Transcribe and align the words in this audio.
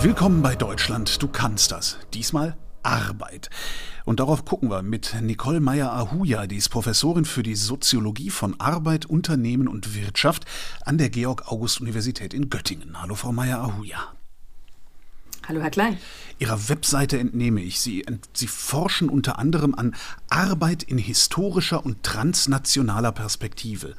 Willkommen 0.00 0.42
bei 0.42 0.54
Deutschland, 0.54 1.20
du 1.20 1.26
kannst 1.26 1.72
das. 1.72 1.98
Diesmal 2.14 2.56
Arbeit. 2.84 3.50
Und 4.04 4.20
darauf 4.20 4.44
gucken 4.44 4.70
wir 4.70 4.82
mit 4.82 5.16
Nicole 5.20 5.58
Meyer-Ahuja, 5.58 6.46
die 6.46 6.56
ist 6.56 6.68
Professorin 6.68 7.24
für 7.24 7.42
die 7.42 7.56
Soziologie 7.56 8.30
von 8.30 8.60
Arbeit, 8.60 9.06
Unternehmen 9.06 9.66
und 9.66 9.96
Wirtschaft 9.96 10.44
an 10.84 10.98
der 10.98 11.10
Georg-August-Universität 11.10 12.32
in 12.32 12.48
Göttingen. 12.48 13.02
Hallo, 13.02 13.16
Frau 13.16 13.32
Meyer-Ahuja. 13.32 13.98
Hallo, 15.48 15.62
Herr 15.62 15.70
Klein. 15.70 15.98
Ihrer 16.38 16.68
Webseite 16.68 17.18
entnehme 17.18 17.60
ich, 17.60 17.80
Sie, 17.80 18.06
Sie 18.32 18.46
forschen 18.46 19.08
unter 19.08 19.40
anderem 19.40 19.74
an 19.74 19.96
Arbeit 20.30 20.84
in 20.84 20.98
historischer 20.98 21.84
und 21.84 22.04
transnationaler 22.04 23.10
Perspektive. 23.10 23.96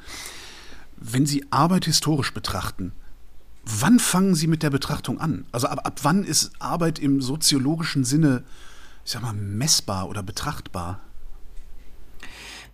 Wenn 0.96 1.26
Sie 1.26 1.44
Arbeit 1.50 1.84
historisch 1.84 2.32
betrachten, 2.32 2.92
wann 3.78 3.98
fangen 3.98 4.34
Sie 4.34 4.46
mit 4.46 4.62
der 4.62 4.70
Betrachtung 4.70 5.20
an? 5.20 5.46
Also 5.52 5.66
ab, 5.66 5.80
ab 5.84 6.00
wann 6.02 6.24
ist 6.24 6.52
Arbeit 6.58 6.98
im 6.98 7.20
soziologischen 7.20 8.04
Sinne, 8.04 8.42
ich 9.04 9.12
sag 9.12 9.22
mal, 9.22 9.32
messbar 9.32 10.08
oder 10.08 10.22
betrachtbar? 10.22 11.00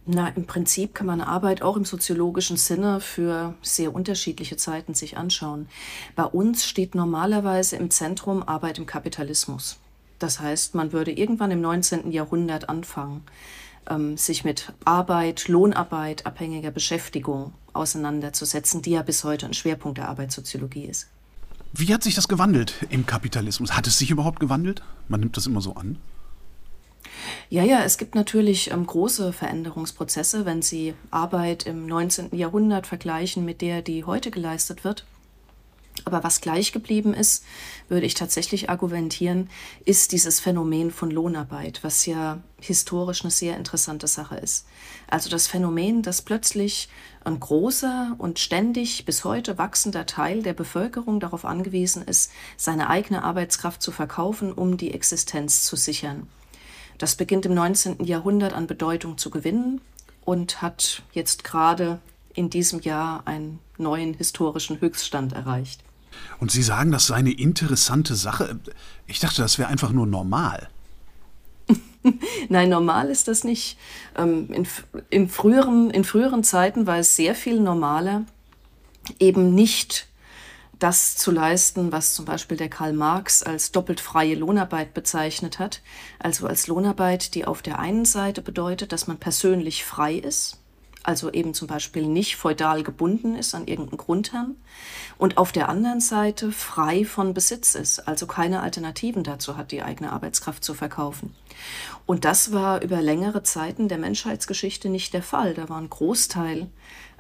Na, 0.09 0.29
im 0.29 0.47
Prinzip 0.47 0.95
kann 0.95 1.09
man 1.09 1.21
Arbeit 1.21 1.63
auch 1.63 1.77
im 1.77 1.85
soziologischen 1.85 2.57
Sinne 2.57 3.01
für 3.01 3.55
sehr 3.61 3.93
unterschiedliche 3.93 4.57
Zeiten 4.57 4.95
sich 4.95 5.17
anschauen. 5.17 5.69
Bei 6.15 6.23
uns 6.23 6.65
steht 6.65 6.95
normalerweise 6.95 7.75
im 7.75 7.91
Zentrum 7.91 8.45
Arbeit 8.45 8.79
im 8.79 8.87
Kapitalismus. 8.87 9.79
Das 10.21 10.39
heißt, 10.39 10.77
man 10.77 10.93
würde 10.93 11.11
irgendwann 11.11 11.51
im 11.51 11.61
19. 11.61 12.13
Jahrhundert 12.13 12.69
anfangen, 12.69 13.25
ähm, 13.89 14.17
sich 14.17 14.45
mit 14.45 14.73
Arbeit, 14.85 15.49
Lohnarbeit, 15.49 16.27
abhängiger 16.27 16.71
Beschäftigung 16.71 17.53
auseinanderzusetzen, 17.73 18.83
die 18.83 18.93
ja 18.93 19.03
bis 19.03 19.25
heute 19.25 19.47
ein 19.47 19.55
Schwerpunkt 19.55 19.99
der 19.99 20.09
Arbeitssoziologie 20.09 20.85
ist. 20.87 21.09
Wie 21.73 21.93
hat 21.93 22.03
sich 22.03 22.15
das 22.15 22.29
gewandelt 22.29 22.75
im 22.91 23.07
Kapitalismus? 23.07 23.77
Hat 23.77 23.87
es 23.87 23.99
sich 23.99 24.11
überhaupt 24.11 24.41
gewandelt? 24.41 24.83
Man 25.09 25.21
nimmt 25.21 25.37
das 25.37 25.47
immer 25.47 25.61
so 25.61 25.75
an. 25.75 25.99
Ja, 27.49 27.63
ja, 27.63 27.83
es 27.83 27.99
gibt 27.99 28.15
natürlich 28.15 28.71
ähm, 28.71 28.87
große 28.87 29.33
Veränderungsprozesse, 29.33 30.45
wenn 30.45 30.63
Sie 30.63 30.95
Arbeit 31.11 31.65
im 31.65 31.87
19. 31.87 32.37
Jahrhundert 32.37 32.87
vergleichen 32.87 33.45
mit 33.45 33.61
der, 33.61 33.83
die 33.83 34.05
heute 34.05 34.31
geleistet 34.31 34.85
wird. 34.85 35.07
Aber 36.07 36.23
was 36.23 36.41
gleich 36.41 36.71
geblieben 36.71 37.15
ist, 37.15 37.45
würde 37.89 38.07
ich 38.07 38.15
tatsächlich 38.15 38.71
argumentieren, 38.71 39.51
ist 39.85 40.13
dieses 40.13 40.39
Phänomen 40.39 40.93
von 40.93 41.11
Lohnarbeit, 41.11 41.83
was 41.83 42.07
ja 42.07 42.39
historisch 42.61 43.23
eine 43.25 43.33
sehr 43.33 43.57
interessante 43.57 44.07
Sache 44.07 44.37
ist. 44.37 44.67
Also 45.09 45.29
das 45.29 45.49
Phänomen, 45.49 46.03
dass 46.03 46.23
plötzlich 46.23 46.89
ein 47.25 47.41
großer 47.41 48.15
und 48.19 48.39
ständig 48.39 49.05
bis 49.05 49.25
heute 49.25 49.59
wachsender 49.59 50.07
Teil 50.07 50.45
der 50.45 50.53
Bevölkerung 50.53 51.19
darauf 51.19 51.45
angewiesen 51.45 52.05
ist, 52.05 52.31
seine 52.57 52.89
eigene 52.89 53.25
Arbeitskraft 53.25 53.83
zu 53.83 53.91
verkaufen, 53.91 54.53
um 54.53 54.77
die 54.77 54.95
Existenz 54.95 55.65
zu 55.65 55.75
sichern. 55.75 56.29
Das 56.99 57.17
beginnt 57.17 57.47
im 57.47 57.55
19. 57.55 58.05
Jahrhundert 58.05 58.53
an 58.53 58.69
Bedeutung 58.69 59.19
zu 59.19 59.31
gewinnen 59.31 59.81
und 60.25 60.63
hat 60.63 61.03
jetzt 61.11 61.43
gerade 61.43 61.99
in 62.33 62.49
diesem 62.49 62.81
Jahr 62.81 63.27
einen 63.27 63.59
neuen 63.77 64.15
historischen 64.15 64.81
Höchststand 64.81 65.33
erreicht. 65.33 65.83
Und 66.39 66.51
Sie 66.51 66.63
sagen, 66.63 66.93
das 66.93 67.07
sei 67.07 67.17
eine 67.17 67.33
interessante 67.33 68.15
Sache. 68.15 68.59
Ich 69.07 69.21
dachte, 69.21 69.43
das 69.43 69.59
wäre 69.59 69.69
einfach 69.69 69.93
nur 69.93 70.07
normal. 70.07 70.69
Nein, 72.49 72.69
normal 72.69 73.09
ist 73.11 73.29
das 73.29 73.45
nicht. 73.45 73.79
Ähm, 74.17 74.53
in, 74.53 74.67
in, 75.11 75.29
früheren, 75.29 75.91
in 75.91 76.05
früheren 76.05 76.45
Zeiten 76.45 76.87
war 76.87 76.99
es 76.99 77.17
sehr 77.17 77.35
viel 77.35 77.61
normaler, 77.61 78.25
eben 79.19 79.55
nicht 79.55 80.09
das 80.79 81.17
zu 81.17 81.31
leisten, 81.31 81.91
was 81.91 82.15
zum 82.15 82.27
Beispiel 82.27 82.57
der 82.57 82.69
Karl 82.69 82.93
Marx 82.93 83.43
als 83.43 83.73
doppelt 83.73 84.01
freie 84.01 84.35
Lohnarbeit 84.35 84.93
bezeichnet 84.93 85.59
hat. 85.59 85.81
Also 86.19 86.47
als 86.47 86.67
Lohnarbeit, 86.67 87.35
die 87.35 87.47
auf 87.47 87.63
der 87.63 87.79
einen 87.79 88.05
Seite 88.05 88.43
bedeutet, 88.43 88.93
dass 88.93 89.07
man 89.07 89.17
persönlich 89.17 89.85
frei 89.85 90.15
ist, 90.17 90.59
also 91.07 91.33
eben 91.33 91.55
zum 91.55 91.69
Beispiel 91.69 92.07
nicht 92.07 92.37
feudal 92.37 92.83
gebunden 92.83 93.37
ist 93.37 93.55
an 93.55 93.67
irgendeinen 93.67 93.99
Grundherrn 93.99 94.57
und 95.19 95.39
auf 95.39 95.53
der 95.53 95.69
anderen 95.69 96.01
Seite 96.01 96.53
frei 96.53 97.05
von 97.05 97.33
Besitz 97.33 97.75
ist, 97.75 98.09
also 98.09 98.27
keine 98.27 98.61
Alternativen 98.61 99.23
dazu 99.23 99.57
hat, 99.57 99.73
die 99.73 99.83
eigene 99.83 100.13
Arbeitskraft 100.13 100.65
zu 100.65 100.75
verkaufen. 100.75 101.35
Und 102.07 102.25
das 102.25 102.53
war 102.53 102.83
über 102.83 103.01
längere 103.01 103.43
Zeiten 103.43 103.89
der 103.89 103.99
Menschheitsgeschichte 103.99 104.89
nicht 104.89 105.15
der 105.15 105.23
Fall. 105.23 105.55
Da 105.55 105.69
war 105.69 105.79
ein 105.79 105.91
Großteil 105.91 106.69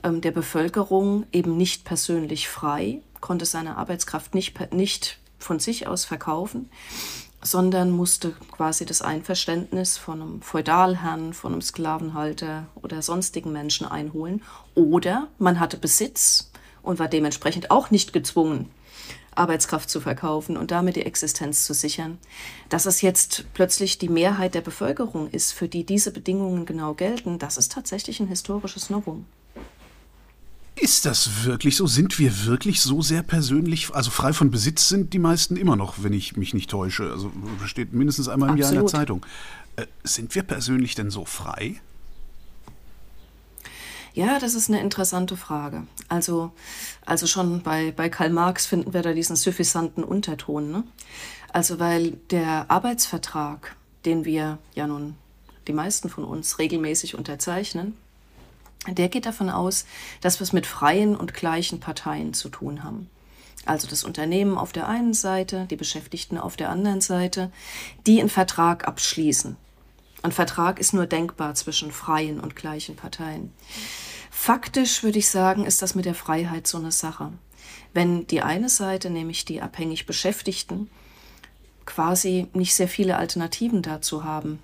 ähm, 0.02 0.20
der 0.20 0.32
Bevölkerung 0.32 1.24
eben 1.32 1.56
nicht 1.56 1.84
persönlich 1.84 2.48
frei, 2.48 3.00
konnte 3.20 3.46
seine 3.46 3.76
Arbeitskraft 3.76 4.34
nicht, 4.34 4.72
nicht 4.72 5.18
von 5.38 5.58
sich 5.58 5.86
aus 5.86 6.04
verkaufen, 6.04 6.70
sondern 7.46 7.90
musste 7.90 8.32
quasi 8.50 8.84
das 8.84 9.02
Einverständnis 9.02 9.96
von 9.96 10.20
einem 10.20 10.42
Feudalherrn, 10.42 11.32
von 11.32 11.52
einem 11.52 11.62
Sklavenhalter 11.62 12.66
oder 12.74 13.02
sonstigen 13.02 13.52
Menschen 13.52 13.86
einholen. 13.86 14.42
Oder 14.74 15.28
man 15.38 15.60
hatte 15.60 15.76
Besitz 15.76 16.50
und 16.82 16.98
war 16.98 17.08
dementsprechend 17.08 17.70
auch 17.70 17.90
nicht 17.90 18.12
gezwungen, 18.12 18.70
Arbeitskraft 19.34 19.88
zu 19.88 20.00
verkaufen 20.00 20.56
und 20.56 20.70
damit 20.70 20.96
die 20.96 21.06
Existenz 21.06 21.64
zu 21.64 21.74
sichern. 21.74 22.18
Dass 22.68 22.86
es 22.86 23.00
jetzt 23.02 23.46
plötzlich 23.54 23.98
die 23.98 24.08
Mehrheit 24.08 24.54
der 24.54 24.60
Bevölkerung 24.62 25.30
ist, 25.30 25.52
für 25.52 25.68
die 25.68 25.84
diese 25.84 26.10
Bedingungen 26.10 26.66
genau 26.66 26.94
gelten, 26.94 27.38
das 27.38 27.58
ist 27.58 27.72
tatsächlich 27.72 28.18
ein 28.20 28.28
historisches 28.28 28.90
Novum. 28.90 29.26
Ist 30.78 31.06
das 31.06 31.44
wirklich 31.44 31.74
so? 31.76 31.86
Sind 31.86 32.18
wir 32.18 32.44
wirklich 32.44 32.82
so 32.82 33.00
sehr 33.00 33.22
persönlich, 33.22 33.94
also 33.94 34.10
frei 34.10 34.34
von 34.34 34.50
Besitz 34.50 34.88
sind 34.88 35.14
die 35.14 35.18
meisten 35.18 35.56
immer 35.56 35.74
noch, 35.74 36.02
wenn 36.02 36.12
ich 36.12 36.36
mich 36.36 36.52
nicht 36.52 36.68
täusche. 36.68 37.10
Also 37.10 37.32
steht 37.64 37.94
mindestens 37.94 38.28
einmal 38.28 38.50
im 38.50 38.56
Absolut. 38.56 38.74
Jahr 38.74 38.82
in 38.82 38.86
der 38.86 38.98
Zeitung. 38.98 39.26
Äh, 39.76 39.86
sind 40.04 40.34
wir 40.34 40.42
persönlich 40.42 40.94
denn 40.94 41.10
so 41.10 41.24
frei? 41.24 41.80
Ja, 44.12 44.38
das 44.38 44.54
ist 44.54 44.68
eine 44.68 44.80
interessante 44.80 45.36
Frage. 45.36 45.86
Also, 46.08 46.52
also 47.04 47.26
schon 47.26 47.62
bei, 47.62 47.92
bei 47.92 48.08
Karl 48.08 48.30
Marx 48.30 48.66
finden 48.66 48.92
wir 48.92 49.02
da 49.02 49.12
diesen 49.12 49.36
suffisanten 49.36 50.04
Unterton. 50.04 50.70
Ne? 50.70 50.84
Also 51.52 51.78
weil 51.78 52.12
der 52.30 52.70
Arbeitsvertrag, 52.70 53.76
den 54.04 54.26
wir 54.26 54.58
ja 54.74 54.86
nun 54.86 55.16
die 55.68 55.72
meisten 55.72 56.08
von 56.08 56.24
uns 56.24 56.58
regelmäßig 56.58 57.14
unterzeichnen, 57.14 57.94
der 58.94 59.08
geht 59.08 59.26
davon 59.26 59.50
aus, 59.50 59.86
dass 60.20 60.38
wir 60.40 60.44
es 60.44 60.52
mit 60.52 60.66
freien 60.66 61.16
und 61.16 61.34
gleichen 61.34 61.80
Parteien 61.80 62.34
zu 62.34 62.48
tun 62.48 62.84
haben. 62.84 63.10
Also 63.64 63.88
das 63.88 64.04
Unternehmen 64.04 64.58
auf 64.58 64.72
der 64.72 64.88
einen 64.88 65.12
Seite, 65.12 65.66
die 65.68 65.76
Beschäftigten 65.76 66.38
auf 66.38 66.56
der 66.56 66.70
anderen 66.70 67.00
Seite, 67.00 67.50
die 68.06 68.20
einen 68.20 68.28
Vertrag 68.28 68.86
abschließen. 68.86 69.56
Ein 70.22 70.32
Vertrag 70.32 70.78
ist 70.78 70.94
nur 70.94 71.06
denkbar 71.06 71.54
zwischen 71.54 71.90
freien 71.90 72.40
und 72.40 72.56
gleichen 72.56 72.96
Parteien. 72.96 73.52
Faktisch 74.30 75.02
würde 75.02 75.18
ich 75.18 75.28
sagen, 75.28 75.64
ist 75.64 75.82
das 75.82 75.94
mit 75.94 76.04
der 76.04 76.14
Freiheit 76.14 76.66
so 76.66 76.78
eine 76.78 76.92
Sache. 76.92 77.32
Wenn 77.92 78.26
die 78.26 78.42
eine 78.42 78.68
Seite, 78.68 79.10
nämlich 79.10 79.44
die 79.44 79.62
abhängig 79.62 80.06
Beschäftigten, 80.06 80.90
quasi 81.86 82.48
nicht 82.52 82.74
sehr 82.74 82.88
viele 82.88 83.16
Alternativen 83.16 83.82
dazu 83.82 84.24
haben, 84.24 84.58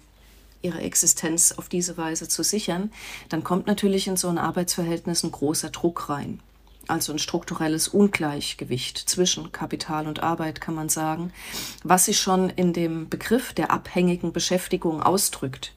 ihre 0.62 0.80
Existenz 0.80 1.52
auf 1.52 1.68
diese 1.68 1.96
Weise 1.96 2.28
zu 2.28 2.42
sichern, 2.42 2.90
dann 3.28 3.44
kommt 3.44 3.66
natürlich 3.66 4.06
in 4.06 4.16
so 4.16 4.28
ein 4.28 4.38
Arbeitsverhältnis 4.38 5.22
ein 5.22 5.32
großer 5.32 5.70
Druck 5.70 6.08
rein. 6.08 6.40
Also 6.88 7.12
ein 7.12 7.18
strukturelles 7.18 7.88
Ungleichgewicht 7.88 8.98
zwischen 8.98 9.52
Kapital 9.52 10.08
und 10.08 10.22
Arbeit, 10.22 10.60
kann 10.60 10.74
man 10.74 10.88
sagen, 10.88 11.32
was 11.84 12.06
sich 12.06 12.18
schon 12.18 12.50
in 12.50 12.72
dem 12.72 13.08
Begriff 13.08 13.52
der 13.52 13.70
abhängigen 13.70 14.32
Beschäftigung 14.32 15.02
ausdrückt. 15.02 15.74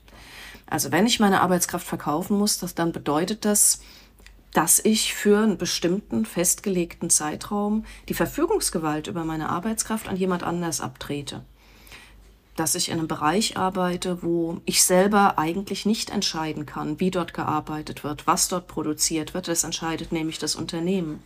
Also 0.68 0.92
wenn 0.92 1.06
ich 1.06 1.20
meine 1.20 1.42
Arbeitskraft 1.42 1.86
verkaufen 1.86 2.38
muss, 2.38 2.58
das, 2.58 2.74
dann 2.74 2.92
bedeutet 2.92 3.46
das, 3.46 3.82
dass 4.52 4.80
ich 4.80 5.14
für 5.14 5.44
einen 5.44 5.58
bestimmten 5.58 6.26
festgelegten 6.26 7.10
Zeitraum 7.10 7.86
die 8.10 8.14
Verfügungsgewalt 8.14 9.08
über 9.08 9.26
meine 9.26 9.50
Arbeitskraft 9.50 10.08
an 10.08 10.16
jemand 10.16 10.44
anders 10.44 10.82
abtrete 10.82 11.44
dass 12.56 12.76
ich 12.76 12.90
in 12.90 13.00
einem 13.00 13.08
Bereich 13.08 13.58
arbeite, 13.58 14.24
wo 14.24 14.62
ich 14.66 14.84
selber 14.84 15.38
eigentlich 15.38 15.86
nicht 15.86 16.10
entscheiden 16.10 16.66
kann, 16.66 17.00
wie 17.00 17.12
dort 17.12 17.34
gearbeitet 17.34 18.04
wird, 18.04 18.28
was 18.28 18.48
dort 18.48 18.68
produziert 18.68 19.34
wird. 19.34 19.48
Das 19.48 19.64
entscheidet 19.64 20.12
nämlich 20.12 20.40
das 20.40 20.56
Unternehmen. 20.56 21.22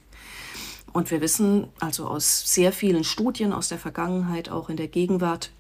Und 0.92 1.12
wir 1.12 1.22
wissen 1.22 1.68
also 1.80 2.08
aus 2.08 2.52
sehr 2.52 2.74
vielen 2.74 3.04
Studien 3.04 3.54
aus 3.54 3.70
der 3.70 3.78
Vergangenheit, 3.78 4.50
auch 4.50 4.70
in 4.70 4.78
der 4.78 4.88
Gegenwart, 4.88 5.52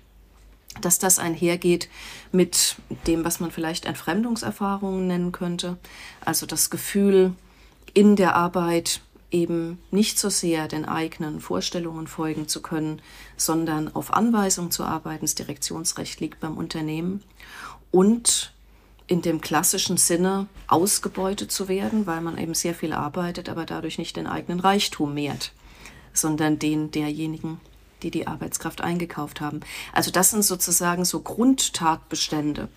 dass 0.81 0.97
das 0.97 1.19
einhergeht 1.19 1.87
mit 2.31 2.75
dem, 3.05 3.23
was 3.23 3.39
man 3.39 3.51
vielleicht 3.51 3.85
Entfremdungserfahrungen 3.85 5.05
nennen 5.07 5.31
könnte. 5.31 5.77
Also 6.25 6.45
das 6.45 6.69
Gefühl, 6.71 7.33
in 7.93 8.15
der 8.15 8.35
Arbeit 8.35 9.01
eben 9.31 9.79
nicht 9.91 10.17
so 10.17 10.29
sehr 10.29 10.67
den 10.67 10.85
eigenen 10.85 11.39
Vorstellungen 11.39 12.07
folgen 12.07 12.47
zu 12.47 12.61
können, 12.61 13.01
sondern 13.37 13.93
auf 13.95 14.13
Anweisung 14.13 14.71
zu 14.71 14.83
arbeiten. 14.83 15.25
Das 15.25 15.35
Direktionsrecht 15.35 16.19
liegt 16.19 16.39
beim 16.39 16.57
Unternehmen 16.57 17.23
und 17.91 18.53
in 19.07 19.21
dem 19.21 19.41
klassischen 19.41 19.97
Sinne 19.97 20.47
ausgebeutet 20.67 21.51
zu 21.51 21.67
werden, 21.67 22.05
weil 22.05 22.21
man 22.21 22.37
eben 22.37 22.53
sehr 22.53 22.75
viel 22.75 22.93
arbeitet, 22.93 23.49
aber 23.49 23.65
dadurch 23.65 23.97
nicht 23.97 24.15
den 24.15 24.27
eigenen 24.27 24.59
Reichtum 24.59 25.15
mehrt, 25.15 25.51
sondern 26.13 26.59
den 26.59 26.91
derjenigen, 26.91 27.59
die 28.03 28.11
die 28.11 28.27
Arbeitskraft 28.27 28.81
eingekauft 28.81 29.41
haben. 29.41 29.61
Also 29.93 30.11
das 30.11 30.29
sind 30.29 30.43
sozusagen 30.43 31.05
so 31.05 31.21
Grundtatbestände, 31.21 32.69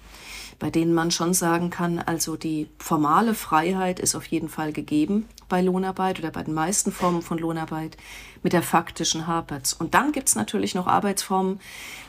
bei 0.58 0.70
denen 0.70 0.94
man 0.94 1.10
schon 1.10 1.34
sagen 1.34 1.70
kann, 1.70 1.98
also 1.98 2.36
die 2.36 2.68
formale 2.78 3.34
Freiheit 3.34 4.00
ist 4.00 4.14
auf 4.14 4.26
jeden 4.26 4.48
Fall 4.48 4.72
gegeben 4.72 5.26
bei 5.48 5.60
Lohnarbeit 5.60 6.18
oder 6.18 6.30
bei 6.30 6.42
den 6.42 6.54
meisten 6.54 6.92
Formen 6.92 7.22
von 7.22 7.38
Lohnarbeit. 7.38 7.96
Mit 8.42 8.52
der 8.52 8.62
faktischen 8.62 9.26
hapert's. 9.26 9.72
Und 9.72 9.94
dann 9.94 10.12
gibt's 10.12 10.34
natürlich 10.34 10.74
noch 10.74 10.86
Arbeitsformen, 10.86 11.60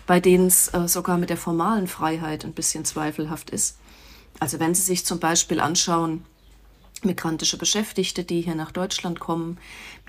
bei 0.08 0.20
denen 0.20 0.48
es 0.48 0.74
äh, 0.74 0.88
sogar 0.88 1.18
mit 1.18 1.30
der 1.30 1.38
formalen 1.38 1.88
Freiheit 1.88 2.44
ein 2.46 2.54
bisschen 2.54 2.86
zweifelhaft 2.86 3.50
ist. 3.50 3.78
Also 4.40 4.60
wenn 4.60 4.74
Sie 4.74 4.82
sich 4.82 5.06
zum 5.06 5.20
Beispiel 5.20 5.60
anschauen, 5.60 6.26
migrantische 7.06 7.58
Beschäftigte, 7.58 8.24
die 8.24 8.42
hier 8.42 8.56
nach 8.56 8.72
Deutschland 8.72 9.20
kommen, 9.20 9.58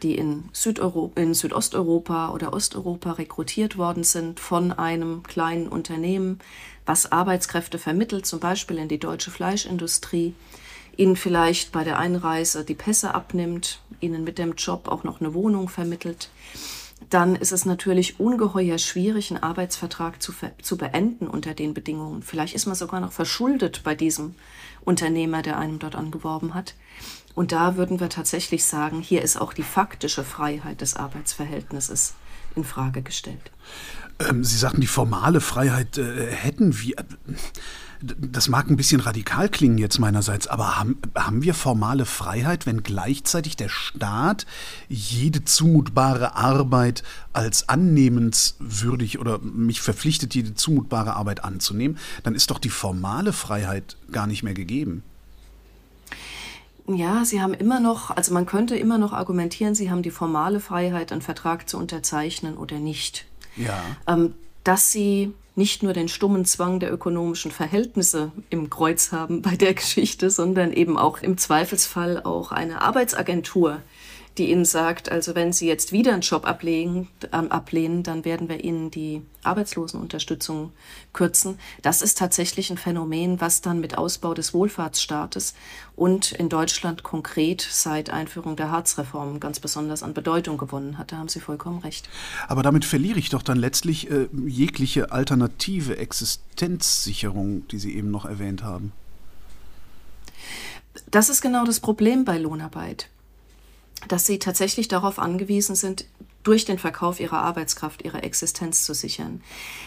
die 0.05 0.15
in, 0.15 0.45
Südeuropa, 0.53 1.21
in 1.21 1.35
Südosteuropa 1.35 2.29
oder 2.29 2.53
Osteuropa 2.53 3.13
rekrutiert 3.13 3.79
worden 3.79 4.05
sind 4.05 4.39
von 4.39 4.71
einem 4.71 5.23
kleinen 5.23 5.67
Unternehmen, 5.67 6.39
was 6.85 7.11
Arbeitskräfte 7.11 7.79
vermittelt, 7.79 8.27
zum 8.27 8.39
Beispiel 8.39 8.77
in 8.77 8.89
die 8.89 9.01
deutsche 9.01 9.31
Fleischindustrie, 9.31 10.35
ihnen 10.97 11.17
vielleicht 11.17 11.73
bei 11.73 11.83
der 11.83 11.99
Einreise 11.99 12.65
die 12.65 12.75
Pässe 12.75 13.15
abnimmt, 13.15 13.81
ihnen 14.01 14.23
mit 14.23 14.39
dem 14.39 14.53
Job 14.53 14.89
auch 14.89 15.03
noch 15.03 15.21
eine 15.21 15.33
Wohnung 15.33 15.69
vermittelt, 15.69 16.29
dann 17.11 17.35
ist 17.35 17.53
es 17.53 17.65
natürlich 17.65 18.21
ungeheuer 18.21 18.79
schwierig, 18.79 19.31
einen 19.31 19.43
Arbeitsvertrag 19.43 20.23
zu, 20.23 20.33
zu 20.63 20.77
beenden 20.77 21.27
unter 21.27 21.55
den 21.55 21.75
Bedingungen. 21.75 22.23
Vielleicht 22.23 22.55
ist 22.55 22.67
man 22.67 22.75
sogar 22.75 23.01
noch 23.01 23.13
verschuldet 23.13 23.81
bei 23.85 23.95
diesem 23.95 24.35
Unternehmer, 24.85 25.43
der 25.43 25.59
einem 25.59 25.79
dort 25.79 25.97
angeworben 25.97 26.55
hat. 26.55 26.75
Und 27.35 27.53
da 27.53 27.77
würden 27.77 28.01
wir 28.01 28.09
tatsächlich 28.09 28.65
sagen, 28.65 29.01
hier 29.01 29.23
ist 29.23 29.41
auch 29.41 29.53
die 29.53 29.63
faktische 29.63 30.25
Freiheit 30.25 30.81
des 30.81 30.97
Arbeitsverhältnisses 30.97 32.15
in 32.55 32.65
Frage 32.65 33.03
gestellt. 33.03 33.51
Ähm, 34.21 34.45
Sie 34.45 34.57
sagten, 34.57 34.81
die 34.81 34.87
formale 34.87 35.41
Freiheit 35.41 35.99
äh, 35.99 36.31
hätten 36.31 36.79
wir. 36.81 36.97
Das 38.01 38.49
mag 38.49 38.69
ein 38.69 38.77
bisschen 38.77 39.01
radikal 39.01 39.49
klingen 39.49 39.79
jetzt 39.79 39.99
meinerseits, 39.99 40.47
aber 40.47 40.79
haben, 40.79 40.99
haben 41.17 41.43
wir 41.43 41.55
formale 41.55 42.05
Freiheit, 42.05 42.67
wenn 42.67 42.83
gleichzeitig 42.83 43.57
der 43.57 43.71
Staat 43.71 44.45
jede 44.89 45.45
zumutbare 45.45 46.37
Arbeit 46.37 47.03
als 47.33 47.69
annehmenswürdig 47.69 49.19
oder 49.19 49.39
mich 49.39 49.81
verpflichtet, 49.81 50.35
jede 50.35 50.55
zumutbare 50.55 51.15
Arbeit 51.15 51.45
anzunehmen? 51.45 51.99
Dann 52.25 52.35
ist 52.35 52.51
doch 52.51 52.59
die 52.59 52.69
formale 52.69 53.33
Freiheit 53.33 53.97
gar 54.13 54.27
nicht 54.27 54.43
mehr 54.43 54.55
gegeben. 54.55 55.03
Ja, 56.87 57.25
Sie 57.25 57.41
haben 57.41 57.55
immer 57.55 57.81
noch, 57.81 58.11
also 58.11 58.35
man 58.35 58.45
könnte 58.45 58.77
immer 58.77 58.99
noch 58.99 59.13
argumentieren, 59.13 59.75
Sie 59.75 59.91
haben 59.91 60.03
die 60.03 60.11
formale 60.11 60.61
Freiheit, 60.61 61.13
einen 61.13 61.23
Vertrag 61.23 61.69
zu 61.69 61.79
unterzeichnen 61.79 62.57
oder 62.59 62.79
nicht. 62.79 63.25
Ja. 63.57 63.83
Ähm, 64.07 64.35
dass 64.65 64.93
Sie 64.93 65.33
nicht 65.57 65.83
nur 65.83 65.93
den 65.93 66.09
stummen 66.09 66.45
Zwang 66.45 66.81
der 66.81 66.93
ökonomischen 66.93 67.53
Verhältnisse 67.53 68.33
im 68.51 68.71
Kreuz 68.71 69.13
haben 69.13 69.41
bei 69.41 69.57
der 69.57 69.75
Geschichte, 69.75 70.29
sondern 70.31 70.73
eben 70.73 70.99
auch 70.99 71.19
im 71.23 71.39
Zweifelsfall 71.39 72.23
auch 72.23 72.53
eine 72.53 72.83
Arbeitsagentur, 72.83 73.81
die 74.39 74.51
ihnen 74.51 74.65
sagt, 74.65 75.11
also 75.11 75.35
wenn 75.35 75.53
sie 75.53 75.69
jetzt 75.69 75.93
wieder 75.93 76.13
einen 76.13 76.23
Job 76.23 76.47
ablehnen, 76.47 77.09
äh, 77.31 77.37
ablehnen, 77.37 78.03
dann 78.03 78.25
werden 78.25 78.49
wir 78.49 78.65
ihnen 78.65 78.91
die 78.91 79.23
Arbeitslosenunterstützung 79.45 80.73
kürzen. 81.13 81.59
Das 81.83 82.03
ist 82.03 82.19
tatsächlich 82.19 82.71
ein 82.71 82.79
Phänomen, 82.79 83.41
was 83.41 83.61
dann 83.61 83.81
mit 83.81 83.97
Ausbau 83.97 84.35
des 84.35 84.53
Wohlfahrtsstaates 84.53 85.55
und 85.95 86.33
in 86.33 86.49
Deutschland 86.49 87.05
konkret 87.05 87.67
seit 87.71 88.11
Einführung 88.11 88.57
der 88.57 88.71
Harzreform 88.71 89.39
ganz 89.39 89.61
besonders 89.61 90.03
an 90.03 90.15
Bedeutung 90.15 90.59
gewonnen 90.59 90.99
hat. 90.99 91.13
Da 91.13 91.19
haben 91.19 91.29
Sie 91.29 91.41
vollkommen 91.41 91.79
recht. 91.79 92.09
Aber 92.49 92.63
damit 92.63 92.85
verliere 92.85 93.19
ich 93.21 93.31
doch 93.31 93.43
dann 93.43 93.59
letztlich 93.59 94.11
äh, 94.11 94.29
jegliche 94.47 95.13
alternative 95.13 95.97
Existenzsicherung, 95.99 97.69
die 97.69 97.79
Sie 97.79 97.95
eben 97.95 98.11
noch 98.11 98.25
erwähnt 98.25 98.65
haben. 98.65 98.93
Das 101.11 101.29
ist 101.29 101.41
genau 101.41 101.65
das 101.65 101.81
Problem 101.81 102.25
bei 102.25 102.39
Lohnarbeit 102.39 103.09
dass 104.09 104.27
sie 104.27 104.39
tatsächlich 104.39 104.89
darauf 104.89 105.19
angewiesen 105.19 105.75
sind, 105.75 106.07
durch 106.43 106.67
den 106.67 106.79
Verkauf 106.79 107.21
ihrer 107.21 107.39
Arbeitskraft 107.39 108.05
ihre 108.05 108.23
Existenz 108.23 108.85
zu 108.85 108.95
sichern. 108.95 109.43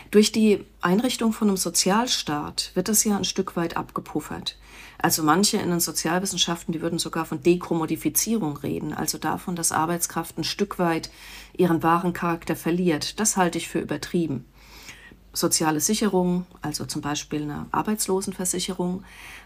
Durch 0.09 0.31
die 0.31 0.65
Einrichtung 0.81 1.31
von 1.31 1.47
einem 1.47 1.57
Sozialstaat 1.57 2.71
wird 2.73 2.89
das 2.89 3.03
ja 3.03 3.15
ein 3.15 3.25
Stück 3.25 3.55
weit 3.55 3.77
abgepuffert. 3.77 4.57
Also 4.97 5.21
manche 5.21 5.57
in 5.57 5.69
den 5.69 5.79
Sozialwissenschaften, 5.79 6.73
die 6.73 6.81
würden 6.81 6.97
sogar 6.97 7.25
von 7.25 7.43
Dekommodifizierung 7.43 8.57
reden, 8.57 8.93
also 8.93 9.19
davon, 9.19 9.55
dass 9.55 9.71
Arbeitskraft 9.71 10.39
ein 10.39 10.43
Stück 10.43 10.79
weit 10.79 11.11
ihren 11.55 11.83
wahren 11.83 12.13
Charakter 12.13 12.55
verliert. 12.55 13.19
Das 13.19 13.37
halte 13.37 13.59
ich 13.59 13.67
für 13.67 13.79
übertrieben 13.79 14.45
soziale 15.37 15.79
Sicherung, 15.79 16.45
also 16.61 16.85
zum 16.85 17.01
Beispiel 17.01 17.43
eine 17.43 17.67
Arbeitslosenversicherung, 17.71 19.03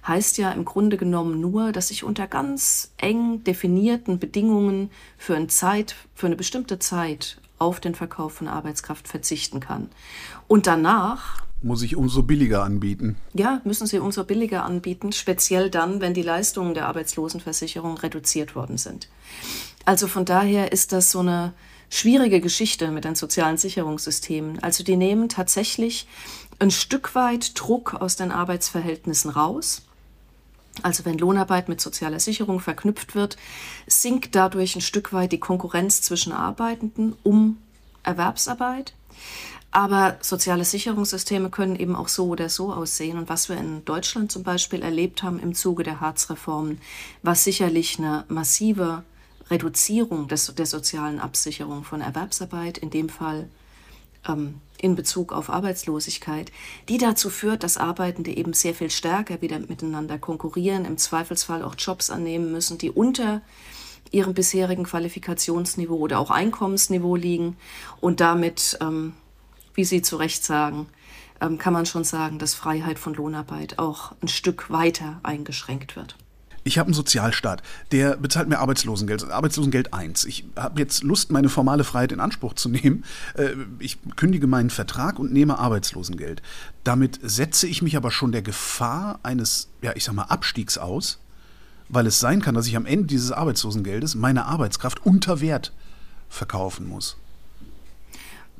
heißt 0.08 0.38
ja 0.38 0.52
im 0.52 0.66
Grunde 0.66 0.98
genommen 0.98 1.40
nur, 1.40 1.72
dass 1.72 1.92
ich 1.92 2.04
unter 2.04 2.28
ganz 2.28 2.92
eng 2.98 3.44
definierten 3.44 4.20
Bedingungen 4.20 4.90
für, 5.18 5.36
eine 5.36 5.48
Zeit, 5.48 5.96
für 6.16 6.28
eine 6.28 6.36
bestimmte 6.36 6.80
Zeit 6.80 7.38
auf 7.58 7.80
den 7.80 7.94
Verkauf 7.94 8.34
von 8.34 8.48
Arbeitskraft 8.48 9.08
verzichten 9.08 9.60
kann. 9.60 9.90
Und 10.48 10.66
danach 10.66 11.44
muss 11.62 11.84
ich 11.84 11.96
umso 11.96 12.24
billiger 12.24 12.64
anbieten. 12.64 13.18
Ja, 13.34 13.62
müssen 13.64 13.86
sie 13.86 14.00
umso 14.00 14.24
billiger 14.24 14.64
anbieten, 14.64 15.12
speziell 15.12 15.70
dann, 15.70 16.02
wenn 16.02 16.16
die 16.16 16.24
Leistungen 16.24 16.74
der 16.74 16.88
Arbeitslosenversicherung 16.88 17.98
reduziert 17.98 18.56
worden 18.56 18.78
sind. 18.78 19.10
Also 19.86 20.08
von 20.08 20.26
daher 20.26 20.72
ist 20.72 20.92
das 20.92 21.12
so 21.12 21.20
eine 21.20 21.54
schwierige 21.92 22.42
Geschichte 22.42 22.90
mit 22.90 23.04
den 23.04 23.16
sozialen 23.16 23.58
Sicherungssystemen. 23.58 24.64
Also 24.64 24.84
die 24.84 24.96
nehmen 24.96 25.30
tatsächlich 25.30 26.08
ein 26.58 26.72
Stück 26.72 27.14
weit 27.14 27.60
Druck 27.60 27.94
aus 27.94 28.16
den 28.16 28.32
Arbeitsverhältnissen 28.32 29.30
raus. 29.30 29.84
Also 30.82 31.04
wenn 31.04 31.18
Lohnarbeit 31.18 31.68
mit 31.68 31.82
sozialer 31.82 32.22
Sicherung 32.22 32.62
verknüpft 32.62 33.14
wird, 33.14 33.36
sinkt 33.88 34.36
dadurch 34.36 34.76
ein 34.76 34.82
Stück 34.82 35.12
weit 35.12 35.34
die 35.34 35.40
Konkurrenz 35.40 36.02
zwischen 36.02 36.32
Arbeitenden 36.32 37.16
um 37.24 37.58
Erwerbsarbeit. 38.04 38.94
Aber 39.72 40.18
soziale 40.22 40.66
Sicherungssysteme 40.66 41.50
können 41.50 41.76
eben 41.76 41.96
auch 41.96 42.08
so 42.08 42.28
oder 42.28 42.48
so 42.48 42.74
aussehen. 42.74 43.18
Und 43.18 43.30
was 43.30 43.50
wir 43.50 43.58
in 43.58 43.84
Deutschland 43.84 44.32
zum 44.32 44.44
Beispiel 44.44 44.82
erlebt 44.82 45.24
haben 45.24 45.40
im 45.40 45.54
Zuge 45.56 45.84
der 45.84 46.00
Harzreformen, 46.00 46.80
war 47.22 47.36
sicherlich 47.36 48.00
eine 48.00 48.24
massive 48.30 49.04
Reduzierung 49.52 50.28
des, 50.28 50.54
der 50.56 50.66
sozialen 50.66 51.20
Absicherung 51.20 51.84
von 51.84 52.02
Erwerbsarbeit, 52.02 52.78
in 52.78 52.90
dem 52.90 53.10
Fall 53.10 53.48
ähm, 54.28 54.56
in 54.80 54.96
Bezug 54.96 55.32
auf 55.32 55.50
Arbeitslosigkeit, 55.50 56.52
die 56.90 56.98
dazu 56.98 57.30
führt, 57.30 57.64
dass 57.64 57.78
Arbeitende 57.78 58.36
eben 58.36 58.54
sehr 58.54 58.74
viel 58.74 58.90
stärker 58.90 59.42
wieder 59.42 59.60
miteinander 59.60 60.18
konkurrieren, 60.18 60.86
im 60.86 60.98
Zweifelsfall 60.98 61.64
auch 61.64 61.76
Jobs 61.78 62.10
annehmen 62.10 62.52
müssen, 62.52 62.78
die 62.78 62.90
unter 62.90 63.42
ihrem 64.10 64.34
bisherigen 64.34 64.84
Qualifikationsniveau 64.84 65.96
oder 65.96 66.20
auch 66.20 66.32
Einkommensniveau 66.32 67.16
liegen 67.16 67.58
und 68.00 68.20
damit, 68.20 68.78
ähm, 68.82 69.14
wie 69.74 69.86
Sie 69.86 70.02
zu 70.02 70.18
Recht 70.18 70.44
sagen, 70.44 70.88
ähm, 71.40 71.58
kann 71.58 71.74
man 71.74 71.86
schon 71.86 72.04
sagen, 72.04 72.40
dass 72.40 72.54
Freiheit 72.54 73.00
von 73.00 73.14
Lohnarbeit 73.14 73.80
auch 73.80 74.14
ein 74.22 74.28
Stück 74.28 74.70
weiter 74.70 75.20
eingeschränkt 75.24 75.96
wird. 75.96 76.16
Ich 76.64 76.78
habe 76.78 76.88
einen 76.88 76.94
Sozialstaat, 76.94 77.64
der 77.92 78.18
bezahlt 78.18 78.48
mir 78.48 78.60
Arbeitslosengeld, 78.60 79.30
Arbeitslosengeld 79.32 79.94
1. 79.94 80.26
Ich 80.26 80.46
habe 80.56 80.80
jetzt 80.80 81.04
Lust, 81.04 81.32
meine 81.32 81.50
formale 81.50 81.84
Freiheit 81.84 82.12
in 82.12 82.20
Anspruch 82.20 82.54
zu 82.54 82.70
nehmen. 82.70 83.04
Äh, 83.34 83.52
ich 83.80 83.98
kündige 84.16 84.48
meinen 84.48 84.70
Vertrag 84.70 85.18
und 85.18 85.34
nehme 85.34 85.58
Arbeitslosengeld. 85.58 86.42
Damit 86.84 87.20
setze 87.24 87.68
ich 87.68 87.82
mich 87.82 87.98
aber 87.98 88.12
schon 88.12 88.32
der 88.32 88.44
Gefahr 88.44 89.20
eines, 89.24 89.70
ja, 89.82 89.94
ich 89.96 90.04
sag 90.04 90.14
mal, 90.14 90.24
Abstiegs 90.24 90.78
aus, 90.78 91.20
weil 91.90 92.06
es 92.06 92.20
sein 92.20 92.42
kann, 92.42 92.56
dass 92.56 92.68
ich 92.68 92.78
am 92.78 92.86
Ende 92.86 93.06
dieses 93.06 93.32
Arbeitslosengeldes 93.32 94.16
meine 94.16 94.46
Arbeitskraft 94.46 95.06
unter 95.06 95.42
Wert 95.42 95.74
verkaufen 96.30 96.88
muss. 96.88 97.18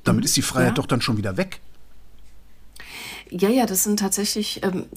Damit 0.04 0.26
ist 0.26 0.36
die 0.36 0.42
Freiheit 0.42 0.70
ja. 0.70 0.74
doch 0.76 0.88
dann 0.88 1.02
schon 1.02 1.18
wieder 1.18 1.38
weg. 1.38 1.62
Ja, 3.32 3.48
ja, 3.48 3.66
das 3.66 3.86
sind 3.86 3.98
tatsächlich, 3.98 4.62
ähm, 4.62 4.88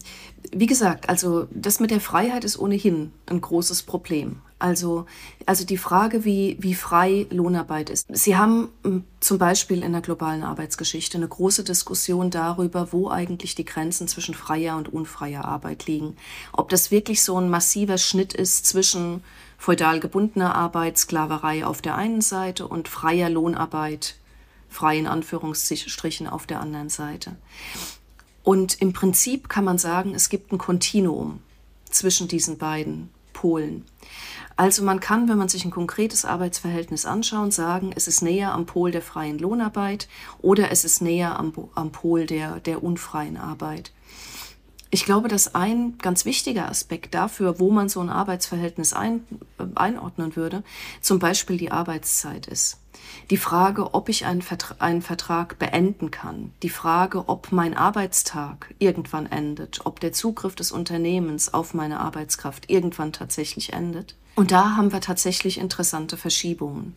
wie 0.51 0.67
gesagt, 0.67 1.09
also 1.09 1.47
das 1.53 1.79
mit 1.79 1.93
der 1.93 2.01
Freiheit 2.01 2.43
ist 2.43 2.59
ohnehin 2.59 3.13
ein 3.27 3.41
großes 3.41 3.85
Problem. 3.85 4.41
Also, 4.59 5.07
also 5.47 5.65
die 5.65 5.79
Frage, 5.79 6.25
wie, 6.25 6.57
wie 6.59 6.75
frei 6.75 7.29
Lohnarbeit 7.31 7.91
ist. 7.91 8.07
Sie 8.09 8.37
haben 8.37 8.71
ähm, 8.85 9.05
zum 9.21 9.39
Beispiel 9.39 9.85
in 9.85 9.93
der 9.93 10.01
globalen 10.01 10.43
Arbeitsgeschichte 10.43 11.17
eine 11.17 11.29
große 11.29 11.63
Diskussion 11.63 12.31
darüber, 12.31 12.93
wo 12.93 13.09
eigentlich 13.09 13.55
die 13.55 13.65
Grenzen 13.65 14.09
zwischen 14.09 14.35
freier 14.35 14.77
und 14.77 14.93
unfreier 14.93 15.45
Arbeit 15.45 15.87
liegen. 15.87 16.17
Ob 16.53 16.71
das 16.71 16.91
wirklich 16.91 17.23
so 17.23 17.39
ein 17.39 17.49
massiver 17.49 17.99
Schnitt 17.99 18.35
ist 18.35 18.67
zwischen 18.67 19.23
feudal 19.59 20.01
gebundener 20.01 20.57
Arbeit, 20.57 20.99
Sklaverei 20.99 21.65
auf 21.65 21.83
der 21.83 21.95
einen 21.95 22.21
Seite 22.21 22.67
und 22.67 22.89
freier 22.89 23.31
Lohnarbeit, 23.31 24.17
frei 24.69 24.99
in 24.99 25.07
Anführungsstrichen 25.07 26.27
auf 26.27 26.47
der 26.47 26.61
anderen 26.61 26.89
Seite. 26.89 27.37
Und 28.45 28.81
im 28.81 28.93
Prinzip 28.93 29.49
kann 29.49 29.65
man 29.65 29.79
sagen, 29.79 30.15
es 30.15 30.29
gibt 30.29 30.53
ein 30.53 30.59
Kontinuum 30.59 31.41
zwischen 31.91 32.29
diesen 32.29 32.59
beiden 32.59 33.09
Polen. 33.33 33.85
Also 34.57 34.85
man 34.85 35.01
kann, 35.01 35.29
wenn 35.29 35.39
man 35.39 35.49
sich 35.49 35.65
ein 35.65 35.73
konkretes 35.73 36.25
Arbeitsverhältnis 36.25 37.07
anschaut, 37.07 37.53
sagen, 37.53 37.91
es 37.97 38.07
ist 38.07 38.23
näher 38.23 38.53
am 38.53 38.67
Pol 38.67 38.93
der 38.93 39.03
freien 39.03 39.39
Lohnarbeit 39.39 40.09
oder 40.41 40.71
es 40.71 40.85
ist 40.85 41.01
näher 41.01 41.39
am, 41.39 41.53
am 41.75 41.91
Pol 41.91 42.27
der, 42.27 42.61
der 42.61 42.85
unfreien 42.85 43.37
Arbeit. 43.37 43.91
Ich 44.95 45.05
glaube, 45.05 45.27
dass 45.27 45.57
ein 45.57 45.99
ganz 45.99 46.25
wichtiger 46.25 46.69
Aspekt 46.69 47.17
dafür, 47.17 47.59
wo 47.59 47.73
man 47.73 47.89
so 47.89 47.99
ein 47.99 48.11
Arbeitsverhältnis 48.11 48.93
ein, 48.93 49.25
äh, 49.59 49.65
einordnen 49.75 50.37
würde, 50.37 50.63
zum 51.01 51.19
Beispiel 51.19 51.57
die 51.57 51.73
Arbeitszeit 51.73 52.47
ist. 52.47 52.79
Die 53.31 53.37
Frage, 53.37 53.93
ob 53.93 54.09
ich 54.09 54.25
einen 54.25 54.41
Vertrag, 54.41 54.81
einen 54.81 55.03
Vertrag 55.03 55.59
beenden 55.59 56.13
kann. 56.13 56.53
Die 56.63 56.69
Frage, 56.69 57.29
ob 57.29 57.51
mein 57.51 57.77
Arbeitstag 57.77 58.73
irgendwann 58.79 59.27
endet. 59.27 59.81
Ob 59.85 59.99
der 59.99 60.13
Zugriff 60.13 60.55
des 60.55 60.71
Unternehmens 60.71 61.53
auf 61.53 61.75
meine 61.75 61.99
Arbeitskraft 61.99 62.71
irgendwann 62.71 63.13
tatsächlich 63.13 63.73
endet. 63.73 64.15
Und 64.37 64.53
da 64.53 64.77
haben 64.77 64.93
wir 64.93 65.01
tatsächlich 65.01 65.59
interessante 65.59 66.17
Verschiebungen. 66.17 66.95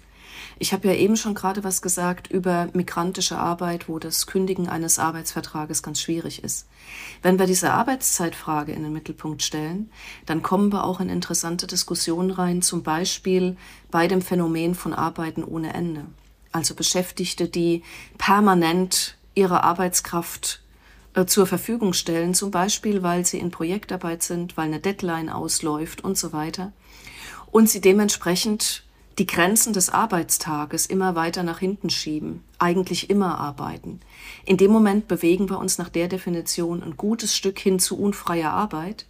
Ich 0.59 0.73
habe 0.73 0.87
ja 0.87 0.93
eben 0.95 1.17
schon 1.17 1.35
gerade 1.35 1.63
was 1.63 1.81
gesagt 1.81 2.31
über 2.31 2.69
migrantische 2.73 3.37
Arbeit, 3.37 3.87
wo 3.87 3.99
das 3.99 4.25
Kündigen 4.25 4.67
eines 4.67 4.97
Arbeitsvertrages 4.97 5.83
ganz 5.83 6.01
schwierig 6.01 6.43
ist. 6.43 6.67
Wenn 7.21 7.37
wir 7.37 7.45
diese 7.45 7.73
Arbeitszeitfrage 7.73 8.71
in 8.71 8.83
den 8.83 8.93
Mittelpunkt 8.93 9.43
stellen, 9.43 9.91
dann 10.25 10.41
kommen 10.41 10.71
wir 10.71 10.83
auch 10.83 10.99
in 10.99 11.09
interessante 11.09 11.67
Diskussionen 11.67 12.31
rein, 12.31 12.61
zum 12.61 12.81
Beispiel 12.81 13.55
bei 13.91 14.07
dem 14.07 14.21
Phänomen 14.21 14.73
von 14.73 14.93
Arbeiten 14.93 15.43
ohne 15.43 15.73
Ende. 15.73 16.05
Also 16.51 16.73
Beschäftigte, 16.73 17.47
die 17.47 17.83
permanent 18.17 19.15
ihre 19.35 19.63
Arbeitskraft 19.63 20.63
äh, 21.13 21.25
zur 21.25 21.45
Verfügung 21.45 21.93
stellen, 21.93 22.33
zum 22.33 22.49
Beispiel 22.49 23.03
weil 23.03 23.25
sie 23.25 23.37
in 23.37 23.51
Projektarbeit 23.51 24.23
sind, 24.23 24.57
weil 24.57 24.65
eine 24.65 24.79
Deadline 24.79 25.29
ausläuft 25.29 26.03
und 26.03 26.17
so 26.17 26.33
weiter. 26.33 26.71
Und 27.51 27.69
sie 27.69 27.79
dementsprechend 27.79 28.86
die 29.17 29.25
Grenzen 29.25 29.73
des 29.73 29.89
Arbeitstages 29.89 30.85
immer 30.85 31.15
weiter 31.15 31.41
nach 31.41 31.59
hinten 31.59 31.89
schieben, 31.89 32.43
eigentlich 32.59 33.09
immer 33.09 33.39
arbeiten. 33.39 33.99
In 34.45 34.57
dem 34.57 34.71
Moment 34.71 35.07
bewegen 35.07 35.49
wir 35.49 35.57
uns 35.57 35.79
nach 35.79 35.89
der 35.89 36.07
Definition 36.07 36.83
ein 36.83 36.97
gutes 36.97 37.35
Stück 37.35 37.57
hin 37.57 37.79
zu 37.79 37.99
unfreier 37.99 38.51
Arbeit, 38.51 39.07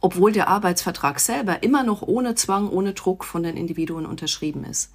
obwohl 0.00 0.32
der 0.32 0.48
Arbeitsvertrag 0.48 1.20
selber 1.20 1.62
immer 1.62 1.82
noch 1.82 2.00
ohne 2.00 2.34
Zwang, 2.34 2.70
ohne 2.70 2.94
Druck 2.94 3.24
von 3.24 3.42
den 3.42 3.56
Individuen 3.56 4.06
unterschrieben 4.06 4.64
ist. 4.64 4.90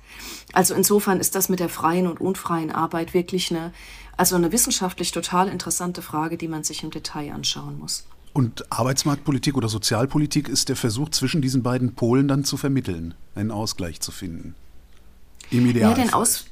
Also 0.54 0.74
insofern 0.74 1.20
ist 1.20 1.36
das 1.36 1.50
mit 1.50 1.60
der 1.60 1.70
freien 1.70 2.08
und 2.08 2.20
unfreien 2.20 2.72
Arbeit 2.72 3.14
wirklich 3.14 3.52
eine, 3.52 3.74
also 4.18 4.36
eine 4.36 4.52
wissenschaftlich 4.52 5.12
total 5.12 5.50
interessante 5.50 6.02
Frage, 6.02 6.38
die 6.38 6.48
man 6.48 6.64
sich 6.64 6.84
im 6.84 6.90
Detail 6.90 7.32
anschauen 7.32 7.78
muss. 7.78 8.06
Und 8.38 8.72
Arbeitsmarktpolitik 8.72 9.58
oder 9.58 9.67
Sozialpolitik 9.67 10.48
ist 10.48 10.70
der 10.70 10.75
Versuch, 10.75 11.10
zwischen 11.10 11.41
diesen 11.41 11.63
beiden 11.63 11.96
Polen 11.96 12.27
dann 12.27 12.44
zu 12.44 12.56
vermitteln, 12.56 13.15
einen 13.34 13.50
Ausgleich 13.50 14.00
zu 14.00 14.12
finden. 14.12 14.53
Im 15.50 15.65
Idealfall. 15.65 15.98
Ja, 15.98 16.06
den, 16.06 16.13
Aus, 16.13 16.46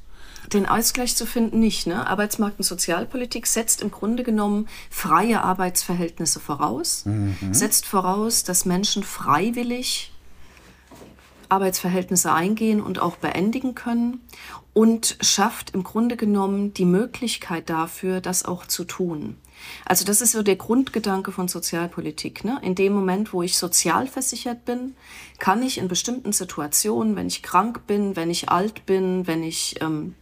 den 0.52 0.66
Ausgleich 0.66 1.16
zu 1.16 1.28
finden 1.28 1.60
nicht. 1.60 1.86
Ne? 1.86 2.08
Arbeitsmarkt- 2.08 2.58
und 2.58 2.64
Sozialpolitik 2.64 3.46
setzt 3.46 3.84
im 3.84 3.92
Grunde 3.92 4.24
genommen 4.24 4.68
freie 4.90 5.44
Arbeitsverhältnisse 5.44 6.40
voraus, 6.40 7.06
mhm. 7.06 7.36
setzt 7.52 7.86
voraus, 7.86 8.44
dass 8.44 8.66
Menschen 8.66 9.04
freiwillig 9.04 10.12
Arbeitsverhältnisse 11.50 12.34
eingehen 12.34 12.82
und 12.82 12.98
auch 12.98 13.18
beendigen 13.18 13.76
können 13.76 14.22
und 14.74 15.18
schafft 15.22 15.76
im 15.76 15.84
Grunde 15.84 16.18
genommen 16.18 16.74
die 16.74 16.86
Möglichkeit 16.86 17.70
dafür, 17.70 18.22
das 18.22 18.44
auch 18.44 18.66
zu 18.66 18.86
tun. 18.86 19.38
Also 19.86 20.06
das 20.06 20.22
ist 20.22 20.32
so 20.32 20.44
der 20.44 20.56
Grundgedanke 20.56 21.32
von 21.32 21.48
Sozialpolitik. 21.48 22.44
Ne? 22.44 22.60
In 22.62 22.76
dem 22.76 22.94
Moment, 22.94 23.34
wo 23.34 23.44
ich 23.44 23.58
sozial 23.58 24.08
versichert 24.08 24.66
bin, 24.66 24.96
kann 25.40 25.62
ich 25.62 25.78
in 25.78 25.88
bestimmten 25.88 26.32
Situationen, 26.32 27.16
wenn 27.16 27.28
ich 27.28 27.44
krank 27.44 27.86
bin, 27.88 28.16
wenn 28.16 28.30
ich 28.30 28.50
alt 28.50 28.86
bin, 28.86 29.28
wenn 29.28 29.44
ich 29.44 29.82
ähm, 29.82 30.16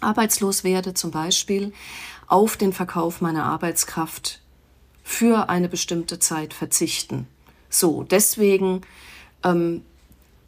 arbeitslos 0.00 0.64
werde 0.64 0.94
zum 0.94 1.10
Beispiel, 1.10 1.72
auf 2.26 2.56
den 2.56 2.72
Verkauf 2.72 3.20
meiner 3.20 3.44
Arbeitskraft 3.44 4.40
für 5.02 5.48
eine 5.48 5.68
bestimmte 5.68 6.18
Zeit 6.18 6.52
verzichten. 6.52 7.28
So, 7.68 8.02
deswegen 8.02 8.80
ähm, 9.44 9.82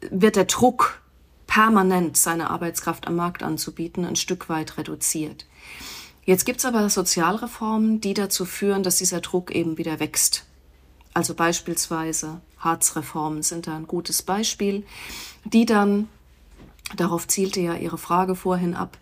wird 0.01 0.35
der 0.35 0.45
Druck, 0.45 1.01
permanent 1.47 2.15
seine 2.15 2.51
Arbeitskraft 2.51 3.07
am 3.07 3.15
Markt 3.15 3.41
anzubieten, 3.41 4.05
ein 4.05 4.15
Stück 4.15 4.49
weit 4.49 4.77
reduziert. 4.77 5.47
Jetzt 6.29 6.45
gibt 6.45 6.59
es 6.59 6.65
aber 6.65 6.87
Sozialreformen, 6.91 8.01
die 8.01 8.13
dazu 8.13 8.45
führen, 8.45 8.83
dass 8.83 8.97
dieser 8.97 9.19
Druck 9.19 9.49
eben 9.49 9.79
wieder 9.79 9.99
wächst. 9.99 10.45
Also 11.11 11.33
beispielsweise 11.33 12.39
Harzreformen 12.59 13.41
sind 13.41 13.65
da 13.65 13.75
ein 13.75 13.87
gutes 13.87 14.21
Beispiel, 14.21 14.85
die 15.43 15.65
dann, 15.65 16.07
darauf 16.95 17.27
zielte 17.27 17.61
ja 17.61 17.73
Ihre 17.73 17.97
Frage 17.97 18.35
vorhin 18.35 18.75
ab, 18.75 18.99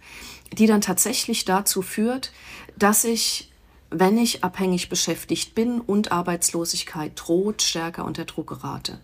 die 0.54 0.68
dann 0.68 0.80
tatsächlich 0.80 1.44
dazu 1.44 1.82
führt, 1.82 2.32
dass 2.78 3.04
ich, 3.04 3.52
wenn 3.90 4.18
ich 4.18 4.46
abhängig 4.46 4.88
beschäftigt 4.88 5.54
bin 5.54 5.82
und 5.82 6.14
Arbeitslosigkeit 6.14 7.12
droht, 7.14 7.62
stärker 7.62 8.06
unter 8.06 8.24
Druck 8.24 8.48
gerate. 8.48 9.02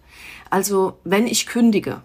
Also 0.50 0.98
wenn 1.03 1.27
ich 1.27 1.46
kündige, 1.46 2.01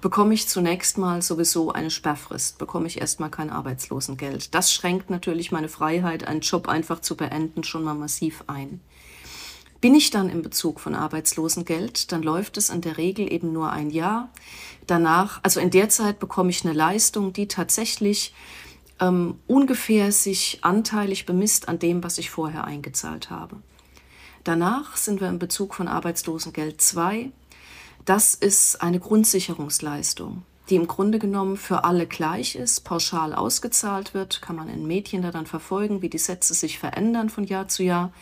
bekomme 0.00 0.34
ich 0.34 0.48
zunächst 0.48 0.98
mal 0.98 1.22
sowieso 1.22 1.72
eine 1.72 1.90
Sperrfrist, 1.90 2.58
bekomme 2.58 2.86
ich 2.86 3.00
erstmal 3.00 3.30
kein 3.30 3.50
Arbeitslosengeld. 3.50 4.54
Das 4.54 4.72
schränkt 4.72 5.10
natürlich 5.10 5.52
meine 5.52 5.68
Freiheit, 5.68 6.26
einen 6.26 6.40
Job 6.40 6.68
einfach 6.68 7.00
zu 7.00 7.16
beenden, 7.16 7.64
schon 7.64 7.84
mal 7.84 7.94
massiv 7.94 8.44
ein. 8.46 8.80
Bin 9.80 9.94
ich 9.94 10.10
dann 10.10 10.30
im 10.30 10.42
Bezug 10.42 10.80
von 10.80 10.94
Arbeitslosengeld, 10.94 12.10
dann 12.10 12.22
läuft 12.22 12.56
es 12.56 12.70
in 12.70 12.80
der 12.80 12.96
Regel 12.96 13.30
eben 13.30 13.52
nur 13.52 13.70
ein 13.70 13.90
Jahr. 13.90 14.30
Danach, 14.86 15.40
also 15.42 15.60
in 15.60 15.70
der 15.70 15.88
Zeit 15.88 16.18
bekomme 16.18 16.50
ich 16.50 16.64
eine 16.64 16.74
Leistung, 16.74 17.32
die 17.32 17.46
tatsächlich 17.46 18.34
ähm, 19.00 19.38
ungefähr 19.46 20.12
sich 20.12 20.58
anteilig 20.62 21.26
bemisst 21.26 21.68
an 21.68 21.78
dem, 21.78 22.02
was 22.02 22.18
ich 22.18 22.30
vorher 22.30 22.64
eingezahlt 22.64 23.30
habe. 23.30 23.56
Danach 24.44 24.96
sind 24.96 25.20
wir 25.20 25.28
im 25.28 25.38
Bezug 25.38 25.74
von 25.74 25.88
Arbeitslosengeld 25.88 26.80
2 26.80 27.30
das 28.06 28.34
ist 28.34 28.80
eine 28.80 29.00
Grundsicherungsleistung, 29.00 30.42
die 30.70 30.76
im 30.76 30.86
Grunde 30.86 31.18
genommen 31.18 31.56
für 31.56 31.84
alle 31.84 32.06
gleich 32.06 32.54
ist, 32.54 32.84
pauschal 32.84 33.34
ausgezahlt 33.34 34.14
wird, 34.14 34.40
kann 34.40 34.56
man 34.56 34.68
in 34.68 34.86
Medien 34.86 35.22
da 35.22 35.32
dann 35.32 35.46
verfolgen, 35.46 36.02
wie 36.02 36.08
die 36.08 36.18
Sätze 36.18 36.54
sich 36.54 36.78
verändern 36.78 37.28
von 37.28 37.44
Jahr 37.44 37.68
zu 37.68 37.82
Jahr, 37.82 38.12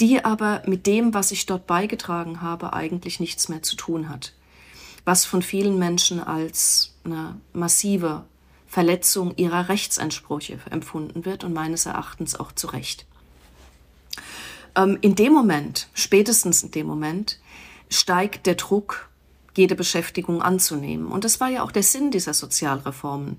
die 0.00 0.24
aber 0.24 0.62
mit 0.66 0.86
dem, 0.86 1.12
was 1.12 1.32
ich 1.32 1.44
dort 1.44 1.66
beigetragen 1.66 2.40
habe, 2.40 2.72
eigentlich 2.72 3.20
nichts 3.20 3.48
mehr 3.48 3.62
zu 3.62 3.76
tun 3.76 4.08
hat. 4.08 4.32
Was 5.04 5.24
von 5.24 5.42
vielen 5.42 5.78
Menschen 5.78 6.22
als 6.22 6.94
eine 7.04 7.36
massive 7.52 8.24
Verletzung 8.68 9.36
ihrer 9.36 9.68
Rechtsansprüche 9.68 10.60
empfunden 10.70 11.24
wird 11.24 11.42
und 11.42 11.52
meines 11.52 11.86
Erachtens 11.86 12.38
auch 12.38 12.52
zu 12.52 12.68
Recht. 12.68 13.06
Ähm, 14.76 14.98
in 15.00 15.16
dem 15.16 15.32
Moment, 15.32 15.88
spätestens 15.94 16.62
in 16.62 16.70
dem 16.70 16.86
Moment, 16.86 17.39
steigt 17.90 18.46
der 18.46 18.54
Druck, 18.54 19.08
jede 19.56 19.74
Beschäftigung 19.74 20.42
anzunehmen. 20.42 21.08
Und 21.08 21.24
das 21.24 21.40
war 21.40 21.48
ja 21.48 21.62
auch 21.62 21.72
der 21.72 21.82
Sinn 21.82 22.10
dieser 22.10 22.34
Sozialreformen. 22.34 23.38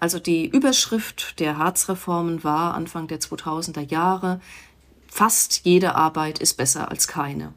Also 0.00 0.18
die 0.18 0.46
Überschrift 0.46 1.40
der 1.40 1.58
Harzreformen 1.58 2.44
war 2.44 2.74
Anfang 2.74 3.08
der 3.08 3.20
2000er 3.20 3.80
Jahre, 3.90 4.40
fast 5.08 5.62
jede 5.64 5.94
Arbeit 5.94 6.38
ist 6.38 6.54
besser 6.54 6.90
als 6.90 7.08
keine. 7.08 7.52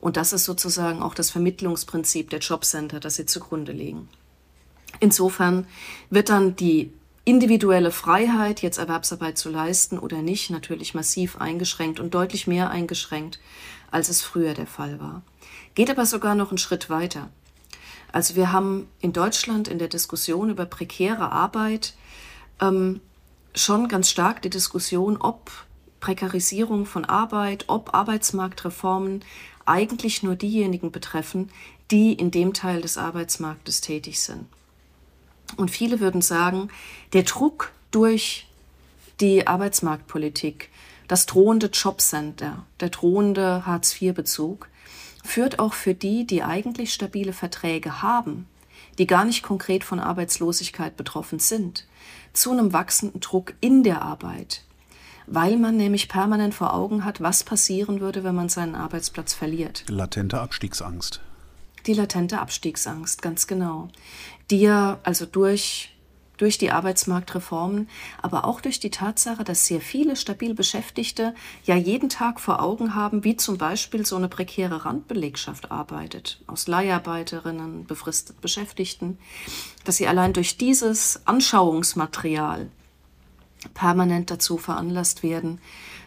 Und 0.00 0.16
das 0.16 0.32
ist 0.32 0.44
sozusagen 0.44 1.02
auch 1.02 1.14
das 1.14 1.30
Vermittlungsprinzip 1.30 2.30
der 2.30 2.38
Jobcenter, 2.38 3.00
das 3.00 3.16
sie 3.16 3.26
zugrunde 3.26 3.72
legen. 3.72 4.08
Insofern 5.00 5.66
wird 6.10 6.28
dann 6.28 6.56
die 6.56 6.92
individuelle 7.24 7.90
Freiheit, 7.90 8.60
jetzt 8.62 8.78
Erwerbsarbeit 8.78 9.38
zu 9.38 9.48
leisten 9.48 9.98
oder 9.98 10.20
nicht, 10.20 10.50
natürlich 10.50 10.94
massiv 10.94 11.40
eingeschränkt 11.40 12.00
und 12.00 12.14
deutlich 12.14 12.46
mehr 12.46 12.70
eingeschränkt, 12.70 13.40
als 13.90 14.08
es 14.10 14.22
früher 14.22 14.54
der 14.54 14.66
Fall 14.66 15.00
war. 15.00 15.22
Geht 15.74 15.90
aber 15.90 16.06
sogar 16.06 16.34
noch 16.34 16.50
einen 16.50 16.58
Schritt 16.58 16.88
weiter. 16.90 17.30
Also 18.12 18.36
wir 18.36 18.52
haben 18.52 18.88
in 19.00 19.12
Deutschland 19.12 19.66
in 19.66 19.78
der 19.78 19.88
Diskussion 19.88 20.50
über 20.50 20.66
prekäre 20.66 21.32
Arbeit 21.32 21.94
ähm, 22.60 23.00
schon 23.54 23.88
ganz 23.88 24.08
stark 24.08 24.42
die 24.42 24.50
Diskussion, 24.50 25.16
ob 25.16 25.50
Prekarisierung 25.98 26.86
von 26.86 27.04
Arbeit, 27.04 27.64
ob 27.68 27.94
Arbeitsmarktreformen 27.94 29.24
eigentlich 29.66 30.22
nur 30.22 30.36
diejenigen 30.36 30.92
betreffen, 30.92 31.50
die 31.90 32.12
in 32.12 32.30
dem 32.30 32.52
Teil 32.52 32.82
des 32.82 32.98
Arbeitsmarktes 32.98 33.80
tätig 33.80 34.20
sind. 34.20 34.46
Und 35.56 35.70
viele 35.70 36.00
würden 36.00 36.22
sagen, 36.22 36.68
der 37.12 37.22
Druck 37.22 37.72
durch 37.90 38.46
die 39.20 39.46
Arbeitsmarktpolitik, 39.46 40.70
das 41.08 41.26
drohende 41.26 41.66
Jobcenter, 41.66 42.64
der 42.80 42.90
drohende 42.90 43.66
Hartz-IV-Bezug 43.66 44.68
führt 45.24 45.58
auch 45.58 45.74
für 45.74 45.94
die, 45.94 46.26
die 46.26 46.42
eigentlich 46.42 46.92
stabile 46.92 47.32
Verträge 47.32 48.02
haben, 48.02 48.46
die 48.98 49.06
gar 49.06 49.24
nicht 49.24 49.42
konkret 49.42 49.82
von 49.82 49.98
Arbeitslosigkeit 49.98 50.96
betroffen 50.96 51.38
sind, 51.38 51.86
zu 52.32 52.52
einem 52.52 52.72
wachsenden 52.72 53.20
Druck 53.20 53.54
in 53.60 53.82
der 53.82 54.02
Arbeit, 54.02 54.62
weil 55.26 55.56
man 55.56 55.76
nämlich 55.76 56.08
permanent 56.08 56.54
vor 56.54 56.74
Augen 56.74 57.04
hat, 57.04 57.20
was 57.20 57.42
passieren 57.42 58.00
würde, 58.00 58.22
wenn 58.22 58.34
man 58.34 58.48
seinen 58.48 58.74
Arbeitsplatz 58.74 59.32
verliert. 59.32 59.84
Latente 59.88 60.40
Abstiegsangst. 60.40 61.20
Die 61.86 61.94
latente 61.94 62.38
Abstiegsangst, 62.40 63.22
ganz 63.22 63.46
genau. 63.46 63.88
Die 64.50 64.60
ja 64.60 64.98
also 65.02 65.26
durch 65.26 65.93
durch 66.36 66.58
die 66.58 66.70
Arbeitsmarktreformen, 66.70 67.88
aber 68.22 68.44
auch 68.44 68.60
durch 68.60 68.80
die 68.80 68.90
Tatsache, 68.90 69.44
dass 69.44 69.66
sehr 69.66 69.80
viele 69.80 70.16
stabil 70.16 70.54
Beschäftigte 70.54 71.34
ja 71.64 71.76
jeden 71.76 72.08
Tag 72.08 72.40
vor 72.40 72.62
Augen 72.62 72.94
haben, 72.94 73.24
wie 73.24 73.36
zum 73.36 73.58
Beispiel 73.58 74.04
so 74.04 74.16
eine 74.16 74.28
prekäre 74.28 74.84
Randbelegschaft 74.84 75.70
arbeitet, 75.70 76.40
aus 76.46 76.66
Leiharbeiterinnen, 76.66 77.86
befristet 77.86 78.40
Beschäftigten, 78.40 79.18
dass 79.84 79.96
sie 79.96 80.06
allein 80.06 80.32
durch 80.32 80.56
dieses 80.56 81.26
Anschauungsmaterial 81.26 82.68
permanent 83.72 84.30
dazu 84.30 84.58
veranlasst 84.58 85.22
werden, 85.22 85.58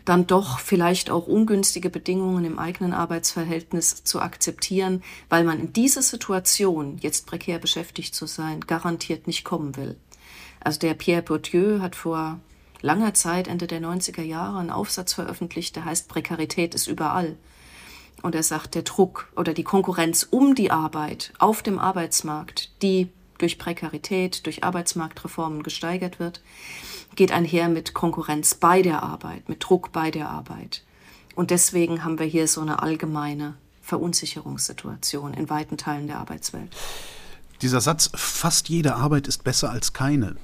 dann 0.05 0.27
doch 0.27 0.59
vielleicht 0.59 1.09
auch 1.09 1.27
ungünstige 1.27 1.89
Bedingungen 1.89 2.45
im 2.45 2.59
eigenen 2.59 2.93
Arbeitsverhältnis 2.93 4.03
zu 4.03 4.21
akzeptieren, 4.21 5.03
weil 5.27 5.43
man 5.43 5.59
in 5.59 5.73
dieser 5.73 6.01
Situation, 6.01 6.97
jetzt 7.01 7.25
prekär 7.25 7.59
beschäftigt 7.59 8.15
zu 8.15 8.25
sein, 8.25 8.61
garantiert 8.61 9.27
nicht 9.27 9.43
kommen 9.43 9.75
will. 9.75 9.97
Also 10.59 10.79
der 10.79 10.93
Pierre 10.93 11.21
Bourdieu 11.21 11.79
hat 11.79 11.95
vor 11.95 12.39
langer 12.81 13.13
Zeit, 13.13 13.47
Ende 13.47 13.67
der 13.67 13.81
90er 13.81 14.21
Jahre, 14.21 14.59
einen 14.59 14.69
Aufsatz 14.69 15.13
veröffentlicht, 15.13 15.75
der 15.75 15.85
heißt 15.85 16.07
Prekarität 16.07 16.75
ist 16.75 16.87
überall. 16.87 17.37
Und 18.21 18.35
er 18.35 18.43
sagt, 18.43 18.75
der 18.75 18.81
Druck 18.81 19.31
oder 19.35 19.53
die 19.53 19.63
Konkurrenz 19.63 20.27
um 20.29 20.55
die 20.55 20.71
Arbeit 20.71 21.33
auf 21.39 21.61
dem 21.61 21.79
Arbeitsmarkt, 21.79 22.81
die 22.81 23.09
durch 23.37 23.59
Prekarität, 23.59 24.45
durch 24.45 24.63
Arbeitsmarktreformen 24.63 25.61
gesteigert 25.61 26.19
wird, 26.19 26.41
geht 27.15 27.31
einher 27.31 27.69
mit 27.69 27.93
Konkurrenz 27.93 28.55
bei 28.55 28.81
der 28.81 29.03
Arbeit, 29.03 29.47
mit 29.49 29.63
Druck 29.63 29.91
bei 29.91 30.09
der 30.09 30.29
Arbeit. 30.29 30.83
Und 31.35 31.51
deswegen 31.51 32.03
haben 32.03 32.17
wir 32.17 32.25
hier 32.25 32.47
so 32.47 32.61
eine 32.61 32.81
allgemeine 32.81 33.55
Verunsicherungssituation 33.81 35.33
in 35.33 35.49
weiten 35.49 35.77
Teilen 35.77 36.07
der 36.07 36.17
Arbeitswelt. 36.17 36.69
Dieser 37.61 37.81
Satz, 37.81 38.11
fast 38.13 38.69
jede 38.69 38.95
Arbeit 38.95 39.27
ist 39.27 39.43
besser 39.43 39.71
als 39.71 39.93
keine, 39.93 40.35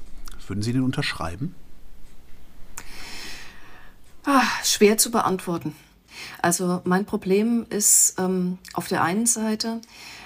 würden 0.47 0.63
Sie 0.63 0.73
den 0.73 0.83
unterschreiben? 0.83 1.53
Ah, 4.25 4.47
schwer 4.63 4.97
zu 4.97 5.11
beantworten. 5.11 5.75
Also 6.41 6.81
mein 6.85 7.05
Problem 7.05 7.65
ist 7.69 8.15
ähm, 8.17 8.57
auf 8.73 8.87
der 8.87 9.03
einen 9.03 9.25
Seite, 9.25 9.81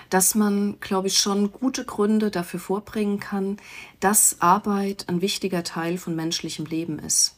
dass 0.10 0.36
man, 0.36 0.79
glaube 0.79 1.08
ich, 1.08 1.17
schon 1.17 1.51
gute 1.51 1.84
Gründe 1.84 2.32
dafür 2.32 2.60
vorbringen 2.60 3.20
kann, 3.20 3.58
dass 4.00 4.38
Arbeit 4.39 5.06
ein 5.10 5.22
wichtiger 5.22 5.63
Teil 5.63 5.98
von 5.98 6.15
menschlichem 6.15 6.65
Leben 6.65 7.00
ist. 7.00 7.36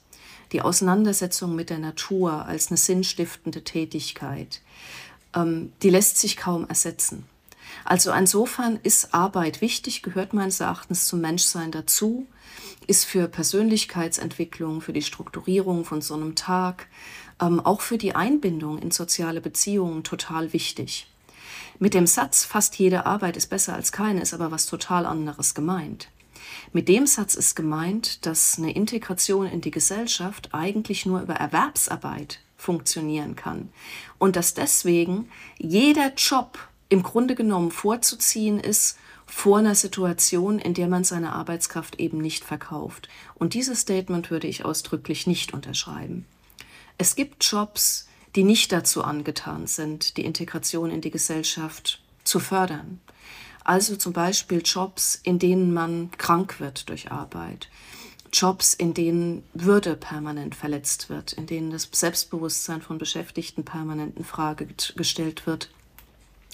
Die 0.51 0.61
Auseinandersetzung 0.61 1.55
mit 1.55 1.69
der 1.69 1.79
Natur 1.79 2.45
als 2.45 2.69
eine 2.69 2.77
sinnstiftende 2.77 3.63
Tätigkeit, 3.63 4.61
ähm, 5.35 5.71
die 5.81 5.89
lässt 5.89 6.17
sich 6.17 6.37
kaum 6.37 6.67
ersetzen. 6.67 7.25
Also 7.85 8.11
insofern 8.11 8.79
ist 8.83 9.13
Arbeit 9.13 9.61
wichtig, 9.61 10.03
gehört 10.03 10.33
meines 10.33 10.59
Erachtens 10.59 11.07
zum 11.07 11.21
Menschsein 11.21 11.71
dazu 11.71 12.27
ist 12.89 13.05
für 13.05 13.27
Persönlichkeitsentwicklung, 13.27 14.81
für 14.81 14.93
die 14.93 15.03
Strukturierung 15.03 15.85
von 15.85 16.01
so 16.01 16.15
einem 16.15 16.33
Tag, 16.33 16.87
ähm, 17.39 17.59
auch 17.59 17.81
für 17.81 17.99
die 17.99 18.15
Einbindung 18.15 18.79
in 18.79 18.89
soziale 18.89 19.41
Beziehungen 19.41 20.03
total 20.03 20.53
wichtig. 20.53 21.07
Mit 21.77 21.93
dem 21.93 22.07
Satz, 22.07 22.43
fast 22.45 22.77
jede 22.79 23.05
Arbeit 23.05 23.37
ist 23.37 23.47
besser 23.47 23.75
als 23.75 23.91
keine, 23.91 24.21
ist 24.21 24.33
aber 24.33 24.49
was 24.51 24.65
total 24.65 25.05
anderes 25.05 25.53
gemeint. 25.53 26.09
Mit 26.73 26.87
dem 26.89 27.05
Satz 27.05 27.35
ist 27.35 27.55
gemeint, 27.55 28.25
dass 28.25 28.57
eine 28.57 28.73
Integration 28.73 29.45
in 29.45 29.61
die 29.61 29.71
Gesellschaft 29.71 30.49
eigentlich 30.53 31.05
nur 31.05 31.21
über 31.21 31.35
Erwerbsarbeit 31.35 32.39
funktionieren 32.57 33.35
kann 33.35 33.69
und 34.17 34.35
dass 34.35 34.55
deswegen 34.55 35.29
jeder 35.59 36.13
Job 36.15 36.57
im 36.89 37.03
Grunde 37.03 37.35
genommen 37.35 37.71
vorzuziehen 37.71 38.59
ist 38.59 38.97
vor 39.27 39.59
einer 39.59 39.75
Situation, 39.75 40.57
in 40.57 40.73
der 40.73 40.87
man 40.87 41.03
seine 41.03 41.33
Arbeitskraft 41.33 41.99
eben 41.99 42.17
nicht 42.17 42.43
verkauft. 42.43 43.07
Und 43.35 43.53
dieses 43.53 43.81
Statement 43.81 44.31
würde 44.31 44.47
ich 44.47 44.65
ausdrücklich 44.65 45.27
nicht 45.27 45.53
unterschreiben. 45.53 46.25
Es 46.97 47.15
gibt 47.15 47.43
Jobs, 47.43 48.07
die 48.35 48.43
nicht 48.43 48.71
dazu 48.71 49.03
angetan 49.03 49.67
sind, 49.67 50.17
die 50.17 50.25
Integration 50.25 50.89
in 50.89 51.01
die 51.01 51.11
Gesellschaft 51.11 52.01
zu 52.23 52.39
fördern. 52.39 52.99
Also 53.63 53.95
zum 53.95 54.13
Beispiel 54.13 54.63
Jobs, 54.65 55.19
in 55.21 55.37
denen 55.37 55.73
man 55.73 56.09
krank 56.17 56.59
wird 56.59 56.89
durch 56.89 57.11
Arbeit. 57.11 57.69
Jobs, 58.33 58.73
in 58.73 58.93
denen 58.93 59.43
Würde 59.53 59.95
permanent 59.95 60.55
verletzt 60.55 61.09
wird, 61.09 61.33
in 61.33 61.45
denen 61.45 61.71
das 61.71 61.87
Selbstbewusstsein 61.91 62.81
von 62.81 62.97
Beschäftigten 62.97 63.63
permanent 63.63 64.17
in 64.17 64.23
Frage 64.23 64.67
gestellt 64.95 65.45
wird 65.45 65.69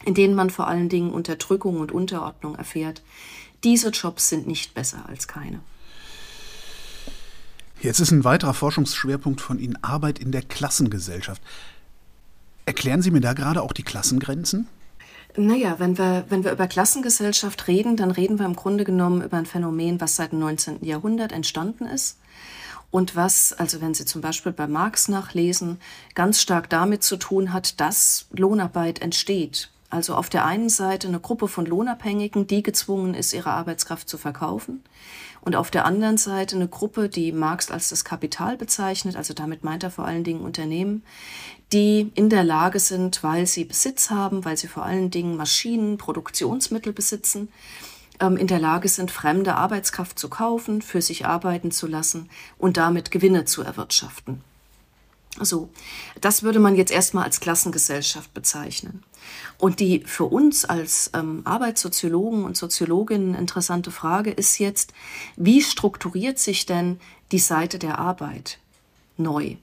in 0.04 0.14
denen 0.14 0.36
man 0.36 0.50
vor 0.50 0.68
allen 0.68 0.90
Dingen 0.90 1.12
Unterdrückung 1.12 1.80
und 1.80 1.92
Unterordnung 1.92 2.56
erfährt. 2.56 3.02
Diese 3.64 3.90
Jobs 3.90 4.30
sind 4.30 4.48
nicht 4.48 4.74
besser 4.74 5.06
als 5.08 5.28
keine. 5.28 5.60
Jetzt 7.82 8.00
ist 8.00 8.12
ein 8.12 8.24
weiterer 8.24 8.54
Forschungsschwerpunkt 8.54 9.42
von 9.42 9.60
Ihnen 9.60 9.78
Arbeit 9.84 10.20
in 10.20 10.32
der 10.32 10.42
Klassengesellschaft. 10.42 11.42
Erklären 12.66 13.02
Sie 13.02 13.12
mir 13.12 13.22
da 13.22 13.34
gerade 13.34 13.62
auch 13.62 13.74
die 13.74 13.84
Klassengrenzen? 13.84 14.68
Naja, 15.38 15.76
wenn 15.80 15.98
wir, 15.98 16.26
wenn 16.30 16.44
wir 16.44 16.52
über 16.52 16.68
Klassengesellschaft 16.68 17.68
reden, 17.68 17.98
dann 17.98 18.12
reden 18.12 18.40
wir 18.40 18.46
im 18.46 18.56
Grunde 18.56 18.86
genommen 18.86 19.22
über 19.22 19.38
ein 19.38 19.46
Phänomen, 19.46 20.00
was 20.00 20.16
seit 20.16 20.32
dem 20.32 20.40
19. 20.40 20.84
Jahrhundert 20.86 21.32
entstanden 21.32 21.86
ist 21.86 22.18
und 22.90 23.18
was, 23.18 23.52
also 23.52 23.82
wenn 23.82 23.94
Sie 23.94 24.06
zum 24.06 24.22
Beispiel 24.22 24.54
bei 24.54 24.68
Marx 24.68 25.10
nachlesen, 25.10 25.80
ganz 26.14 26.40
stark 26.40 26.70
damit 26.70 27.04
zu 27.04 27.18
tun 27.18 27.52
hat, 27.52 27.82
dass 27.82 28.28
Lohnarbeit 28.32 29.02
entsteht. 29.02 29.70
Also 29.90 30.16
auf 30.16 30.30
der 30.30 30.46
einen 30.46 30.70
Seite 30.70 31.08
eine 31.08 31.20
Gruppe 31.20 31.48
von 31.48 31.66
Lohnabhängigen, 31.66 32.48
die 32.48 32.64
gezwungen 32.64 33.14
ist, 33.14 33.34
ihre 33.34 33.52
Arbeitskraft 33.52 34.10
zu 34.10 34.18
verkaufen. 34.18 34.84
Und 35.42 35.56
auf 35.56 35.70
der 35.70 35.86
anderen 35.86 36.18
Seite 36.18 36.56
eine 36.56 36.68
Gruppe, 36.68 37.08
die 37.08 37.32
Marx 37.32 37.70
als 37.70 37.90
das 37.90 38.04
Kapital 38.04 38.58
bezeichnet, 38.58 39.16
also 39.16 39.36
damit 39.36 39.64
meint 39.64 39.84
er 39.84 39.92
vor 39.92 40.06
allen 40.06 40.24
Dingen 40.24 40.42
Unternehmen, 40.42 41.04
die 41.72 42.12
in 42.16 42.30
der 42.30 42.44
Lage 42.44 42.80
sind, 42.80 43.22
weil 43.22 43.46
sie 43.46 43.64
Besitz 43.64 44.10
haben, 44.10 44.44
weil 44.44 44.58
sie 44.58 44.68
vor 44.68 44.84
allen 44.84 45.12
Dingen 45.12 45.38
Maschinen, 45.38 46.00
Produktionsmittel 46.00 46.94
besitzen, 46.94 47.50
ähm, 48.20 48.38
in 48.38 48.48
der 48.48 48.60
Lage 48.60 48.88
sind, 48.88 49.12
fremde 49.12 49.56
Arbeitskraft 49.56 50.18
zu 50.18 50.30
kaufen, 50.30 50.82
für 50.82 51.02
sich 51.02 51.28
arbeiten 51.28 51.70
zu 51.70 51.86
lassen 51.86 52.30
und 52.58 52.78
damit 52.78 53.12
Gewinne 53.12 53.46
zu 53.46 53.62
erwirtschaften. 53.62 54.42
So, 55.42 55.70
das 56.22 56.44
würde 56.44 56.60
man 56.60 56.76
jetzt 56.76 56.92
erstmal 56.92 57.26
als 57.26 57.42
Klassengesellschaft 57.42 58.34
bezeichnen. 58.34 59.04
Und 59.58 59.80
die 59.80 60.02
für 60.06 60.26
uns 60.26 60.64
als 60.64 61.12
ähm, 61.14 61.42
Arbeitssoziologen 61.44 62.46
und 62.46 62.56
Soziologinnen 62.56 63.36
interessante 63.36 63.92
Frage 63.92 64.32
ist 64.32 64.60
jetzt, 64.60 64.94
wie 65.36 65.62
strukturiert 65.62 66.40
sich 66.40 66.66
denn 66.66 67.00
die 67.32 67.40
Seite 67.40 67.80
der 67.80 68.00
Arbeit 68.00 68.60
neu? 69.18 69.58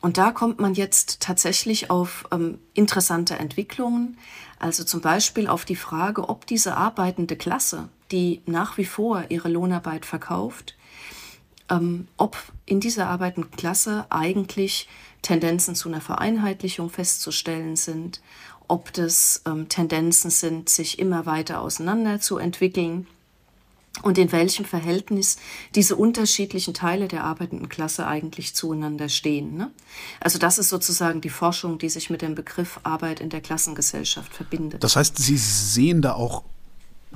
Und 0.00 0.18
da 0.18 0.32
kommt 0.32 0.58
man 0.58 0.74
jetzt 0.74 1.20
tatsächlich 1.20 1.88
auf 1.90 2.24
ähm, 2.32 2.58
interessante 2.74 3.36
Entwicklungen, 3.36 4.18
also 4.58 4.82
zum 4.82 5.00
Beispiel 5.00 5.46
auf 5.46 5.64
die 5.64 5.76
Frage, 5.76 6.28
ob 6.28 6.46
diese 6.46 6.76
arbeitende 6.76 7.36
Klasse, 7.36 7.88
die 8.10 8.42
nach 8.46 8.76
wie 8.78 8.84
vor 8.84 9.24
ihre 9.28 9.48
Lohnarbeit 9.48 10.04
verkauft, 10.04 10.74
ähm, 11.72 12.06
ob 12.16 12.36
in 12.66 12.80
dieser 12.80 13.08
arbeitenden 13.08 13.50
Klasse 13.50 14.06
eigentlich 14.10 14.88
Tendenzen 15.22 15.74
zu 15.74 15.88
einer 15.88 16.00
Vereinheitlichung 16.00 16.90
festzustellen 16.90 17.76
sind, 17.76 18.20
ob 18.68 18.92
das 18.92 19.42
ähm, 19.46 19.68
Tendenzen 19.68 20.30
sind, 20.30 20.68
sich 20.68 20.98
immer 20.98 21.26
weiter 21.26 21.60
auseinanderzuentwickeln 21.60 23.06
und 24.02 24.18
in 24.18 24.32
welchem 24.32 24.64
Verhältnis 24.64 25.36
diese 25.74 25.96
unterschiedlichen 25.96 26.72
Teile 26.72 27.08
der 27.08 27.24
arbeitenden 27.24 27.68
Klasse 27.68 28.06
eigentlich 28.06 28.54
zueinander 28.54 29.08
stehen. 29.08 29.56
Ne? 29.56 29.70
Also 30.20 30.38
das 30.38 30.58
ist 30.58 30.70
sozusagen 30.70 31.20
die 31.20 31.28
Forschung, 31.28 31.78
die 31.78 31.90
sich 31.90 32.08
mit 32.08 32.22
dem 32.22 32.34
Begriff 32.34 32.80
Arbeit 32.82 33.20
in 33.20 33.28
der 33.28 33.42
Klassengesellschaft 33.42 34.32
verbindet. 34.32 34.82
Das 34.82 34.96
heißt, 34.96 35.18
Sie 35.18 35.36
sehen 35.36 36.00
da 36.00 36.14
auch 36.14 36.44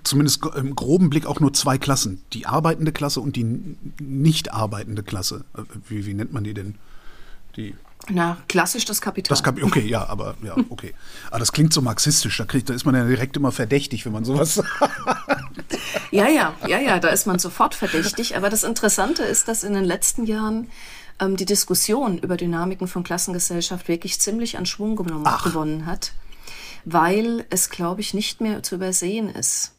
zumindest 0.05 0.45
im 0.57 0.75
groben 0.75 1.11
Blick 1.11 1.27
auch 1.27 1.41
nur 1.41 1.53
zwei 1.53 1.79
Klassen. 1.79 2.23
Die 2.33 2.47
arbeitende 2.47 2.93
Klasse 2.93 3.21
und 3.21 3.37
die 3.37 3.77
nicht 4.01 4.53
arbeitende 4.53 5.03
Klasse. 5.03 5.45
Äh, 5.57 5.63
wie, 5.89 6.07
wie 6.07 6.15
nennt 6.15 6.33
man 6.33 6.45
die 6.45 6.55
denn? 6.55 6.77
Die 7.57 7.75
na, 8.09 8.37
klassisch 8.49 8.85
das 8.85 9.01
Kapital. 9.01 9.31
Das 9.31 9.43
Kap 9.43 9.61
okay, 9.63 9.85
ja, 9.85 10.07
aber 10.07 10.37
ja, 10.45 10.55
okay. 10.69 10.95
Aber 11.31 11.39
das 11.41 11.51
klingt 11.53 11.73
so 11.73 11.81
marxistisch, 11.81 12.37
da, 12.37 12.45
kriegt, 12.45 12.69
da 12.69 12.75
ist 12.75 12.85
man 12.85 12.95
ja 12.95 13.05
direkt 13.05 13.37
immer 13.37 13.51
verdächtig, 13.51 14.05
wenn 14.05 14.13
man 14.13 14.25
sowas 14.25 14.55
sagt. 14.55 14.69
Ja, 16.13 16.29
ja, 16.29 16.55
ja, 16.69 16.79
ja, 16.79 17.01
da 17.01 17.09
ist 17.09 17.27
man 17.27 17.41
sofort 17.41 17.75
verdächtig. 17.75 18.37
Aber 18.37 18.49
das 18.49 18.63
Interessante 18.63 19.25
ist, 19.25 19.49
dass 19.49 19.65
in 19.65 19.75
den 19.75 19.85
letzten 19.85 20.25
Jahren 20.25 20.69
ähm, 21.19 21.37
die 21.37 21.45
Diskussion 21.45 22.19
über 22.19 22.37
Dynamiken 22.37 22.87
von 22.87 23.03
Klassengesellschaft 23.03 23.89
wirklich 23.89 24.21
ziemlich 24.21 24.57
an 24.57 24.67
Schwung 24.67 24.95
gewonnen 24.95 25.85
hat, 25.85 26.13
weil 26.85 27.45
es, 27.51 27.71
glaube 27.71 28.01
ich, 28.03 28.15
nicht 28.15 28.41
mehr 28.41 28.63
zu 28.63 28.77
übersehen 28.77 29.29
ist 29.29 29.73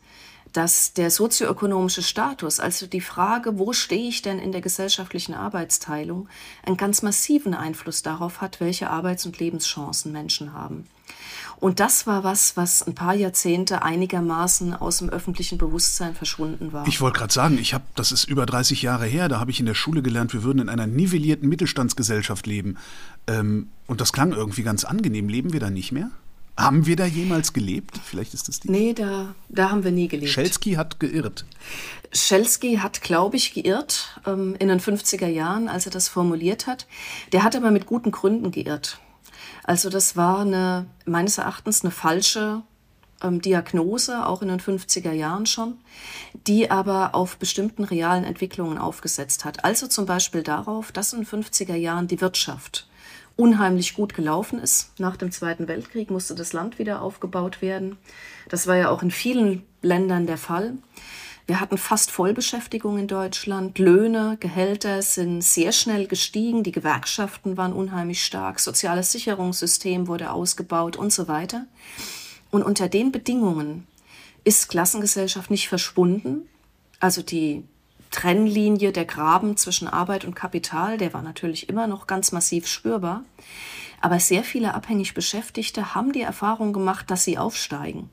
dass 0.57 0.93
der 0.93 1.11
sozioökonomische 1.11 2.01
Status, 2.01 2.59
also 2.59 2.87
die 2.87 2.99
Frage, 2.99 3.59
wo 3.59 3.73
stehe 3.73 4.09
ich 4.09 4.23
denn 4.23 4.39
in 4.39 4.51
der 4.51 4.61
gesellschaftlichen 4.61 5.35
Arbeitsteilung, 5.35 6.27
einen 6.63 6.77
ganz 6.77 7.03
massiven 7.03 7.53
Einfluss 7.53 8.01
darauf 8.01 8.41
hat, 8.41 8.59
welche 8.59 8.89
Arbeits- 8.89 9.27
und 9.27 9.37
Lebenschancen 9.37 10.11
Menschen 10.11 10.53
haben. 10.53 10.87
Und 11.59 11.79
das 11.79 12.07
war 12.07 12.23
was, 12.23 12.57
was 12.57 12.81
ein 12.81 12.95
paar 12.95 13.13
Jahrzehnte 13.13 13.83
einigermaßen 13.83 14.73
aus 14.73 14.97
dem 14.97 15.09
öffentlichen 15.09 15.59
Bewusstsein 15.59 16.15
verschwunden 16.15 16.73
war. 16.73 16.87
Ich 16.87 17.01
wollte 17.01 17.19
gerade 17.19 17.33
sagen, 17.33 17.59
ich 17.59 17.75
habe, 17.75 17.83
das 17.93 18.11
ist 18.11 18.23
über 18.23 18.47
30 18.47 18.81
Jahre 18.81 19.05
her, 19.05 19.29
da 19.29 19.39
habe 19.39 19.51
ich 19.51 19.59
in 19.59 19.67
der 19.67 19.75
Schule 19.75 20.01
gelernt, 20.01 20.33
wir 20.33 20.41
würden 20.41 20.59
in 20.59 20.69
einer 20.69 20.87
nivellierten 20.87 21.47
Mittelstandsgesellschaft 21.47 22.47
leben. 22.47 22.77
Ähm, 23.27 23.69
und 23.85 24.01
das 24.01 24.11
klang 24.11 24.31
irgendwie 24.31 24.63
ganz 24.63 24.85
angenehm. 24.85 25.29
Leben 25.29 25.53
wir 25.53 25.59
da 25.59 25.69
nicht 25.69 25.91
mehr? 25.91 26.09
Haben 26.57 26.87
wir 26.87 26.95
da 26.95 27.05
jemals 27.05 27.53
gelebt? 27.53 27.99
Vielleicht 28.03 28.33
ist 28.33 28.47
das 28.47 28.59
die. 28.59 28.71
Nee, 28.71 28.93
da, 28.93 29.35
da 29.47 29.69
haben 29.69 29.83
wir 29.83 29.91
nie 29.91 30.07
gelebt. 30.07 30.31
Schelsky 30.31 30.73
hat 30.73 30.99
geirrt. 30.99 31.45
Schelsky 32.11 32.77
hat, 32.77 33.01
glaube 33.01 33.37
ich, 33.37 33.53
geirrt 33.53 34.19
ähm, 34.25 34.55
in 34.57 34.67
den 34.67 34.79
50er 34.79 35.27
Jahren, 35.27 35.69
als 35.69 35.85
er 35.85 35.91
das 35.91 36.07
formuliert 36.07 36.65
hat. 36.65 36.87
Der 37.31 37.43
hat 37.43 37.55
aber 37.55 37.69
mit 37.69 37.85
guten 37.85 38.11
Gründen 38.11 38.51
geirrt. 38.51 38.99
Also 39.63 39.89
das 39.89 40.15
war 40.15 40.39
eine, 40.39 40.87
meines 41.05 41.37
Erachtens 41.37 41.83
eine 41.83 41.91
falsche 41.91 42.63
ähm, 43.21 43.41
Diagnose, 43.41 44.25
auch 44.25 44.41
in 44.41 44.47
den 44.47 44.59
50er 44.59 45.11
Jahren 45.11 45.45
schon, 45.45 45.77
die 46.47 46.71
aber 46.71 47.13
auf 47.15 47.37
bestimmten 47.37 47.83
realen 47.83 48.23
Entwicklungen 48.23 48.77
aufgesetzt 48.77 49.45
hat. 49.45 49.63
Also 49.63 49.87
zum 49.87 50.05
Beispiel 50.05 50.43
darauf, 50.43 50.91
dass 50.91 51.13
in 51.13 51.23
den 51.23 51.43
50er 51.43 51.75
Jahren 51.75 52.07
die 52.07 52.21
Wirtschaft 52.21 52.87
unheimlich 53.37 53.93
gut 53.93 54.13
gelaufen 54.13 54.59
ist. 54.59 54.99
Nach 54.99 55.15
dem 55.15 55.31
Zweiten 55.31 55.67
Weltkrieg 55.67 56.11
musste 56.11 56.35
das 56.35 56.51
Land 56.51 56.79
wieder 56.79 57.01
aufgebaut 57.01 57.61
werden. 57.61 57.97
Das 58.49 58.67
war 58.67 58.75
ja 58.75 58.89
auch 58.89 59.01
in 59.01 59.11
vielen 59.11 59.63
Ländern 59.81 60.27
der 60.27 60.37
Fall. 60.37 60.73
Wir 61.45 61.61
hatten 61.61 61.77
fast 61.77 62.11
Vollbeschäftigung 62.11 62.97
in 62.97 63.07
Deutschland. 63.07 63.79
Löhne, 63.79 64.35
Gehälter 64.41 65.01
sind 65.01 65.41
sehr 65.41 65.71
schnell 65.71 66.05
gestiegen. 66.07 66.63
Die 66.63 66.73
Gewerkschaften 66.73 67.55
waren 67.55 67.71
unheimlich 67.71 68.25
stark. 68.25 68.59
Soziales 68.59 69.13
Sicherungssystem 69.13 70.07
wurde 70.07 70.31
ausgebaut 70.31 70.97
und 70.97 71.13
so 71.13 71.29
weiter. 71.29 71.65
Und 72.51 72.63
unter 72.63 72.89
den 72.89 73.13
Bedingungen 73.13 73.87
ist 74.43 74.67
Klassengesellschaft 74.67 75.49
nicht 75.49 75.69
verschwunden. 75.69 76.49
Also 76.99 77.21
die 77.21 77.63
Trennlinie, 78.11 78.91
der 78.91 79.05
Graben 79.05 79.57
zwischen 79.57 79.87
Arbeit 79.87 80.25
und 80.25 80.35
Kapital, 80.35 80.97
der 80.97 81.13
war 81.13 81.21
natürlich 81.21 81.69
immer 81.69 81.87
noch 81.87 82.07
ganz 82.07 82.31
massiv 82.31 82.67
spürbar. 82.67 83.23
Aber 84.01 84.19
sehr 84.19 84.43
viele 84.43 84.73
abhängig 84.73 85.13
Beschäftigte 85.13 85.95
haben 85.95 86.11
die 86.11 86.21
Erfahrung 86.21 86.73
gemacht, 86.73 87.09
dass 87.09 87.23
sie 87.23 87.37
aufsteigen 87.37 88.09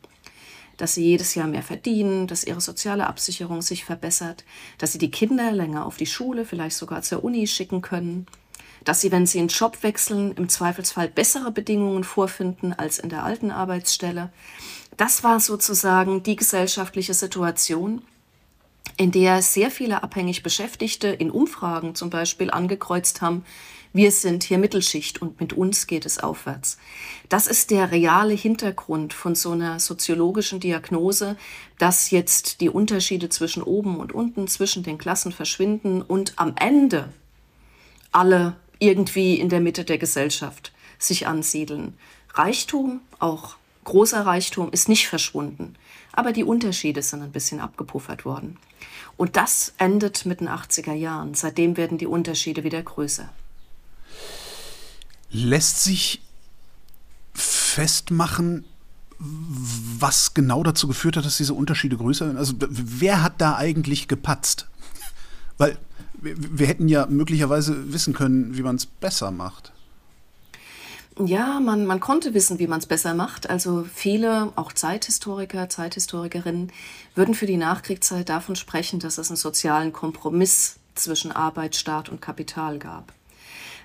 dass 0.76 0.94
sie 0.94 1.04
jedes 1.04 1.34
Jahr 1.34 1.46
mehr 1.46 1.62
verdienen, 1.62 2.26
dass 2.26 2.44
ihre 2.44 2.60
soziale 2.60 3.06
Absicherung 3.06 3.62
sich 3.62 3.84
verbessert, 3.84 4.44
dass 4.78 4.92
sie 4.92 4.98
die 4.98 5.10
Kinder 5.10 5.52
länger 5.52 5.86
auf 5.86 5.96
die 5.96 6.06
Schule, 6.06 6.44
vielleicht 6.44 6.76
sogar 6.76 7.02
zur 7.02 7.24
Uni 7.24 7.46
schicken 7.46 7.80
können, 7.80 8.26
dass 8.84 9.00
sie, 9.00 9.12
wenn 9.12 9.26
sie 9.26 9.38
einen 9.38 9.48
Job 9.48 9.82
wechseln, 9.82 10.32
im 10.32 10.48
Zweifelsfall 10.48 11.08
bessere 11.08 11.50
Bedingungen 11.50 12.04
vorfinden 12.04 12.72
als 12.72 12.98
in 12.98 13.08
der 13.08 13.24
alten 13.24 13.50
Arbeitsstelle. 13.50 14.32
Das 14.96 15.24
war 15.24 15.40
sozusagen 15.40 16.22
die 16.22 16.36
gesellschaftliche 16.36 17.14
Situation, 17.14 18.02
in 18.96 19.10
der 19.10 19.42
sehr 19.42 19.70
viele 19.70 20.02
abhängig 20.02 20.42
Beschäftigte 20.42 21.08
in 21.08 21.30
Umfragen 21.30 21.94
zum 21.94 22.10
Beispiel 22.10 22.50
angekreuzt 22.50 23.20
haben, 23.20 23.44
wir 23.96 24.10
sind 24.10 24.42
hier 24.42 24.58
Mittelschicht 24.58 25.22
und 25.22 25.40
mit 25.40 25.52
uns 25.52 25.86
geht 25.86 26.04
es 26.04 26.18
aufwärts. 26.18 26.78
Das 27.28 27.46
ist 27.46 27.70
der 27.70 27.92
reale 27.92 28.34
Hintergrund 28.34 29.12
von 29.12 29.36
so 29.36 29.52
einer 29.52 29.78
soziologischen 29.78 30.58
Diagnose, 30.58 31.36
dass 31.78 32.10
jetzt 32.10 32.60
die 32.60 32.68
Unterschiede 32.68 33.28
zwischen 33.28 33.62
oben 33.62 33.98
und 34.00 34.12
unten, 34.12 34.48
zwischen 34.48 34.82
den 34.82 34.98
Klassen 34.98 35.30
verschwinden 35.30 36.02
und 36.02 36.32
am 36.36 36.54
Ende 36.56 37.12
alle 38.10 38.56
irgendwie 38.80 39.38
in 39.38 39.48
der 39.48 39.60
Mitte 39.60 39.84
der 39.84 39.98
Gesellschaft 39.98 40.72
sich 40.98 41.28
ansiedeln. 41.28 41.94
Reichtum, 42.32 43.00
auch 43.20 43.54
großer 43.84 44.26
Reichtum, 44.26 44.72
ist 44.72 44.88
nicht 44.88 45.06
verschwunden, 45.06 45.76
aber 46.16 46.32
die 46.32 46.44
Unterschiede 46.44 47.02
sind 47.02 47.22
ein 47.22 47.32
bisschen 47.32 47.60
abgepuffert 47.60 48.24
worden. 48.24 48.56
Und 49.16 49.36
das 49.36 49.74
endet 49.78 50.26
mit 50.26 50.40
den 50.40 50.48
80er 50.48 50.94
Jahren. 50.94 51.34
Seitdem 51.34 51.76
werden 51.76 51.98
die 51.98 52.06
Unterschiede 52.06 52.64
wieder 52.64 52.82
größer. 52.82 53.28
Lässt 55.30 55.82
sich 55.82 56.22
festmachen, 57.34 58.64
was 59.18 60.34
genau 60.34 60.62
dazu 60.62 60.86
geführt 60.88 61.16
hat, 61.16 61.24
dass 61.24 61.36
diese 61.36 61.54
Unterschiede 61.54 61.96
größer 61.96 62.26
sind? 62.26 62.36
Also 62.36 62.54
wer 62.58 63.22
hat 63.22 63.40
da 63.40 63.56
eigentlich 63.56 64.08
gepatzt? 64.08 64.68
Weil 65.58 65.78
wir 66.20 66.66
hätten 66.66 66.88
ja 66.88 67.06
möglicherweise 67.06 67.92
wissen 67.92 68.14
können, 68.14 68.56
wie 68.56 68.62
man 68.62 68.76
es 68.76 68.86
besser 68.86 69.30
macht. 69.30 69.73
Ja, 71.18 71.60
man, 71.60 71.86
man 71.86 72.00
konnte 72.00 72.34
wissen, 72.34 72.58
wie 72.58 72.66
man 72.66 72.80
es 72.80 72.86
besser 72.86 73.14
macht. 73.14 73.48
Also 73.48 73.84
viele, 73.92 74.52
auch 74.56 74.72
Zeithistoriker, 74.72 75.68
Zeithistorikerinnen, 75.68 76.72
würden 77.14 77.34
für 77.34 77.46
die 77.46 77.56
Nachkriegszeit 77.56 78.28
davon 78.28 78.56
sprechen, 78.56 78.98
dass 78.98 79.18
es 79.18 79.30
einen 79.30 79.36
sozialen 79.36 79.92
Kompromiss 79.92 80.76
zwischen 80.96 81.30
Arbeit, 81.30 81.76
Staat 81.76 82.08
und 82.08 82.20
Kapital 82.20 82.80
gab. 82.80 83.12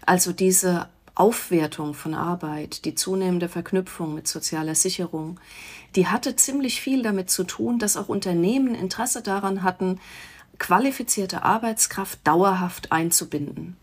Also 0.06 0.34
diese 0.34 0.90
Aufwertung 1.14 1.94
von 1.94 2.16
Arbeit, 2.16 2.86
die 2.86 2.96
zunehmende 2.96 3.48
Verknüpfung 3.50 4.16
mit 4.16 4.28
sozialer 4.28 4.74
Sicherung, 4.74 5.40
die 5.96 6.08
hatte 6.08 6.36
ziemlich 6.36 6.82
viel 6.82 7.04
damit 7.04 7.30
zu 7.30 7.44
tun, 7.44 7.78
dass 7.78 7.98
auch 7.98 8.10
Unternehmen 8.10 8.74
Interesse 8.74 9.22
daran 9.22 9.62
hatten, 9.62 10.00
qualifizierte 10.58 11.44
Arbeitskraft 11.44 12.20
dauerhaft 12.24 12.92
einzubinden. 12.92 13.78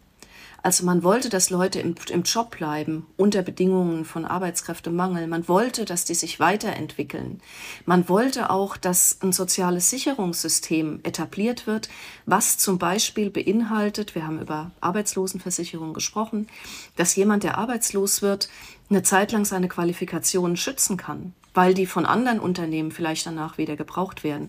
Also 0.67 0.85
man 0.85 1.05
wollte, 1.05 1.29
dass 1.29 1.51
Leute 1.51 1.79
im, 1.79 1.95
im 2.11 2.25
Job 2.25 2.57
bleiben 2.59 3.07
unter 3.17 3.43
Bedingungen 3.43 4.05
von 4.05 4.25
Arbeitskräftemangel. 4.25 5.29
Man 5.29 5.47
wollte, 5.47 5.85
dass 5.85 6.05
die 6.05 6.15
sich 6.15 6.41
weiterentwickeln. 6.41 7.41
Man 7.85 8.09
wollte 8.09 8.51
auch, 8.51 8.77
dass 8.77 9.19
ein 9.23 9.33
soziales 9.33 9.91
Sicherungssystem 9.91 10.99
etabliert 11.05 11.69
wird, 11.69 11.89
was 12.25 12.59
zum 12.59 12.79
Beispiel 12.79 13.31
beinhaltet, 13.31 14.17
wir 14.17 14.27
haben 14.27 14.41
über 14.41 14.73
Arbeitslosenversicherung 14.81 15.95
gesprochen, 15.95 16.49
dass 16.97 17.15
jemand, 17.15 17.45
der 17.45 17.59
arbeitslos 17.59 18.21
wird, 18.21 18.49
eine 18.91 19.05
Zeit 19.05 19.31
lang 19.31 19.45
seine 19.45 19.69
Qualifikationen 19.69 20.57
schützen 20.57 20.97
kann, 20.97 21.33
weil 21.55 21.75
die 21.75 21.87
von 21.87 22.07
anderen 22.07 22.41
Unternehmen 22.41 22.91
vielleicht 22.91 23.25
danach 23.25 23.57
wieder 23.57 23.77
gebraucht 23.77 24.25
werden. 24.25 24.49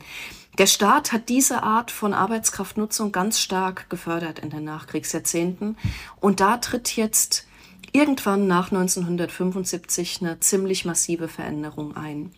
Der 0.57 0.65
Staat 0.65 1.11
hat 1.13 1.29
diese 1.29 1.61
Art 1.61 1.91
von 1.91 2.15
Arbeitskraftnutzung 2.15 3.11
ganz 3.11 3.39
stark 3.39 3.91
gefördert 3.91 4.39
in 4.39 4.49
den 4.49 4.63
Nachkriegsjahrzehnten. 4.63 5.77
Und 6.19 6.39
da 6.39 6.57
tritt 6.57 6.95
jetzt 6.95 7.45
irgendwann 7.91 8.47
nach 8.47 8.71
1975 8.71 10.21
eine 10.21 10.39
ziemlich 10.39 10.83
massive 10.83 11.27
Veränderung 11.27 11.95
ein. 11.95 12.31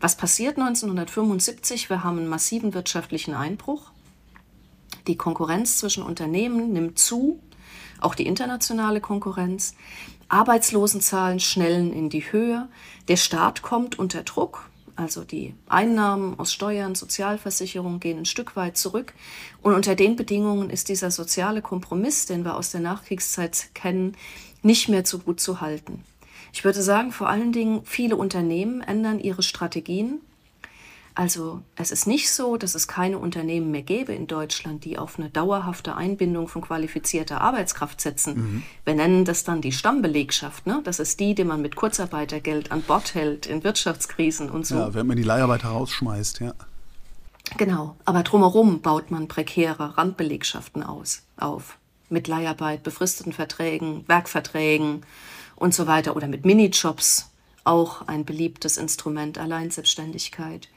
Was 0.00 0.16
passiert 0.16 0.56
1975? 0.56 1.90
Wir 1.90 2.04
haben 2.04 2.18
einen 2.18 2.28
massiven 2.28 2.72
wirtschaftlichen 2.72 3.34
Einbruch. 3.34 3.90
Die 5.06 5.16
Konkurrenz 5.16 5.76
zwischen 5.76 6.02
Unternehmen 6.02 6.72
nimmt 6.72 6.98
zu, 6.98 7.38
auch 8.00 8.14
die 8.14 8.26
internationale 8.26 9.02
Konkurrenz. 9.02 9.74
Arbeitslosenzahlen 10.28 11.40
schnellen 11.40 11.92
in 11.92 12.08
die 12.08 12.32
Höhe. 12.32 12.68
Der 13.08 13.16
Staat 13.16 13.60
kommt 13.60 13.98
unter 13.98 14.22
Druck. 14.22 14.67
Also 14.98 15.22
die 15.22 15.54
Einnahmen 15.68 16.40
aus 16.40 16.52
Steuern, 16.52 16.96
Sozialversicherung 16.96 18.00
gehen 18.00 18.18
ein 18.18 18.24
Stück 18.24 18.56
weit 18.56 18.76
zurück. 18.76 19.14
Und 19.62 19.74
unter 19.74 19.94
den 19.94 20.16
Bedingungen 20.16 20.70
ist 20.70 20.88
dieser 20.88 21.12
soziale 21.12 21.62
Kompromiss, 21.62 22.26
den 22.26 22.44
wir 22.44 22.56
aus 22.56 22.72
der 22.72 22.80
Nachkriegszeit 22.80 23.68
kennen, 23.74 24.16
nicht 24.62 24.88
mehr 24.88 25.06
so 25.06 25.20
gut 25.20 25.38
zu 25.38 25.60
halten. 25.60 26.02
Ich 26.52 26.64
würde 26.64 26.82
sagen, 26.82 27.12
vor 27.12 27.28
allen 27.28 27.52
Dingen 27.52 27.82
viele 27.84 28.16
Unternehmen 28.16 28.80
ändern 28.80 29.20
ihre 29.20 29.44
Strategien 29.44 30.20
also 31.18 31.62
es 31.74 31.90
ist 31.90 32.06
nicht 32.06 32.30
so, 32.30 32.56
dass 32.56 32.76
es 32.76 32.86
keine 32.86 33.18
Unternehmen 33.18 33.72
mehr 33.72 33.82
gäbe 33.82 34.12
in 34.12 34.28
Deutschland, 34.28 34.84
die 34.84 34.98
auf 34.98 35.18
eine 35.18 35.28
dauerhafte 35.28 35.96
Einbindung 35.96 36.46
von 36.46 36.62
qualifizierter 36.62 37.40
Arbeitskraft 37.40 38.00
setzen. 38.00 38.36
Mhm. 38.36 38.62
Wir 38.84 38.94
nennen 38.94 39.24
das 39.24 39.42
dann 39.42 39.60
die 39.60 39.72
Stammbelegschaft. 39.72 40.68
Ne? 40.68 40.80
Das 40.84 41.00
ist 41.00 41.18
die, 41.18 41.34
die 41.34 41.42
man 41.42 41.60
mit 41.60 41.74
Kurzarbeitergeld 41.74 42.70
an 42.70 42.82
Bord 42.82 43.16
hält 43.16 43.46
in 43.46 43.64
Wirtschaftskrisen 43.64 44.48
und 44.48 44.64
so. 44.64 44.76
Ja, 44.76 44.94
wenn 44.94 45.08
man 45.08 45.16
die 45.16 45.24
Leiharbeiter 45.24 45.70
rausschmeißt, 45.70 46.38
ja. 46.38 46.54
Genau, 47.56 47.96
aber 48.04 48.22
drumherum 48.22 48.80
baut 48.80 49.10
man 49.10 49.26
prekäre 49.26 49.98
Randbelegschaften 49.98 50.84
aus, 50.84 51.22
auf. 51.36 51.78
Mit 52.10 52.28
Leiharbeit, 52.28 52.84
befristeten 52.84 53.32
Verträgen, 53.32 54.04
Werkverträgen 54.06 55.04
und 55.56 55.74
so 55.74 55.88
weiter 55.88 56.14
oder 56.14 56.28
mit 56.28 56.44
Minijobs, 56.44 57.28
auch 57.64 58.06
ein 58.06 58.24
beliebtes 58.24 58.76
Instrument, 58.76 59.36
Alleinselbstständigkeit. 59.36 60.68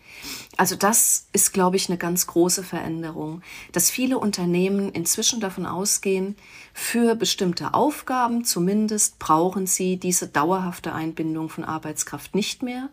Also 0.57 0.75
das 0.75 1.27
ist, 1.33 1.53
glaube 1.53 1.77
ich, 1.77 1.89
eine 1.89 1.97
ganz 1.97 2.27
große 2.27 2.63
Veränderung, 2.63 3.41
dass 3.71 3.89
viele 3.89 4.19
Unternehmen 4.19 4.91
inzwischen 4.91 5.39
davon 5.39 5.65
ausgehen, 5.65 6.35
für 6.73 7.15
bestimmte 7.15 7.73
Aufgaben 7.73 8.43
zumindest 8.43 9.19
brauchen 9.19 9.67
sie 9.67 9.97
diese 9.97 10.27
dauerhafte 10.27 10.93
Einbindung 10.93 11.49
von 11.49 11.63
Arbeitskraft 11.63 12.35
nicht 12.35 12.63
mehr. 12.63 12.89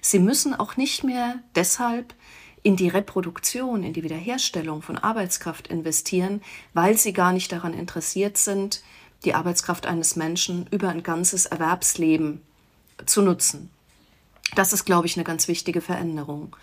Sie 0.00 0.18
müssen 0.18 0.54
auch 0.54 0.76
nicht 0.76 1.04
mehr 1.04 1.36
deshalb 1.54 2.14
in 2.62 2.76
die 2.76 2.88
Reproduktion, 2.88 3.82
in 3.82 3.92
die 3.92 4.04
Wiederherstellung 4.04 4.82
von 4.82 4.96
Arbeitskraft 4.96 5.68
investieren, 5.68 6.42
weil 6.74 6.96
sie 6.96 7.12
gar 7.12 7.32
nicht 7.32 7.50
daran 7.50 7.74
interessiert 7.74 8.38
sind, 8.38 8.82
die 9.24 9.34
Arbeitskraft 9.34 9.86
eines 9.86 10.16
Menschen 10.16 10.66
über 10.70 10.88
ein 10.88 11.02
ganzes 11.02 11.46
Erwerbsleben 11.46 12.40
zu 13.06 13.22
nutzen. 13.22 13.70
Das 14.54 14.72
ist, 14.72 14.84
glaube 14.84 15.06
ich, 15.06 15.16
eine 15.16 15.24
ganz 15.24 15.48
wichtige 15.48 15.80
Veränderung. 15.80 16.56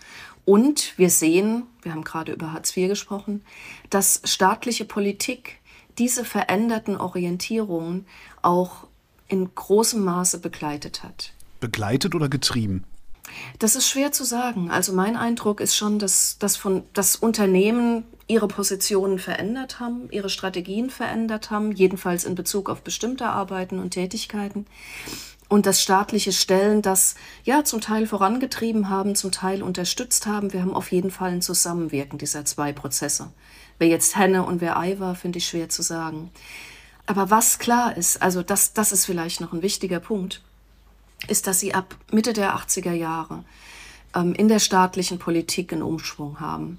Und 0.44 0.96
wir 0.96 1.10
sehen, 1.10 1.64
wir 1.82 1.92
haben 1.92 2.04
gerade 2.04 2.32
über 2.32 2.52
Hartz 2.52 2.76
IV 2.76 2.88
gesprochen, 2.88 3.42
dass 3.90 4.22
staatliche 4.24 4.84
Politik 4.84 5.58
diese 5.98 6.24
veränderten 6.24 6.96
Orientierungen 6.96 8.06
auch 8.42 8.86
in 9.28 9.54
großem 9.54 10.02
Maße 10.02 10.38
begleitet 10.38 11.02
hat. 11.02 11.32
Begleitet 11.60 12.14
oder 12.14 12.28
getrieben? 12.28 12.84
Das 13.58 13.76
ist 13.76 13.88
schwer 13.88 14.10
zu 14.12 14.24
sagen. 14.24 14.70
Also 14.70 14.92
mein 14.92 15.16
Eindruck 15.16 15.60
ist 15.60 15.76
schon, 15.76 15.98
dass, 15.98 16.38
dass, 16.38 16.56
von, 16.56 16.82
dass 16.94 17.16
Unternehmen 17.16 18.04
ihre 18.26 18.48
Positionen 18.48 19.18
verändert 19.18 19.78
haben, 19.78 20.08
ihre 20.10 20.30
Strategien 20.30 20.90
verändert 20.90 21.50
haben, 21.50 21.72
jedenfalls 21.72 22.24
in 22.24 22.34
Bezug 22.34 22.70
auf 22.70 22.82
bestimmte 22.82 23.26
Arbeiten 23.26 23.78
und 23.78 23.90
Tätigkeiten 23.90 24.66
und 25.50 25.66
dass 25.66 25.82
staatliche 25.82 26.30
Stellen 26.32 26.80
das 26.80 27.16
ja 27.42 27.64
zum 27.64 27.80
Teil 27.80 28.06
vorangetrieben 28.06 28.88
haben, 28.88 29.16
zum 29.16 29.32
Teil 29.32 29.64
unterstützt 29.64 30.26
haben. 30.26 30.52
Wir 30.52 30.60
haben 30.60 30.72
auf 30.72 30.92
jeden 30.92 31.10
Fall 31.10 31.32
ein 31.32 31.42
Zusammenwirken 31.42 32.18
dieser 32.18 32.44
zwei 32.44 32.72
Prozesse. 32.72 33.32
Wer 33.78 33.88
jetzt 33.88 34.16
Henne 34.16 34.44
und 34.44 34.60
wer 34.60 34.78
Ei 34.78 35.00
war, 35.00 35.16
finde 35.16 35.38
ich 35.38 35.48
schwer 35.48 35.68
zu 35.68 35.82
sagen. 35.82 36.30
Aber 37.04 37.30
was 37.30 37.58
klar 37.58 37.96
ist, 37.96 38.22
also 38.22 38.42
das, 38.42 38.74
das 38.74 38.92
ist 38.92 39.06
vielleicht 39.06 39.40
noch 39.40 39.52
ein 39.52 39.62
wichtiger 39.62 39.98
Punkt, 39.98 40.40
ist, 41.26 41.48
dass 41.48 41.58
sie 41.58 41.74
ab 41.74 41.96
Mitte 42.12 42.32
der 42.32 42.54
80er 42.56 42.92
Jahre 42.92 43.42
ähm, 44.14 44.34
in 44.34 44.46
der 44.46 44.60
staatlichen 44.60 45.18
Politik 45.18 45.72
einen 45.72 45.82
Umschwung 45.82 46.38
haben. 46.38 46.78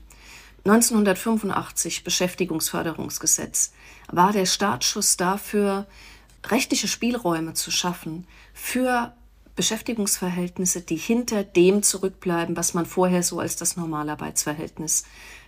1985 0.64 2.06
Beschäftigungsförderungsgesetz 2.06 3.74
war 4.08 4.32
der 4.32 4.46
Startschuss 4.46 5.18
dafür, 5.18 5.88
rechtliche 6.48 6.88
Spielräume 6.88 7.54
zu 7.54 7.70
schaffen 7.70 8.26
für 8.62 9.12
Beschäftigungsverhältnisse, 9.56 10.82
die 10.82 10.96
hinter 10.96 11.44
dem 11.44 11.82
zurückbleiben, 11.82 12.56
was 12.56 12.76
man 12.76 12.86
vorher 12.86 13.24
so 13.24 13.40
als 13.40 13.56
das 13.56 13.76
Normalarbeitsverhältnis 13.76 15.04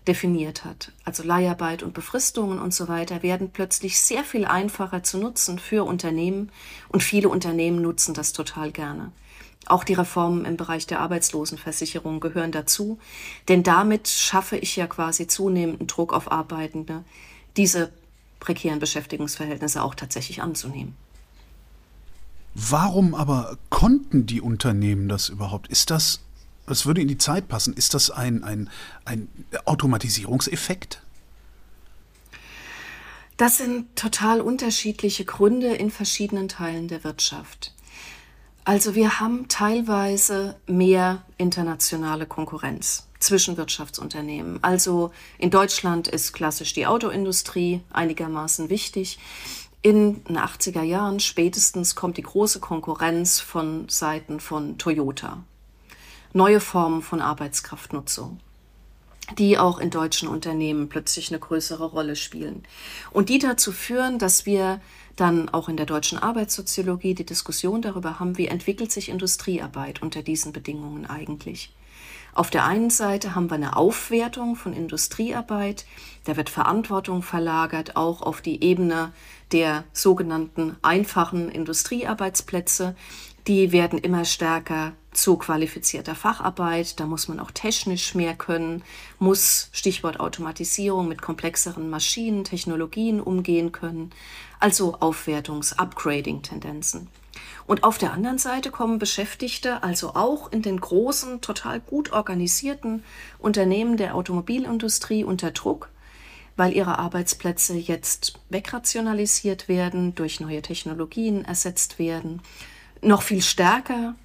definiert 0.07 0.65
hat. 0.65 0.91
Also 1.05 1.21
Leiharbeit 1.23 1.83
und 1.83 1.93
Befristungen 1.93 2.59
und 2.59 2.73
so 2.73 2.87
weiter 2.87 3.21
werden 3.21 3.51
plötzlich 3.51 4.01
sehr 4.01 4.23
viel 4.23 4.45
einfacher 4.45 5.03
zu 5.03 5.19
nutzen 5.19 5.59
für 5.59 5.85
Unternehmen 5.85 6.51
und 6.89 7.03
viele 7.03 7.29
Unternehmen 7.29 7.81
nutzen 7.81 8.15
das 8.15 8.33
total 8.33 8.71
gerne. 8.71 9.11
Auch 9.67 9.83
die 9.83 9.93
Reformen 9.93 10.43
im 10.43 10.57
Bereich 10.57 10.87
der 10.87 10.99
Arbeitslosenversicherung 10.99 12.19
gehören 12.19 12.51
dazu, 12.51 12.99
denn 13.47 13.61
damit 13.61 14.07
schaffe 14.09 14.57
ich 14.57 14.75
ja 14.75 14.87
quasi 14.87 15.27
zunehmenden 15.27 15.85
Druck 15.87 16.13
auf 16.13 16.31
Arbeitende, 16.31 17.05
diese 17.57 17.93
prekären 18.39 18.79
Beschäftigungsverhältnisse 18.79 19.83
auch 19.83 19.95
tatsächlich 19.95 20.41
anzunehmen. 20.41 20.97
Warum 22.55 23.15
aber 23.15 23.57
konnten 23.69 24.25
die 24.25 24.41
Unternehmen 24.41 25.09
das 25.09 25.29
überhaupt? 25.29 25.67
Ist 25.69 25.89
das, 25.89 26.19
das 26.67 26.85
würde 26.85 27.01
in 27.01 27.07
die 27.07 27.17
Zeit 27.17 27.47
passen, 27.47 27.73
ist 27.73 27.93
das 27.93 28.11
ein, 28.11 28.43
ein, 28.43 28.69
ein 29.05 29.27
Automatisierungseffekt? 29.65 31.01
Das 33.37 33.57
sind 33.57 33.95
total 33.95 34.41
unterschiedliche 34.41 35.25
Gründe 35.25 35.73
in 35.73 35.89
verschiedenen 35.89 36.47
Teilen 36.47 36.87
der 36.87 37.03
Wirtschaft. 37.03 37.73
Also 38.65 38.95
wir 38.95 39.19
haben 39.19 39.47
teilweise 39.49 40.55
mehr 40.67 41.23
internationale 41.37 42.25
Konkurrenz 42.25 43.07
zwischen 43.19 43.57
Wirtschaftsunternehmen. 43.57 44.63
Also 44.63 45.11
in 45.37 45.49
Deutschland 45.49 46.07
ist 46.07 46.33
klassisch 46.33 46.73
die 46.73 46.85
Autoindustrie 46.85 47.81
einigermaßen 47.91 48.69
wichtig. 48.69 49.17
In 49.85 50.23
den 50.23 50.37
80er 50.37 50.81
Jahren 50.81 51.19
spätestens 51.19 51.93
kommt 51.93 52.15
die 52.15 52.21
große 52.21 52.61
Konkurrenz 52.61 53.41
von 53.41 53.89
Seiten 53.89 54.39
von 54.39 54.77
Toyota. 54.77 55.43
Neue 56.31 56.61
Formen 56.61 57.01
von 57.01 57.19
Arbeitskraftnutzung, 57.19 58.39
die 59.37 59.57
auch 59.57 59.79
in 59.79 59.89
deutschen 59.89 60.29
Unternehmen 60.29 60.87
plötzlich 60.87 61.31
eine 61.31 61.39
größere 61.39 61.83
Rolle 61.83 62.15
spielen. 62.15 62.63
Und 63.11 63.27
die 63.27 63.39
dazu 63.39 63.73
führen, 63.73 64.19
dass 64.19 64.45
wir 64.45 64.79
dann 65.17 65.49
auch 65.49 65.67
in 65.67 65.75
der 65.75 65.85
deutschen 65.85 66.17
Arbeitssoziologie 66.17 67.13
die 67.13 67.25
Diskussion 67.25 67.81
darüber 67.81 68.21
haben, 68.21 68.37
wie 68.37 68.47
entwickelt 68.47 68.89
sich 68.89 69.09
Industriearbeit 69.09 70.01
unter 70.01 70.21
diesen 70.23 70.53
Bedingungen 70.53 71.05
eigentlich. 71.05 71.73
Auf 72.35 72.49
der 72.49 72.65
einen 72.65 72.89
Seite 72.89 73.35
haben 73.35 73.49
wir 73.49 73.55
eine 73.55 73.75
Aufwertung 73.75 74.55
von 74.55 74.73
Industriearbeit, 74.73 75.85
da 76.25 76.35
wird 76.35 76.49
Verantwortung 76.49 77.21
verlagert, 77.21 77.95
auch 77.95 78.21
auf 78.21 78.41
die 78.41 78.63
Ebene 78.63 79.11
der 79.51 79.83
sogenannten 79.93 80.77
einfachen 80.81 81.49
Industriearbeitsplätze. 81.49 82.95
Die 83.45 83.71
werden 83.71 83.99
immer 83.99 84.25
stärker 84.25 84.93
zu 85.11 85.37
qualifizierter 85.37 86.15
Facharbeit. 86.15 86.99
Da 86.99 87.05
muss 87.05 87.27
man 87.27 87.39
auch 87.39 87.51
technisch 87.51 88.15
mehr 88.15 88.33
können, 88.33 88.83
muss 89.19 89.69
Stichwort 89.73 90.19
Automatisierung 90.19 91.07
mit 91.07 91.21
komplexeren 91.21 91.89
Maschinen, 91.89 92.45
Technologien 92.45 93.19
umgehen 93.19 93.71
können. 93.71 94.11
Also 94.59 94.95
Aufwertungs-, 94.95 95.73
Upgrading-Tendenzen. 95.73 97.09
Und 97.65 97.83
auf 97.83 97.97
der 97.97 98.11
anderen 98.11 98.37
Seite 98.37 98.71
kommen 98.71 98.99
Beschäftigte, 98.99 99.83
also 99.83 100.15
auch 100.15 100.51
in 100.51 100.61
den 100.61 100.79
großen, 100.79 101.41
total 101.41 101.79
gut 101.79 102.11
organisierten 102.11 103.03
Unternehmen 103.39 103.97
der 103.97 104.15
Automobilindustrie 104.15 105.23
unter 105.23 105.51
Druck, 105.51 105.89
weil 106.57 106.73
ihre 106.73 106.99
Arbeitsplätze 106.99 107.75
jetzt 107.75 108.39
wegrationalisiert 108.49 109.67
werden, 109.67 110.13
durch 110.15 110.39
neue 110.39 110.61
Technologien 110.61 111.45
ersetzt 111.45 111.99
werden, 111.99 112.41
noch 113.01 113.21
viel 113.21 113.41
stärker 113.41 114.15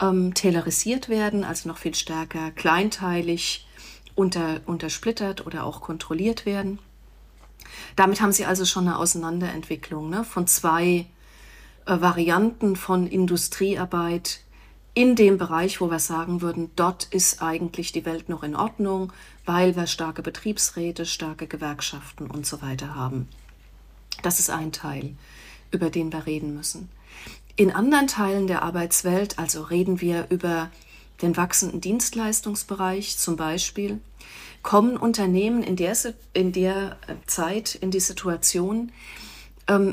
ähm, 0.00 0.34
tailorisiert 0.34 1.08
werden, 1.08 1.44
also 1.44 1.68
noch 1.68 1.78
viel 1.78 1.94
stärker 1.94 2.50
kleinteilig 2.52 3.66
unter, 4.14 4.60
untersplittert 4.66 5.46
oder 5.46 5.64
auch 5.64 5.80
kontrolliert 5.80 6.46
werden. 6.46 6.78
Damit 7.96 8.20
haben 8.20 8.32
sie 8.32 8.46
also 8.46 8.64
schon 8.64 8.86
eine 8.86 8.98
Auseinanderentwicklung 8.98 10.08
ne, 10.08 10.24
von 10.24 10.46
zwei 10.46 11.06
Varianten 11.86 12.76
von 12.76 13.06
Industriearbeit 13.06 14.40
in 14.94 15.14
dem 15.14 15.38
Bereich, 15.38 15.80
wo 15.80 15.90
wir 15.90 15.98
sagen 15.98 16.40
würden, 16.40 16.70
dort 16.74 17.04
ist 17.04 17.42
eigentlich 17.42 17.92
die 17.92 18.04
Welt 18.04 18.28
noch 18.28 18.42
in 18.42 18.56
Ordnung, 18.56 19.12
weil 19.44 19.76
wir 19.76 19.86
starke 19.86 20.22
Betriebsräte, 20.22 21.06
starke 21.06 21.46
Gewerkschaften 21.46 22.30
und 22.30 22.46
so 22.46 22.62
weiter 22.62 22.94
haben. 22.94 23.28
Das 24.22 24.40
ist 24.40 24.50
ein 24.50 24.72
Teil, 24.72 25.14
über 25.70 25.90
den 25.90 26.12
wir 26.12 26.26
reden 26.26 26.54
müssen. 26.54 26.88
In 27.56 27.70
anderen 27.70 28.06
Teilen 28.06 28.46
der 28.46 28.62
Arbeitswelt, 28.62 29.38
also 29.38 29.62
reden 29.62 30.00
wir 30.00 30.26
über 30.30 30.70
den 31.22 31.36
wachsenden 31.36 31.80
Dienstleistungsbereich 31.80 33.18
zum 33.18 33.36
Beispiel, 33.36 34.00
kommen 34.62 34.96
Unternehmen 34.96 35.62
in 35.62 35.76
der, 35.76 35.96
in 36.32 36.52
der 36.52 36.96
Zeit 37.26 37.74
in 37.74 37.90
die 37.90 38.00
Situation, 38.00 38.92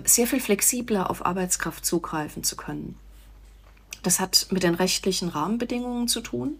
sehr 0.05 0.27
viel 0.27 0.39
flexibler 0.39 1.09
auf 1.09 1.25
Arbeitskraft 1.25 1.83
zugreifen 1.85 2.43
zu 2.43 2.55
können. 2.55 2.95
Das 4.03 4.19
hat 4.19 4.47
mit 4.51 4.63
den 4.63 4.75
rechtlichen 4.75 5.29
Rahmenbedingungen 5.29 6.07
zu 6.07 6.21
tun. 6.21 6.59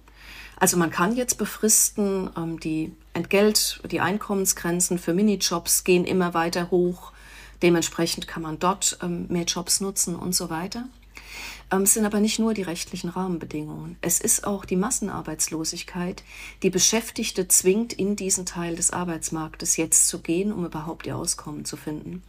Also 0.58 0.78
man 0.78 0.92
kann 0.92 1.16
jetzt 1.16 1.38
befristen, 1.38 2.30
ähm, 2.38 2.60
die 2.60 2.94
Entgelt, 3.14 3.82
die 3.92 4.00
Einkommensgrenzen 4.00 4.98
für 4.98 5.14
Minijobs 5.14 5.84
gehen 5.84 6.06
immer 6.06 6.34
weiter 6.34 6.72
hoch. 6.72 7.12
Dementsprechend 7.62 8.28
kann 8.28 8.44
man 8.44 8.60
dort 8.60 8.98
ähm, 9.02 9.28
mehr 9.28 9.44
Jobs 9.44 9.82
nutzen 9.82 10.16
und 10.16 10.34
so 10.34 10.50
weiter. 10.50 10.86
Ähm, 11.74 11.84
es 11.84 11.96
sind 11.96 12.06
aber 12.06 12.20
nicht 12.20 12.38
nur 12.40 12.54
die 12.54 12.62
rechtlichen 12.62 13.10
Rahmenbedingungen. 13.10 13.98
Es 14.02 14.22
ist 14.22 14.46
auch 14.46 14.64
die 14.64 14.76
Massenarbeitslosigkeit, 14.76 16.24
die 16.62 16.70
Beschäftigte 16.70 17.48
zwingt, 17.48 17.94
in 17.94 18.16
diesen 18.16 18.46
Teil 18.46 18.76
des 18.76 18.92
Arbeitsmarktes 18.92 19.78
jetzt 19.78 20.08
zu 20.08 20.20
gehen, 20.20 20.54
um 20.54 20.66
überhaupt 20.66 21.08
ihr 21.08 21.18
Auskommen 21.18 21.66
zu 21.66 21.76
finden. 21.76 22.22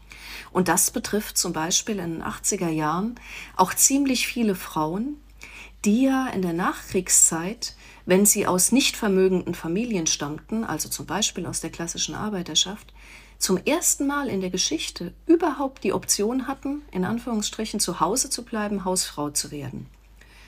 Und 0.50 0.68
das 0.68 0.90
betrifft 0.90 1.36
zum 1.36 1.52
Beispiel 1.52 1.98
in 1.98 2.14
den 2.14 2.22
80er 2.22 2.70
Jahren 2.70 3.16
auch 3.56 3.74
ziemlich 3.74 4.26
viele 4.26 4.54
Frauen, 4.54 5.18
die 5.84 6.04
ja 6.04 6.28
in 6.28 6.40
der 6.40 6.54
Nachkriegszeit, 6.54 7.74
wenn 8.06 8.24
sie 8.24 8.46
aus 8.46 8.72
nicht 8.72 8.96
vermögenden 8.96 9.54
Familien 9.54 10.06
stammten, 10.06 10.64
also 10.64 10.88
zum 10.88 11.04
Beispiel 11.04 11.44
aus 11.44 11.60
der 11.60 11.70
klassischen 11.70 12.14
Arbeiterschaft, 12.14 12.93
zum 13.44 13.58
ersten 13.58 14.06
Mal 14.06 14.28
in 14.28 14.40
der 14.40 14.48
Geschichte 14.48 15.12
überhaupt 15.26 15.84
die 15.84 15.92
Option 15.92 16.46
hatten, 16.46 16.80
in 16.90 17.04
Anführungsstrichen 17.04 17.78
zu 17.78 18.00
Hause 18.00 18.30
zu 18.30 18.42
bleiben, 18.42 18.86
Hausfrau 18.86 19.28
zu 19.28 19.50
werden. 19.50 19.86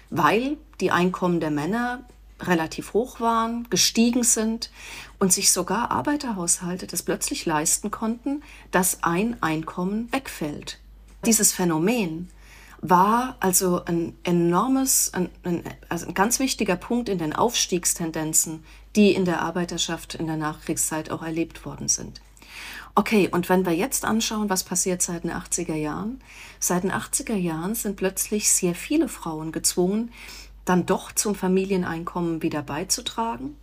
Weil 0.09 0.57
die 0.81 0.91
Einkommen 0.93 1.39
der 1.39 1.51
Männer 1.51 2.05
relativ 2.41 2.95
hoch 2.95 3.21
waren, 3.21 3.69
gestiegen 3.69 4.23
sind 4.23 4.71
und 5.19 5.31
sich 5.31 5.53
sogar 5.53 5.91
Arbeiterhaushalte 5.91 6.87
das 6.87 7.03
plötzlich 7.03 7.45
leisten 7.45 7.91
konnten, 7.91 8.43
dass 8.71 9.03
ein 9.03 9.43
Einkommen 9.43 10.11
wegfällt. 10.11 10.79
Dieses 11.27 11.53
Phänomen 11.53 12.31
war 12.81 13.37
also 13.41 13.85
ein 13.85 14.17
enormes, 14.25 15.13
ein, 15.13 15.29
ein, 15.43 15.65
also 15.91 16.07
ein 16.07 16.15
ganz 16.15 16.39
wichtiger 16.39 16.77
Punkt 16.77 17.11
in 17.11 17.19
den 17.19 17.35
Aufstiegstendenzen, 17.35 18.65
die 18.95 19.15
in 19.15 19.27
der 19.27 19.43
Arbeiterschaft 19.43 20.15
in 20.15 20.27
der 20.27 20.39
Nachkriegszeit 20.39 21.11
auch 21.11 21.23
erlebt 21.23 21.67
worden 21.67 21.89
sind. 21.89 22.23
Okay, 22.99 23.29
und 23.31 23.51
wenn 23.51 23.67
wir 23.67 23.75
jetzt 23.75 24.07
anschauen, 24.07 24.49
was 24.49 24.65
passiert 24.65 25.03
seit 25.03 25.25
den 25.25 25.31
80er 25.31 25.75
Jahren, 25.75 26.19
seit 26.59 26.83
den 26.83 26.91
80er 26.91 27.35
Jahren 27.35 27.75
sind 27.75 27.97
plötzlich 27.97 28.51
sehr 28.51 28.75
viele 28.75 29.09
Frauen 29.09 29.53
gezwungen, 29.53 30.11
dann 30.65 30.87
doch 30.87 31.13
zum 31.13 31.35
Familieneinkommen 31.35 32.43
wieder 32.43 32.63
beizutragen. 32.63 33.55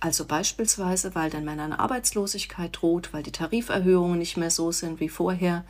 Also 0.00 0.26
beispielsweise, 0.26 1.14
weil 1.14 1.30
den 1.30 1.46
Männern 1.46 1.72
Arbeitslosigkeit 1.72 2.76
droht, 2.82 3.14
weil 3.14 3.22
die 3.22 3.32
Tariferhöhungen 3.32 4.18
nicht 4.18 4.36
mehr 4.36 4.50
so 4.50 4.72
sind 4.72 5.00
wie 5.00 5.08
vorher, 5.08 5.64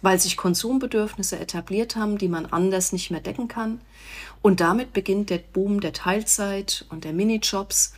weil 0.00 0.20
sich 0.20 0.36
Konsumbedürfnisse 0.36 1.40
etabliert 1.40 1.96
haben, 1.96 2.18
die 2.18 2.28
man 2.28 2.46
anders 2.46 2.92
nicht 2.92 3.10
mehr 3.10 3.20
decken 3.20 3.48
kann. 3.48 3.80
Und 4.42 4.60
damit 4.60 4.92
beginnt 4.92 5.30
der 5.30 5.38
Boom 5.38 5.80
der 5.80 5.92
Teilzeit 5.92 6.86
und 6.88 7.02
der 7.02 7.14
Minijobs, 7.14 7.94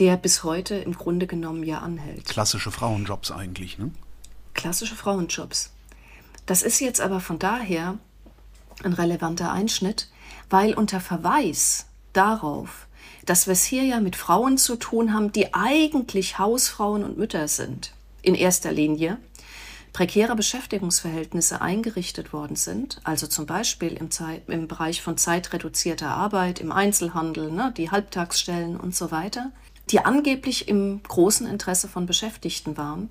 der 0.00 0.16
bis 0.16 0.42
heute 0.42 0.74
im 0.74 0.94
Grunde 0.94 1.28
genommen 1.28 1.62
ja 1.62 1.78
anhält. 1.78 2.24
Klassische 2.24 2.72
Frauenjobs 2.72 3.30
eigentlich, 3.30 3.78
ne? 3.78 3.92
Klassische 4.56 4.96
Frauenjobs. 4.96 5.70
Das 6.46 6.62
ist 6.62 6.80
jetzt 6.80 7.00
aber 7.00 7.20
von 7.20 7.38
daher 7.38 7.98
ein 8.82 8.94
relevanter 8.94 9.52
Einschnitt, 9.52 10.08
weil 10.50 10.74
unter 10.74 11.00
Verweis 11.00 11.86
darauf, 12.12 12.86
dass 13.26 13.46
wir 13.46 13.52
es 13.52 13.64
hier 13.64 13.84
ja 13.84 14.00
mit 14.00 14.16
Frauen 14.16 14.56
zu 14.58 14.76
tun 14.76 15.12
haben, 15.12 15.30
die 15.30 15.54
eigentlich 15.54 16.38
Hausfrauen 16.38 17.04
und 17.04 17.18
Mütter 17.18 17.48
sind, 17.48 17.92
in 18.22 18.34
erster 18.34 18.72
Linie, 18.72 19.18
prekäre 19.92 20.34
Beschäftigungsverhältnisse 20.34 21.60
eingerichtet 21.60 22.32
worden 22.32 22.56
sind, 22.56 23.00
also 23.04 23.26
zum 23.26 23.46
Beispiel 23.46 23.94
im, 23.94 24.10
Zeit, 24.10 24.48
im 24.48 24.68
Bereich 24.68 25.02
von 25.02 25.16
zeitreduzierter 25.16 26.08
Arbeit, 26.08 26.60
im 26.60 26.72
Einzelhandel, 26.72 27.50
ne, 27.50 27.72
die 27.76 27.90
Halbtagsstellen 27.90 28.76
und 28.78 28.94
so 28.94 29.10
weiter, 29.10 29.52
die 29.90 30.00
angeblich 30.00 30.68
im 30.68 31.02
großen 31.02 31.46
Interesse 31.46 31.88
von 31.88 32.06
Beschäftigten 32.06 32.76
waren, 32.76 33.10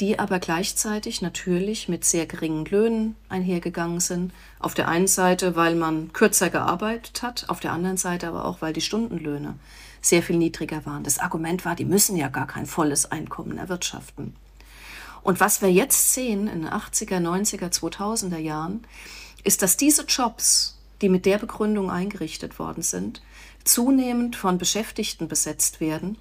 die 0.00 0.18
aber 0.18 0.40
gleichzeitig 0.40 1.22
natürlich 1.22 1.88
mit 1.88 2.04
sehr 2.04 2.26
geringen 2.26 2.64
Löhnen 2.64 3.16
einhergegangen 3.28 4.00
sind. 4.00 4.32
Auf 4.58 4.74
der 4.74 4.88
einen 4.88 5.06
Seite, 5.06 5.54
weil 5.54 5.76
man 5.76 6.12
kürzer 6.12 6.50
gearbeitet 6.50 7.22
hat, 7.22 7.48
auf 7.48 7.60
der 7.60 7.72
anderen 7.72 7.96
Seite 7.96 8.28
aber 8.28 8.44
auch, 8.44 8.60
weil 8.60 8.72
die 8.72 8.80
Stundenlöhne 8.80 9.54
sehr 10.00 10.22
viel 10.22 10.36
niedriger 10.36 10.84
waren. 10.84 11.04
Das 11.04 11.18
Argument 11.18 11.64
war, 11.64 11.76
die 11.76 11.84
müssen 11.84 12.16
ja 12.16 12.28
gar 12.28 12.46
kein 12.46 12.66
volles 12.66 13.10
Einkommen 13.10 13.56
erwirtschaften. 13.56 14.34
Und 15.22 15.40
was 15.40 15.62
wir 15.62 15.72
jetzt 15.72 16.12
sehen 16.12 16.48
in 16.48 16.62
den 16.62 16.70
80er, 16.70 17.18
90er, 17.18 17.72
2000er 17.72 18.38
Jahren, 18.38 18.84
ist, 19.44 19.62
dass 19.62 19.76
diese 19.76 20.04
Jobs, 20.04 20.78
die 21.00 21.08
mit 21.08 21.24
der 21.24 21.38
Begründung 21.38 21.90
eingerichtet 21.90 22.58
worden 22.58 22.82
sind, 22.82 23.22
zunehmend 23.64 24.36
von 24.36 24.58
Beschäftigten 24.58 25.28
besetzt 25.28 25.80
werden, 25.80 26.18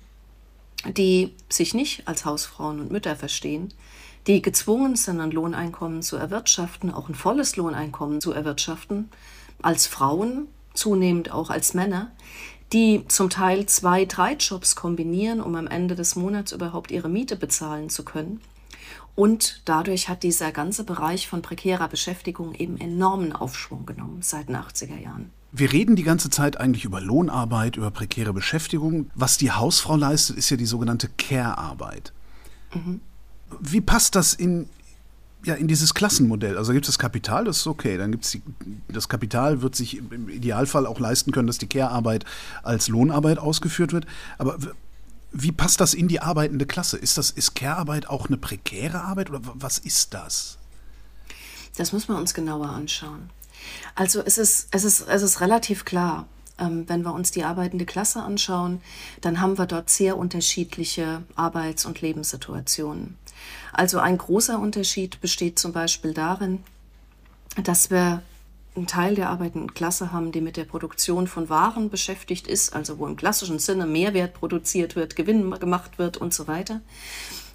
die 0.85 1.33
sich 1.49 1.73
nicht 1.73 2.07
als 2.07 2.25
Hausfrauen 2.25 2.79
und 2.79 2.91
Mütter 2.91 3.15
verstehen, 3.15 3.73
die 4.27 4.41
gezwungen 4.41 4.95
sind, 4.95 5.19
ein 5.19 5.31
Lohneinkommen 5.31 6.01
zu 6.01 6.15
erwirtschaften, 6.17 6.93
auch 6.93 7.09
ein 7.09 7.15
volles 7.15 7.55
Lohneinkommen 7.55 8.21
zu 8.21 8.31
erwirtschaften, 8.31 9.09
als 9.61 9.87
Frauen, 9.87 10.47
zunehmend 10.73 11.31
auch 11.31 11.49
als 11.49 11.73
Männer, 11.73 12.11
die 12.71 13.05
zum 13.07 13.29
Teil 13.29 13.65
zwei, 13.67 14.05
drei 14.05 14.33
Jobs 14.33 14.75
kombinieren, 14.75 15.41
um 15.41 15.55
am 15.55 15.67
Ende 15.67 15.95
des 15.95 16.15
Monats 16.15 16.51
überhaupt 16.51 16.91
ihre 16.91 17.09
Miete 17.09 17.35
bezahlen 17.35 17.89
zu 17.89 18.03
können. 18.03 18.41
Und 19.15 19.61
dadurch 19.65 20.09
hat 20.09 20.23
dieser 20.23 20.51
ganze 20.51 20.83
Bereich 20.83 21.27
von 21.27 21.43
prekärer 21.43 21.87
Beschäftigung 21.87 22.55
eben 22.55 22.77
enormen 22.79 23.31
Aufschwung 23.31 23.85
genommen 23.85 24.21
seit 24.21 24.49
den 24.49 24.55
80er 24.55 24.99
Jahren. 24.99 25.29
Wir 25.55 25.71
reden 25.71 25.95
die 25.95 26.03
ganze 26.03 26.31
Zeit 26.31 26.59
eigentlich 26.59 26.83
über 26.83 26.99
Lohnarbeit, 26.99 27.77
über 27.77 27.91
prekäre 27.91 28.33
Beschäftigung. 28.33 29.11
Was 29.13 29.37
die 29.37 29.51
Hausfrau 29.51 29.95
leistet, 29.95 30.35
ist 30.35 30.49
ja 30.49 30.57
die 30.57 30.65
sogenannte 30.65 31.09
Care-Arbeit. 31.15 32.11
Mhm. 32.73 33.01
Wie 33.59 33.79
passt 33.79 34.15
das 34.15 34.33
in, 34.33 34.67
ja, 35.45 35.53
in 35.53 35.67
dieses 35.67 35.93
Klassenmodell? 35.93 36.57
Also 36.57 36.73
gibt 36.73 36.85
es 36.85 36.95
das 36.95 36.97
Kapital, 36.97 37.45
das 37.45 37.57
ist 37.57 37.67
okay. 37.67 37.97
Dann 37.97 38.11
gibt 38.11 38.25
es 38.25 38.35
das 38.87 39.07
Kapital, 39.07 39.61
wird 39.61 39.75
sich 39.75 39.97
im 39.97 40.27
Idealfall 40.27 40.87
auch 40.87 40.99
leisten 40.99 41.31
können, 41.31 41.45
dass 41.45 41.59
die 41.59 41.67
Care-Arbeit 41.67 42.25
als 42.63 42.87
Lohnarbeit 42.87 43.37
ausgeführt 43.37 43.93
wird. 43.93 44.07
Aber 44.39 44.57
wie 45.31 45.51
passt 45.51 45.79
das 45.79 45.93
in 45.93 46.07
die 46.07 46.19
arbeitende 46.19 46.65
Klasse? 46.65 46.97
Ist, 46.97 47.19
das, 47.19 47.29
ist 47.29 47.53
Care-Arbeit 47.53 48.09
auch 48.09 48.27
eine 48.27 48.37
prekäre 48.37 49.01
Arbeit 49.01 49.29
oder 49.29 49.41
was 49.53 49.77
ist 49.77 50.15
das? 50.15 50.57
Das 51.77 51.93
muss 51.93 52.07
man 52.07 52.17
uns 52.17 52.33
genauer 52.33 52.69
anschauen. 52.69 53.29
Also 53.95 54.21
es 54.23 54.38
ist, 54.38 54.67
es 54.71 54.84
ist, 54.84 55.08
es 55.08 55.21
ist 55.21 55.41
relativ 55.41 55.86
klar, 55.86 56.28
ähm, 56.60 56.88
wenn 56.88 57.04
wir 57.04 57.13
uns 57.13 57.32
die 57.32 57.43
arbeitende 57.43 57.86
Klasse 57.86 58.21
anschauen, 58.21 58.82
dann 59.21 59.41
haben 59.41 59.58
wir 59.58 59.65
dort 59.65 59.89
sehr 59.89 60.17
unterschiedliche 60.17 61.23
Arbeits- 61.36 61.86
und 61.86 62.02
Lebenssituationen. 62.02 63.17
Also 63.71 63.99
ein 63.99 64.17
großer 64.17 64.60
Unterschied 64.60 65.19
besteht 65.21 65.58
zum 65.60 65.73
Beispiel 65.73 66.13
darin, 66.13 66.63
dass 67.63 67.89
wir 67.89 68.21
einen 68.76 68.88
Teil 68.88 69.15
der 69.15 69.30
arbeitenden 69.30 69.73
Klasse 69.73 70.12
haben, 70.12 70.32
die 70.32 70.41
mit 70.41 70.58
der 70.58 70.65
Produktion 70.65 71.28
von 71.28 71.49
Waren 71.49 71.89
beschäftigt 71.89 72.47
ist, 72.47 72.73
also 72.73 72.97
wo 72.97 73.06
im 73.06 73.15
klassischen 73.15 73.60
Sinne 73.60 73.86
Mehrwert 73.86 74.34
produziert 74.34 74.95
wird, 74.95 75.15
Gewinn 75.15 75.52
gemacht 75.52 75.99
wird 75.99 76.17
und 76.17 76.34
so 76.34 76.47
weiter 76.47 76.82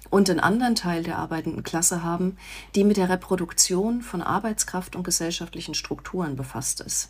und 0.09 0.29
einen 0.29 0.39
anderen 0.39 0.75
Teil 0.75 1.03
der 1.03 1.17
arbeitenden 1.17 1.63
Klasse 1.63 2.03
haben, 2.03 2.37
die 2.75 2.83
mit 2.83 2.97
der 2.97 3.09
Reproduktion 3.09 4.01
von 4.01 4.21
Arbeitskraft 4.21 4.95
und 4.95 5.03
gesellschaftlichen 5.03 5.73
Strukturen 5.73 6.35
befasst 6.35 6.81
ist. 6.81 7.09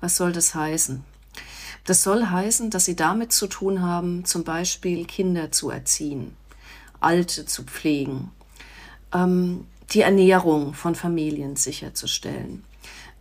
Was 0.00 0.16
soll 0.16 0.32
das 0.32 0.54
heißen? 0.54 1.04
Das 1.84 2.02
soll 2.02 2.26
heißen, 2.26 2.70
dass 2.70 2.84
sie 2.84 2.96
damit 2.96 3.32
zu 3.32 3.46
tun 3.46 3.82
haben, 3.82 4.24
zum 4.24 4.44
Beispiel 4.44 5.06
Kinder 5.06 5.50
zu 5.50 5.70
erziehen, 5.70 6.36
Alte 7.00 7.46
zu 7.46 7.64
pflegen, 7.64 8.30
ähm, 9.14 9.66
die 9.92 10.02
Ernährung 10.02 10.74
von 10.74 10.94
Familien 10.94 11.56
sicherzustellen, 11.56 12.64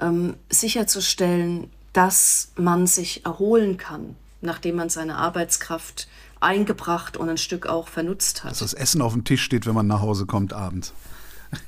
ähm, 0.02 0.36
sicherzustellen, 0.50 1.70
dass 1.94 2.52
man 2.56 2.86
sich 2.86 3.26
erholen 3.26 3.78
kann, 3.78 4.16
nachdem 4.42 4.76
man 4.76 4.90
seine 4.90 5.16
Arbeitskraft 5.16 6.08
eingebracht 6.40 7.18
und 7.18 7.30
ein 7.30 7.38
Stück 7.38 7.68
auch 7.68 7.88
vernutzt 7.88 8.44
hat. 8.44 8.52
Dass 8.52 8.60
das 8.60 8.74
Essen 8.74 9.02
auf 9.02 9.14
dem 9.14 9.24
Tisch 9.24 9.44
steht, 9.44 9.66
wenn 9.66 9.76
man 9.76 9.88
nach 9.88 10.02
Hause 10.02 10.26
kommt 10.26 10.54
abends. 10.54 10.94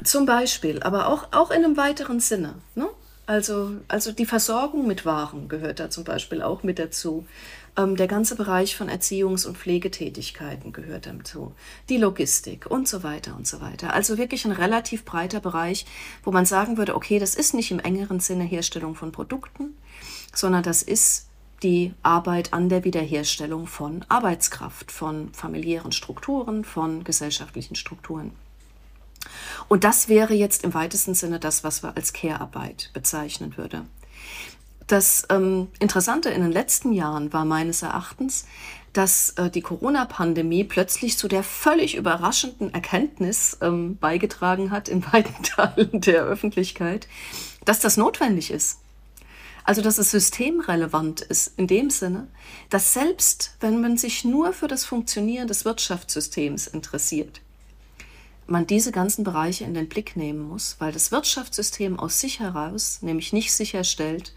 Zum 0.03 0.25
Beispiel, 0.25 0.81
aber 0.83 1.07
auch, 1.07 1.29
auch 1.31 1.51
in 1.51 1.63
einem 1.63 1.77
weiteren 1.77 2.19
Sinne. 2.19 2.55
Ne? 2.75 2.87
Also, 3.25 3.71
also 3.87 4.11
die 4.11 4.25
Versorgung 4.25 4.87
mit 4.87 5.05
Waren 5.05 5.47
gehört 5.47 5.79
da 5.79 5.89
zum 5.89 6.03
Beispiel 6.03 6.41
auch 6.41 6.63
mit 6.63 6.79
dazu. 6.79 7.25
Ähm, 7.77 7.95
der 7.95 8.07
ganze 8.07 8.35
Bereich 8.35 8.75
von 8.75 8.89
Erziehungs- 8.89 9.47
und 9.47 9.57
Pflegetätigkeiten 9.57 10.73
gehört 10.73 11.05
dazu. 11.05 11.53
Die 11.87 11.97
Logistik 11.97 12.69
und 12.69 12.87
so 12.87 13.03
weiter 13.03 13.35
und 13.35 13.47
so 13.47 13.61
weiter. 13.61 13.93
Also 13.93 14.17
wirklich 14.17 14.45
ein 14.45 14.51
relativ 14.51 15.05
breiter 15.05 15.39
Bereich, 15.39 15.85
wo 16.23 16.31
man 16.31 16.45
sagen 16.45 16.77
würde, 16.77 16.95
okay, 16.95 17.19
das 17.19 17.35
ist 17.35 17.53
nicht 17.53 17.71
im 17.71 17.79
engeren 17.79 18.19
Sinne 18.19 18.43
Herstellung 18.43 18.95
von 18.95 19.11
Produkten, 19.11 19.77
sondern 20.33 20.63
das 20.63 20.83
ist 20.83 21.27
die 21.63 21.93
Arbeit 22.01 22.53
an 22.53 22.69
der 22.69 22.83
Wiederherstellung 22.83 23.67
von 23.67 24.03
Arbeitskraft, 24.09 24.91
von 24.91 25.33
familiären 25.33 25.91
Strukturen, 25.91 26.63
von 26.63 27.03
gesellschaftlichen 27.03 27.75
Strukturen. 27.75 28.31
Und 29.67 29.83
das 29.83 30.09
wäre 30.09 30.33
jetzt 30.33 30.63
im 30.63 30.73
weitesten 30.73 31.13
Sinne 31.13 31.39
das, 31.39 31.63
was 31.63 31.83
wir 31.83 31.95
als 31.95 32.13
Care-Arbeit 32.13 32.89
bezeichnen 32.93 33.57
würde. 33.57 33.85
Das 34.87 35.25
ähm, 35.29 35.69
Interessante 35.79 36.29
in 36.29 36.41
den 36.41 36.51
letzten 36.51 36.91
Jahren 36.91 37.31
war 37.31 37.45
meines 37.45 37.81
Erachtens, 37.81 38.45
dass 38.93 39.29
äh, 39.37 39.49
die 39.49 39.61
Corona-Pandemie 39.61 40.63
plötzlich 40.65 41.17
zu 41.17 41.27
der 41.27 41.43
völlig 41.43 41.95
überraschenden 41.95 42.73
Erkenntnis 42.73 43.57
ähm, 43.61 43.97
beigetragen 43.97 44.71
hat 44.71 44.89
in 44.89 45.05
weiten 45.13 45.43
Teilen 45.43 46.01
der 46.01 46.23
Öffentlichkeit, 46.23 47.07
dass 47.63 47.79
das 47.79 47.95
notwendig 47.95 48.51
ist. 48.51 48.79
Also 49.71 49.81
dass 49.81 49.99
es 49.99 50.11
systemrelevant 50.11 51.21
ist 51.21 51.57
in 51.57 51.65
dem 51.65 51.89
Sinne, 51.91 52.27
dass 52.69 52.91
selbst 52.91 53.55
wenn 53.61 53.79
man 53.79 53.95
sich 53.95 54.25
nur 54.25 54.51
für 54.51 54.67
das 54.67 54.83
Funktionieren 54.83 55.47
des 55.47 55.63
Wirtschaftssystems 55.63 56.67
interessiert, 56.67 57.39
man 58.47 58.67
diese 58.67 58.91
ganzen 58.91 59.23
Bereiche 59.23 59.63
in 59.63 59.73
den 59.73 59.87
Blick 59.87 60.17
nehmen 60.17 60.41
muss, 60.41 60.75
weil 60.79 60.91
das 60.91 61.13
Wirtschaftssystem 61.13 61.97
aus 61.97 62.19
sich 62.19 62.41
heraus 62.41 62.99
nämlich 63.01 63.31
nicht 63.31 63.53
sicherstellt, 63.53 64.35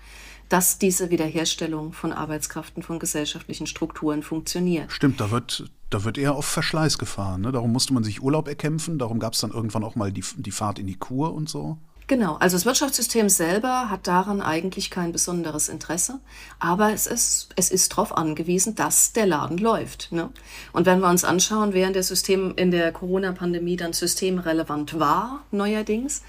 dass 0.49 0.79
diese 0.79 1.11
Wiederherstellung 1.11 1.95
von 1.95 2.13
Arbeitskräften, 2.13 2.85
von 2.85 3.01
gesellschaftlichen 3.01 3.67
Strukturen 3.67 4.23
funktioniert. 4.23 4.93
Stimmt, 4.93 5.21
da 5.21 5.33
wird, 5.33 5.69
da 5.91 6.05
wird 6.05 6.17
eher 6.17 6.37
auf 6.37 6.47
Verschleiß 6.47 6.97
gefahren. 6.97 7.41
Ne? 7.41 7.51
Darum 7.51 7.73
musste 7.73 7.93
man 7.93 8.05
sich 8.05 8.23
Urlaub 8.23 8.47
erkämpfen, 8.47 9.01
darum 9.01 9.19
gab 9.19 9.33
es 9.33 9.41
dann 9.41 9.51
irgendwann 9.51 9.83
auch 9.83 9.97
mal 9.97 10.13
die, 10.13 10.23
die 10.37 10.53
Fahrt 10.53 10.79
in 10.79 10.87
die 10.87 10.95
Kur 10.95 11.35
und 11.35 11.49
so. 11.49 11.79
Genau, 12.07 12.35
also 12.35 12.57
das 12.57 12.67
Wirtschaftssystem 12.67 13.31
selber 13.31 13.89
hat 13.89 14.07
daran 14.07 14.43
eigentlich 14.43 14.91
kein 14.91 15.11
besonderes 15.11 15.71
Interesse, 15.71 16.21
aber 16.59 16.93
es 16.93 17.07
ist, 17.07 17.49
es 17.57 17.71
ist 17.71 17.93
darauf 17.93 18.15
angewiesen, 18.15 18.75
dass 18.75 19.15
der 19.15 19.25
Laden 19.25 19.57
läuft. 19.57 20.13
Ne? 20.13 20.29
Und 20.75 20.85
wenn 20.85 21.01
wir 21.01 21.09
uns 21.09 21.25
anschauen, 21.25 21.73
während 21.73 21.97
der 21.97 22.03
System 22.03 22.53
in 22.57 22.71
der 22.71 22.93
Corona-Pandemie 22.93 23.77
dann 23.77 23.95
systemrelevant 23.95 24.99
war, 24.99 25.45
neuerdings, 25.51 26.21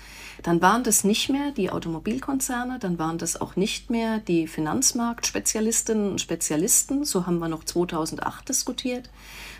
dann 0.43 0.61
waren 0.61 0.83
das 0.83 1.03
nicht 1.03 1.29
mehr 1.29 1.51
die 1.51 1.69
Automobilkonzerne, 1.69 2.79
dann 2.79 2.97
waren 2.97 3.17
das 3.17 3.39
auch 3.41 3.57
nicht 3.57 3.89
mehr 3.89 4.19
die 4.19 4.47
Finanzmarktspezialistinnen 4.47 6.11
und 6.11 6.21
Spezialisten, 6.21 7.03
so 7.03 7.25
haben 7.25 7.39
wir 7.39 7.49
noch 7.49 7.65
2008 7.65 8.47
diskutiert, 8.47 9.09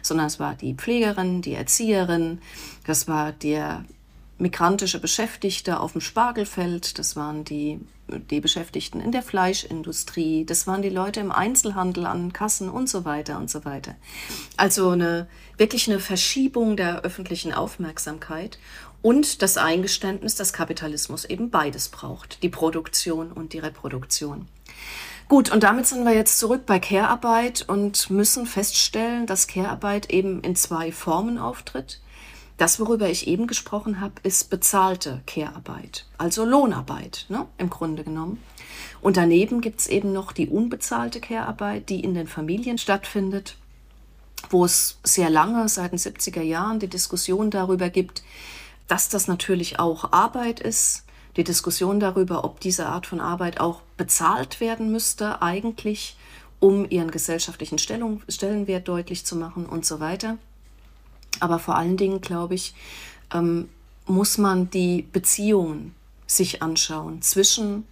sondern 0.02 0.28
es 0.28 0.40
war 0.40 0.56
die 0.56 0.76
Pflegerin, 0.76 1.42
die 1.42 1.56
Erzieherin, 1.56 2.40
das 2.86 3.10
war 3.10 3.34
der 3.34 3.84
migrantische 4.38 5.00
Beschäftigte 5.00 5.80
auf 5.80 5.94
dem 5.94 6.02
Spargelfeld, 6.02 7.00
das 7.00 7.16
waren 7.16 7.46
die, 7.46 7.80
die 8.30 8.42
Beschäftigten 8.42 9.00
in 9.00 9.12
der 9.12 9.24
Fleischindustrie, 9.24 10.46
das 10.46 10.68
waren 10.68 10.82
die 10.82 10.90
Leute 10.90 11.22
im 11.22 11.32
Einzelhandel 11.32 12.06
an 12.06 12.34
Kassen 12.34 12.70
und 12.70 12.90
so 12.90 13.06
weiter 13.06 13.38
und 13.38 13.50
so 13.50 13.64
weiter. 13.64 13.96
Also 14.58 14.90
eine, 14.90 15.28
wirklich 15.58 15.90
eine 15.90 16.00
Verschiebung 16.00 16.76
der 16.76 17.02
öffentlichen 17.02 17.54
Aufmerksamkeit 17.54 18.60
und 19.02 19.42
das 19.42 19.58
Eingeständnis, 19.58 20.36
dass 20.36 20.52
Kapitalismus 20.52 21.26
eben 21.26 21.50
beides 21.50 21.90
braucht, 21.90 22.44
die 22.44 22.50
Produktion 22.50 23.32
und 23.32 23.54
die 23.54 23.60
Reproduktion. 23.60 24.48
Gut, 25.28 25.52
und 25.52 25.64
damit 25.64 25.88
sind 25.88 26.06
wir 26.06 26.14
jetzt 26.14 26.38
zurück 26.38 26.68
bei 26.68 26.80
Care-Arbeit 26.80 27.66
und 27.68 28.12
müssen 28.12 28.46
feststellen, 28.46 29.26
dass 29.26 29.48
Care-Arbeit 29.48 30.12
eben 30.12 30.42
in 30.42 30.56
zwei 30.56 30.92
Formen 30.92 31.40
auftritt. 31.40 32.00
Das, 32.58 32.80
worüber 32.80 33.10
ich 33.10 33.28
eben 33.28 33.48
gesprochen 33.48 34.00
habe, 34.00 34.14
ist 34.24 34.50
bezahlte 34.50 35.22
Care-Arbeit, 35.28 36.06
also 36.18 36.46
Lohnarbeit 36.46 37.26
ne, 37.28 37.46
im 37.58 37.70
Grunde 37.70 38.04
genommen. 38.04 38.42
Und 39.02 39.18
daneben 39.18 39.60
gibt 39.60 39.82
es 39.82 39.88
eben 39.88 40.14
noch 40.14 40.32
die 40.32 40.48
unbezahlte 40.48 41.20
Care-Arbeit, 41.20 41.90
die 41.90 42.00
in 42.00 42.14
den 42.14 42.28
Familien 42.28 42.78
stattfindet, 42.78 43.58
wo 44.50 44.64
es 44.64 45.00
sehr 45.04 45.30
lange, 45.30 45.68
seit 45.68 45.92
den 45.92 46.00
70er 46.00 46.42
Jahren, 46.42 46.80
die 46.80 46.88
Diskussion 46.88 47.52
darüber 47.52 47.90
gibt, 47.90 48.24
dass 48.88 49.10
das 49.10 49.28
natürlich 49.28 49.80
auch 49.80 50.14
Arbeit 50.14 50.60
ist, 50.60 51.04
die 51.36 51.44
Diskussion 51.44 52.00
darüber, 52.00 52.46
ob 52.46 52.62
diese 52.62 52.86
Art 52.86 53.06
von 53.08 53.20
Arbeit 53.20 53.60
auch 53.60 53.82
bezahlt 53.98 54.62
werden 54.62 54.92
müsste, 54.92 55.42
eigentlich, 55.42 56.16
um 56.62 56.90
ihren 56.90 57.12
gesellschaftlichen 57.12 57.80
Stellung, 57.80 58.22
Stellenwert 58.30 58.88
deutlich 58.88 59.26
zu 59.26 59.36
machen 59.36 59.66
und 59.66 59.86
so 59.86 60.00
weiter. 60.00 60.38
Aber 61.40 61.60
vor 61.60 61.76
allen 61.76 61.98
Dingen, 61.98 62.22
glaube 62.22 62.56
ich, 62.56 62.74
ähm, 63.34 63.70
muss 64.06 64.38
man 64.38 64.70
die 64.70 65.02
Beziehungen 65.12 65.94
sich 66.28 66.62
anschauen 66.62 67.22
zwischen 67.22 67.86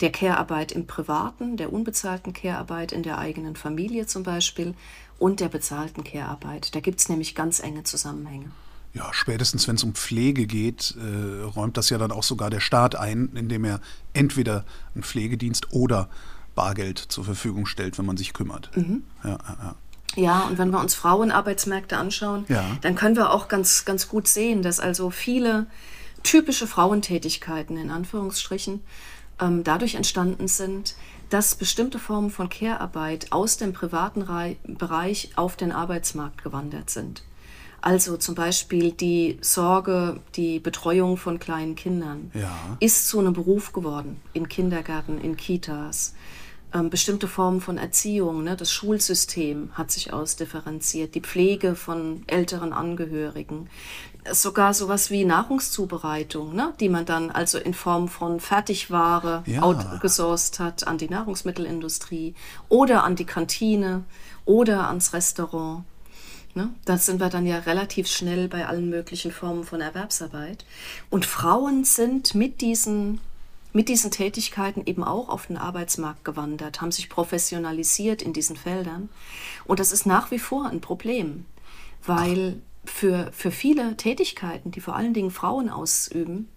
der 0.00 0.12
Care-Arbeit 0.12 0.72
im 0.72 0.86
Privaten, 0.86 1.56
der 1.56 1.72
unbezahlten 1.72 2.32
Care-Arbeit 2.32 2.92
in 2.92 3.02
der 3.02 3.18
eigenen 3.18 3.56
Familie 3.56 4.06
zum 4.06 4.22
Beispiel 4.22 4.74
und 5.18 5.40
der 5.40 5.48
bezahlten 5.48 6.04
Care-Arbeit. 6.04 6.74
Da 6.74 6.80
gibt 6.80 7.00
es 7.00 7.08
nämlich 7.08 7.34
ganz 7.34 7.60
enge 7.60 7.84
Zusammenhänge. 7.84 8.50
Ja, 8.92 9.12
spätestens 9.12 9.68
wenn 9.68 9.76
es 9.76 9.84
um 9.84 9.94
Pflege 9.94 10.46
geht, 10.46 10.96
äh, 10.96 11.42
räumt 11.42 11.76
das 11.76 11.90
ja 11.90 11.98
dann 11.98 12.12
auch 12.12 12.22
sogar 12.22 12.50
der 12.50 12.60
Staat 12.60 12.96
ein, 12.96 13.30
indem 13.34 13.64
er 13.64 13.80
entweder 14.14 14.64
einen 14.94 15.02
Pflegedienst 15.02 15.72
oder 15.72 16.08
Bargeld 16.54 16.98
zur 16.98 17.24
Verfügung 17.24 17.66
stellt, 17.66 17.98
wenn 17.98 18.06
man 18.06 18.16
sich 18.16 18.32
kümmert. 18.32 18.74
Mhm. 18.74 19.02
Ja, 19.22 19.30
ja, 19.30 19.38
ja. 19.62 19.74
Ja, 20.16 20.40
und 20.42 20.58
wenn 20.58 20.70
wir 20.70 20.80
uns 20.80 20.94
Frauenarbeitsmärkte 20.94 21.96
anschauen, 21.96 22.46
ja. 22.48 22.64
dann 22.80 22.94
können 22.94 23.16
wir 23.16 23.30
auch 23.30 23.48
ganz, 23.48 23.84
ganz 23.84 24.08
gut 24.08 24.26
sehen, 24.26 24.62
dass 24.62 24.80
also 24.80 25.10
viele 25.10 25.66
typische 26.22 26.66
Frauentätigkeiten 26.66 27.76
in 27.76 27.90
Anführungsstrichen 27.90 28.82
ähm, 29.40 29.62
dadurch 29.62 29.94
entstanden 29.94 30.48
sind, 30.48 30.96
dass 31.30 31.54
bestimmte 31.54 31.98
Formen 31.98 32.30
von 32.30 32.48
Care-Arbeit 32.48 33.32
aus 33.32 33.56
dem 33.56 33.72
privaten 33.72 34.22
Re 34.22 34.56
Bereich 34.66 35.30
auf 35.36 35.56
den 35.56 35.72
Arbeitsmarkt 35.72 36.42
gewandert 36.42 36.90
sind. 36.90 37.22
Also 37.80 38.16
zum 38.16 38.34
Beispiel 38.34 38.92
die 38.92 39.38
Sorge, 39.42 40.20
die 40.34 40.58
Betreuung 40.58 41.16
von 41.16 41.38
kleinen 41.38 41.74
Kindern 41.76 42.30
ja. 42.34 42.76
ist 42.80 43.06
zu 43.08 43.20
einem 43.20 43.32
Beruf 43.32 43.72
geworden 43.72 44.20
in 44.32 44.48
Kindergärten, 44.48 45.20
in 45.20 45.36
Kitas 45.36 46.14
ähm, 46.74 46.90
bestimmte 46.90 47.28
Formen 47.28 47.60
von 47.60 47.78
Erziehung. 47.78 48.44
Ne? 48.44 48.56
Das 48.56 48.72
Schulsystem 48.72 49.70
hat 49.74 49.90
sich 49.90 50.12
ausdifferenziert, 50.12 51.14
die 51.14 51.20
Pflege 51.20 51.74
von 51.74 52.22
älteren 52.26 52.72
Angehörigen, 52.72 53.68
sogar 54.32 54.74
sowas 54.74 55.10
wie 55.10 55.24
Nahrungszubereitung, 55.24 56.54
ne? 56.54 56.72
die 56.80 56.88
man 56.88 57.06
dann 57.06 57.30
also 57.30 57.58
in 57.58 57.74
Form 57.74 58.08
von 58.08 58.40
Fertigware 58.40 59.44
ja. 59.46 59.62
outgesourced 59.62 60.58
hat 60.58 60.86
an 60.86 60.98
die 60.98 61.08
Nahrungsmittelindustrie 61.08 62.34
oder 62.68 63.04
an 63.04 63.16
die 63.16 63.26
Kantine 63.26 64.04
oder 64.44 64.88
ans 64.88 65.12
Restaurant. 65.12 65.84
Ne? 66.54 66.70
Da 66.86 66.96
sind 66.96 67.20
wir 67.20 67.28
dann 67.28 67.46
ja 67.46 67.58
relativ 67.58 68.08
schnell 68.08 68.48
bei 68.48 68.66
allen 68.66 68.88
möglichen 68.88 69.30
Formen 69.30 69.64
von 69.64 69.82
Erwerbsarbeit. 69.82 70.64
Und 71.10 71.26
Frauen 71.26 71.84
sind 71.84 72.34
mit 72.34 72.62
diesen 72.62 73.20
mit 73.76 73.90
diesen 73.90 74.10
Tätigkeiten 74.10 74.84
eben 74.86 75.04
auch 75.04 75.28
auf 75.28 75.48
den 75.48 75.58
Arbeitsmarkt 75.58 76.24
gewandert, 76.24 76.80
haben 76.80 76.92
sich 76.92 77.10
professionalisiert 77.10 78.22
in 78.22 78.32
diesen 78.32 78.56
Feldern. 78.56 79.10
Und 79.66 79.80
das 79.80 79.92
ist 79.92 80.06
nach 80.06 80.30
wie 80.30 80.38
vor 80.38 80.66
ein 80.66 80.80
Problem, 80.80 81.44
weil 82.02 82.62
für, 82.86 83.30
für 83.32 83.50
viele 83.50 83.98
Tätigkeiten, 83.98 84.70
die 84.70 84.80
vor 84.80 84.96
allen 84.96 85.12
Dingen 85.12 85.30
Frauen 85.30 85.68
ausüben, 85.68 86.48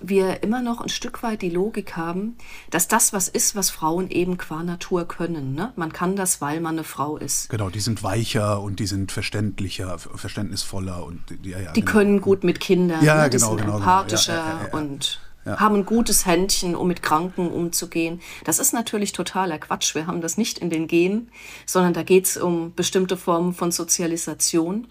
wir 0.00 0.44
immer 0.44 0.62
noch 0.62 0.80
ein 0.80 0.90
Stück 0.90 1.24
weit 1.24 1.42
die 1.42 1.50
Logik 1.50 1.96
haben, 1.96 2.36
dass 2.70 2.86
das 2.86 3.12
was 3.12 3.26
ist, 3.26 3.56
was 3.56 3.70
Frauen 3.70 4.08
eben 4.10 4.38
qua 4.38 4.62
Natur 4.62 5.08
können. 5.08 5.54
Ne? 5.54 5.72
Man 5.74 5.92
kann 5.92 6.14
das, 6.14 6.40
weil 6.40 6.60
man 6.60 6.76
eine 6.76 6.84
Frau 6.84 7.16
ist. 7.16 7.48
Genau, 7.48 7.68
die 7.68 7.80
sind 7.80 8.04
weicher 8.04 8.60
und 8.60 8.78
die 8.78 8.86
sind 8.86 9.10
verständlicher, 9.10 9.98
verständnisvoller 9.98 11.04
und 11.04 11.20
ja, 11.42 11.58
ja, 11.58 11.72
die 11.72 11.80
genau. 11.80 11.92
können 11.92 12.20
gut 12.20 12.44
mit 12.44 12.60
Kindern. 12.60 13.02
Ja, 13.02 13.22
ne? 13.24 13.30
die 13.30 13.38
genau, 13.38 13.48
sind 13.48 13.56
genau, 13.56 13.72
genau. 13.72 13.78
empathischer 13.78 14.68
ja, 14.70 14.78
und 14.78 15.20
ja. 15.44 15.60
haben 15.60 15.76
ein 15.76 15.86
gutes 15.86 16.26
Händchen, 16.26 16.74
um 16.74 16.88
mit 16.88 17.02
Kranken 17.02 17.50
umzugehen. 17.50 18.20
Das 18.44 18.58
ist 18.58 18.72
natürlich 18.72 19.12
totaler 19.12 19.58
Quatsch. 19.58 19.94
Wir 19.94 20.06
haben 20.06 20.20
das 20.20 20.38
nicht 20.38 20.58
in 20.58 20.70
den 20.70 20.86
Genen, 20.86 21.30
sondern 21.66 21.94
da 21.94 22.02
geht 22.02 22.26
es 22.26 22.36
um 22.36 22.74
bestimmte 22.74 23.16
Formen 23.16 23.54
von 23.54 23.72
Sozialisation. 23.72 24.86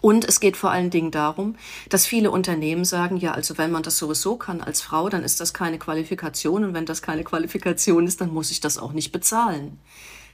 Und 0.00 0.24
es 0.24 0.40
geht 0.40 0.56
vor 0.56 0.70
allen 0.70 0.90
Dingen 0.90 1.10
darum, 1.10 1.56
dass 1.88 2.06
viele 2.06 2.30
Unternehmen 2.30 2.84
sagen, 2.84 3.16
ja, 3.16 3.32
also 3.32 3.58
wenn 3.58 3.72
man 3.72 3.82
das 3.82 3.98
sowieso 3.98 4.36
kann 4.36 4.60
als 4.60 4.80
Frau, 4.80 5.08
dann 5.08 5.24
ist 5.24 5.40
das 5.40 5.52
keine 5.52 5.78
Qualifikation. 5.78 6.64
Und 6.64 6.74
wenn 6.74 6.86
das 6.86 7.02
keine 7.02 7.24
Qualifikation 7.24 8.06
ist, 8.06 8.20
dann 8.20 8.32
muss 8.32 8.50
ich 8.50 8.60
das 8.60 8.78
auch 8.78 8.92
nicht 8.92 9.12
bezahlen. 9.12 9.78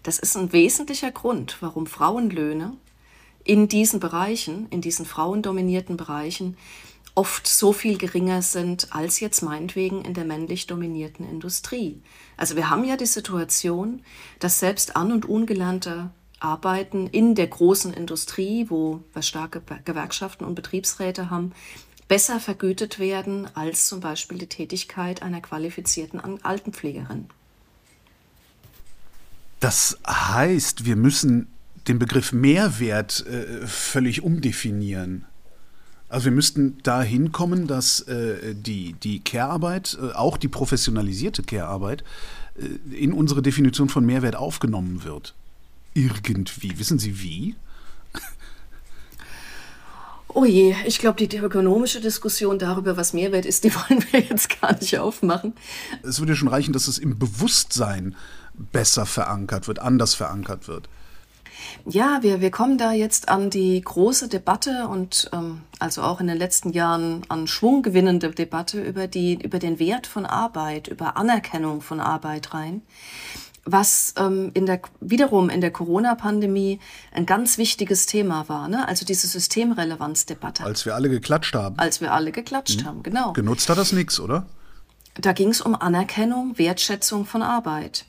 Das 0.02 0.18
ist 0.18 0.36
ein 0.36 0.52
wesentlicher 0.52 1.10
Grund, 1.10 1.56
warum 1.60 1.86
Frauenlöhne 1.86 2.74
in 3.42 3.68
diesen 3.68 3.98
Bereichen, 3.98 4.66
in 4.70 4.80
diesen 4.80 5.06
frauendominierten 5.06 5.96
Bereichen, 5.96 6.56
oft 7.16 7.48
so 7.48 7.72
viel 7.72 7.98
geringer 7.98 8.42
sind 8.42 8.94
als 8.94 9.18
jetzt 9.20 9.42
meinetwegen 9.42 10.04
in 10.04 10.14
der 10.14 10.24
männlich 10.24 10.66
dominierten 10.66 11.28
Industrie. 11.28 12.02
Also 12.36 12.54
wir 12.56 12.70
haben 12.70 12.84
ja 12.84 12.96
die 12.96 13.06
Situation, 13.06 14.02
dass 14.38 14.60
selbst 14.60 14.96
an 14.96 15.10
und 15.10 15.24
ungelernte 15.24 16.10
Arbeiten 16.40 17.06
in 17.06 17.34
der 17.34 17.46
großen 17.46 17.94
Industrie, 17.94 18.66
wo 18.68 19.02
wir 19.14 19.22
starke 19.22 19.62
Gewerkschaften 19.84 20.44
und 20.44 20.54
Betriebsräte 20.54 21.30
haben, 21.30 21.52
besser 22.06 22.38
vergütet 22.38 22.98
werden 22.98 23.48
als 23.54 23.86
zum 23.86 24.00
Beispiel 24.00 24.36
die 24.36 24.46
Tätigkeit 24.46 25.22
einer 25.22 25.40
qualifizierten 25.40 26.20
Altenpflegerin. 26.44 27.30
Das 29.58 29.98
heißt, 30.06 30.84
wir 30.84 30.96
müssen 30.96 31.48
den 31.88 31.98
Begriff 31.98 32.32
Mehrwert 32.32 33.24
äh, 33.26 33.66
völlig 33.66 34.22
umdefinieren. 34.22 35.24
Also 36.16 36.24
wir 36.24 36.32
müssten 36.32 36.78
dahin 36.82 37.30
kommen, 37.30 37.66
dass 37.66 38.00
äh, 38.00 38.54
die, 38.54 38.94
die 38.94 39.20
Care-Arbeit, 39.20 39.98
äh, 40.00 40.14
auch 40.14 40.38
die 40.38 40.48
professionalisierte 40.48 41.42
Care-Arbeit, 41.42 42.04
äh, 42.58 42.96
in 42.96 43.12
unsere 43.12 43.42
Definition 43.42 43.90
von 43.90 44.06
Mehrwert 44.06 44.34
aufgenommen 44.34 45.04
wird. 45.04 45.34
Irgendwie. 45.92 46.78
Wissen 46.78 46.98
Sie 46.98 47.20
wie? 47.20 47.54
Oh 50.28 50.46
je, 50.46 50.74
ich 50.86 51.00
glaube, 51.00 51.26
die 51.26 51.36
ökonomische 51.36 52.00
Diskussion 52.00 52.58
darüber, 52.58 52.96
was 52.96 53.12
Mehrwert 53.12 53.44
ist, 53.44 53.64
die 53.64 53.74
wollen 53.74 54.02
wir 54.10 54.20
jetzt 54.20 54.58
gar 54.58 54.74
nicht 54.74 54.98
aufmachen. 54.98 55.52
Es 56.02 56.18
würde 56.18 56.34
schon 56.34 56.48
reichen, 56.48 56.72
dass 56.72 56.88
es 56.88 56.96
im 56.96 57.18
Bewusstsein 57.18 58.16
besser 58.54 59.04
verankert 59.04 59.68
wird, 59.68 59.80
anders 59.80 60.14
verankert 60.14 60.66
wird. 60.66 60.88
Ja, 61.86 62.18
wir, 62.22 62.40
wir 62.40 62.50
kommen 62.50 62.78
da 62.78 62.92
jetzt 62.92 63.28
an 63.28 63.50
die 63.50 63.80
große 63.80 64.28
Debatte 64.28 64.88
und 64.88 65.30
ähm, 65.32 65.62
also 65.78 66.02
auch 66.02 66.20
in 66.20 66.26
den 66.26 66.38
letzten 66.38 66.72
Jahren 66.72 67.22
an 67.28 67.46
Schwung 67.46 67.82
gewinnende 67.82 68.30
Debatte 68.30 68.82
über, 68.82 69.06
die, 69.06 69.34
über 69.42 69.58
den 69.58 69.78
Wert 69.78 70.06
von 70.06 70.26
Arbeit, 70.26 70.88
über 70.88 71.16
Anerkennung 71.16 71.80
von 71.80 72.00
Arbeit 72.00 72.54
rein 72.54 72.82
was 73.66 74.14
ähm, 74.16 74.52
in 74.54 74.64
der, 74.64 74.80
wiederum 75.00 75.50
in 75.50 75.60
der 75.60 75.72
Corona-Pandemie 75.72 76.78
ein 77.12 77.26
ganz 77.26 77.58
wichtiges 77.58 78.06
Thema 78.06 78.48
war, 78.48 78.68
ne? 78.68 78.86
also 78.86 79.04
diese 79.04 79.26
Systemrelevanzdebatte. 79.26 80.64
Als 80.64 80.86
wir 80.86 80.94
alle 80.94 81.08
geklatscht 81.10 81.54
haben. 81.54 81.76
Als 81.78 82.00
wir 82.00 82.12
alle 82.12 82.30
geklatscht 82.30 82.82
mhm. 82.82 82.86
haben, 82.86 83.02
genau. 83.02 83.32
Genutzt 83.32 83.68
hat 83.68 83.76
das 83.76 83.92
nichts, 83.92 84.20
oder? 84.20 84.46
Da 85.20 85.32
ging 85.32 85.48
es 85.48 85.60
um 85.60 85.74
Anerkennung, 85.74 86.58
Wertschätzung 86.58 87.26
von 87.26 87.42
Arbeit. 87.42 88.04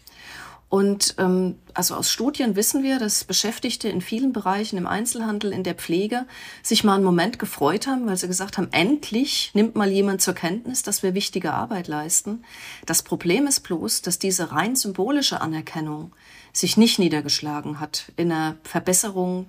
Und 0.69 1.15
ähm, 1.17 1.55
also 1.73 1.95
aus 1.95 2.11
Studien 2.11 2.57
wissen 2.57 2.83
wir, 2.83 2.99
dass 2.99 3.23
Beschäftigte 3.23 3.87
in 3.87 4.01
vielen 4.01 4.33
Bereichen 4.33 4.77
im 4.77 4.85
Einzelhandel, 4.85 5.53
in 5.53 5.63
der 5.63 5.75
Pflege 5.75 6.25
sich 6.61 6.83
mal 6.83 6.95
einen 6.95 7.05
Moment 7.05 7.39
gefreut 7.39 7.87
haben, 7.87 8.05
weil 8.05 8.17
sie 8.17 8.27
gesagt 8.27 8.57
haben, 8.57 8.67
endlich 8.71 9.51
nimmt 9.53 9.75
mal 9.75 9.89
jemand 9.89 10.21
zur 10.21 10.33
Kenntnis, 10.33 10.83
dass 10.83 11.03
wir 11.03 11.13
wichtige 11.13 11.53
Arbeit 11.53 11.87
leisten. 11.87 12.43
Das 12.85 13.01
Problem 13.01 13.47
ist 13.47 13.61
bloß, 13.61 14.01
dass 14.01 14.19
diese 14.19 14.51
rein 14.51 14.75
symbolische 14.75 15.39
Anerkennung 15.39 16.11
sich 16.51 16.75
nicht 16.75 16.99
niedergeschlagen 16.99 17.79
hat 17.79 18.11
in 18.17 18.31
einer 18.31 18.57
Verbesserung 18.63 19.45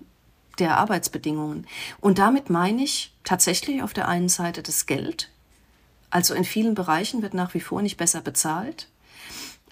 der 0.60 0.76
Arbeitsbedingungen. 0.76 1.66
Und 2.00 2.18
damit 2.18 2.48
meine 2.48 2.84
ich 2.84 3.12
tatsächlich 3.24 3.82
auf 3.82 3.92
der 3.92 4.06
einen 4.06 4.28
Seite 4.28 4.62
das 4.62 4.86
Geld. 4.86 5.30
Also 6.10 6.34
in 6.34 6.44
vielen 6.44 6.74
Bereichen 6.74 7.22
wird 7.22 7.34
nach 7.34 7.54
wie 7.54 7.60
vor 7.60 7.82
nicht 7.82 7.96
besser 7.96 8.20
bezahlt. 8.20 8.88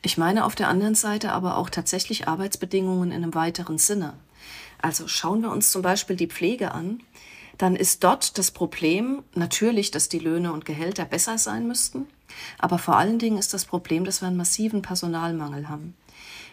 Ich 0.07 0.17
meine 0.17 0.45
auf 0.45 0.55
der 0.55 0.69
anderen 0.69 0.95
Seite 0.95 1.33
aber 1.33 1.57
auch 1.57 1.69
tatsächlich 1.69 2.29
Arbeitsbedingungen 2.29 3.11
in 3.11 3.25
einem 3.25 3.35
weiteren 3.35 3.77
Sinne. 3.77 4.13
Also 4.81 5.09
schauen 5.09 5.43
wir 5.43 5.51
uns 5.51 5.73
zum 5.73 5.83
Beispiel 5.83 6.15
die 6.15 6.29
Pflege 6.29 6.71
an, 6.71 7.01
dann 7.59 7.75
ist 7.75 8.05
dort 8.05 8.39
das 8.39 8.53
Problem 8.53 9.25
natürlich, 9.35 9.91
dass 9.91 10.09
die 10.09 10.21
Löhne 10.21 10.53
und 10.53 10.65
Gehälter 10.65 11.07
besser 11.07 11.39
sein 11.39 11.67
müssten. 11.67 12.07
Aber 12.57 12.79
vor 12.79 12.97
allen 12.97 13.19
Dingen 13.19 13.37
ist 13.37 13.53
das 13.53 13.65
Problem, 13.65 14.05
dass 14.05 14.21
wir 14.21 14.29
einen 14.29 14.37
massiven 14.37 14.81
Personalmangel 14.81 15.69
haben. 15.69 15.97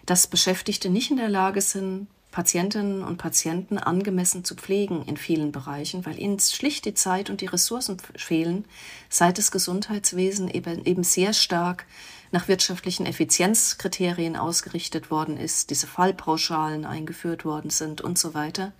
Dass 0.07 0.25
Beschäftigte 0.25 0.89
nicht 0.89 1.11
in 1.11 1.17
der 1.17 1.29
Lage 1.29 1.61
sind, 1.61 2.07
Patientinnen 2.31 3.03
und 3.03 3.17
Patienten 3.17 3.77
angemessen 3.77 4.43
zu 4.43 4.55
pflegen 4.55 5.05
in 5.05 5.15
vielen 5.15 5.51
Bereichen, 5.51 6.07
weil 6.07 6.19
ihnen 6.19 6.39
schlicht 6.39 6.85
die 6.85 6.95
Zeit 6.95 7.29
und 7.29 7.41
die 7.41 7.45
Ressourcen 7.45 7.97
fehlen, 8.15 8.65
seit 9.09 9.37
das 9.37 9.51
Gesundheitswesen 9.51 10.49
eben, 10.49 10.83
eben 10.85 11.03
sehr 11.03 11.33
stark 11.33 11.85
nach 12.33 12.47
wirtschaftlichen 12.47 13.05
Effizienzkriterien 13.05 14.35
ausgerichtet 14.35 15.11
worden 15.11 15.37
ist, 15.37 15.69
diese 15.69 15.85
Fallpauschalen 15.87 16.83
eingeführt 16.83 17.45
worden 17.45 17.69
sind 17.69 18.01
und 18.01 18.17
so 18.17 18.33
weiter. 18.33 18.73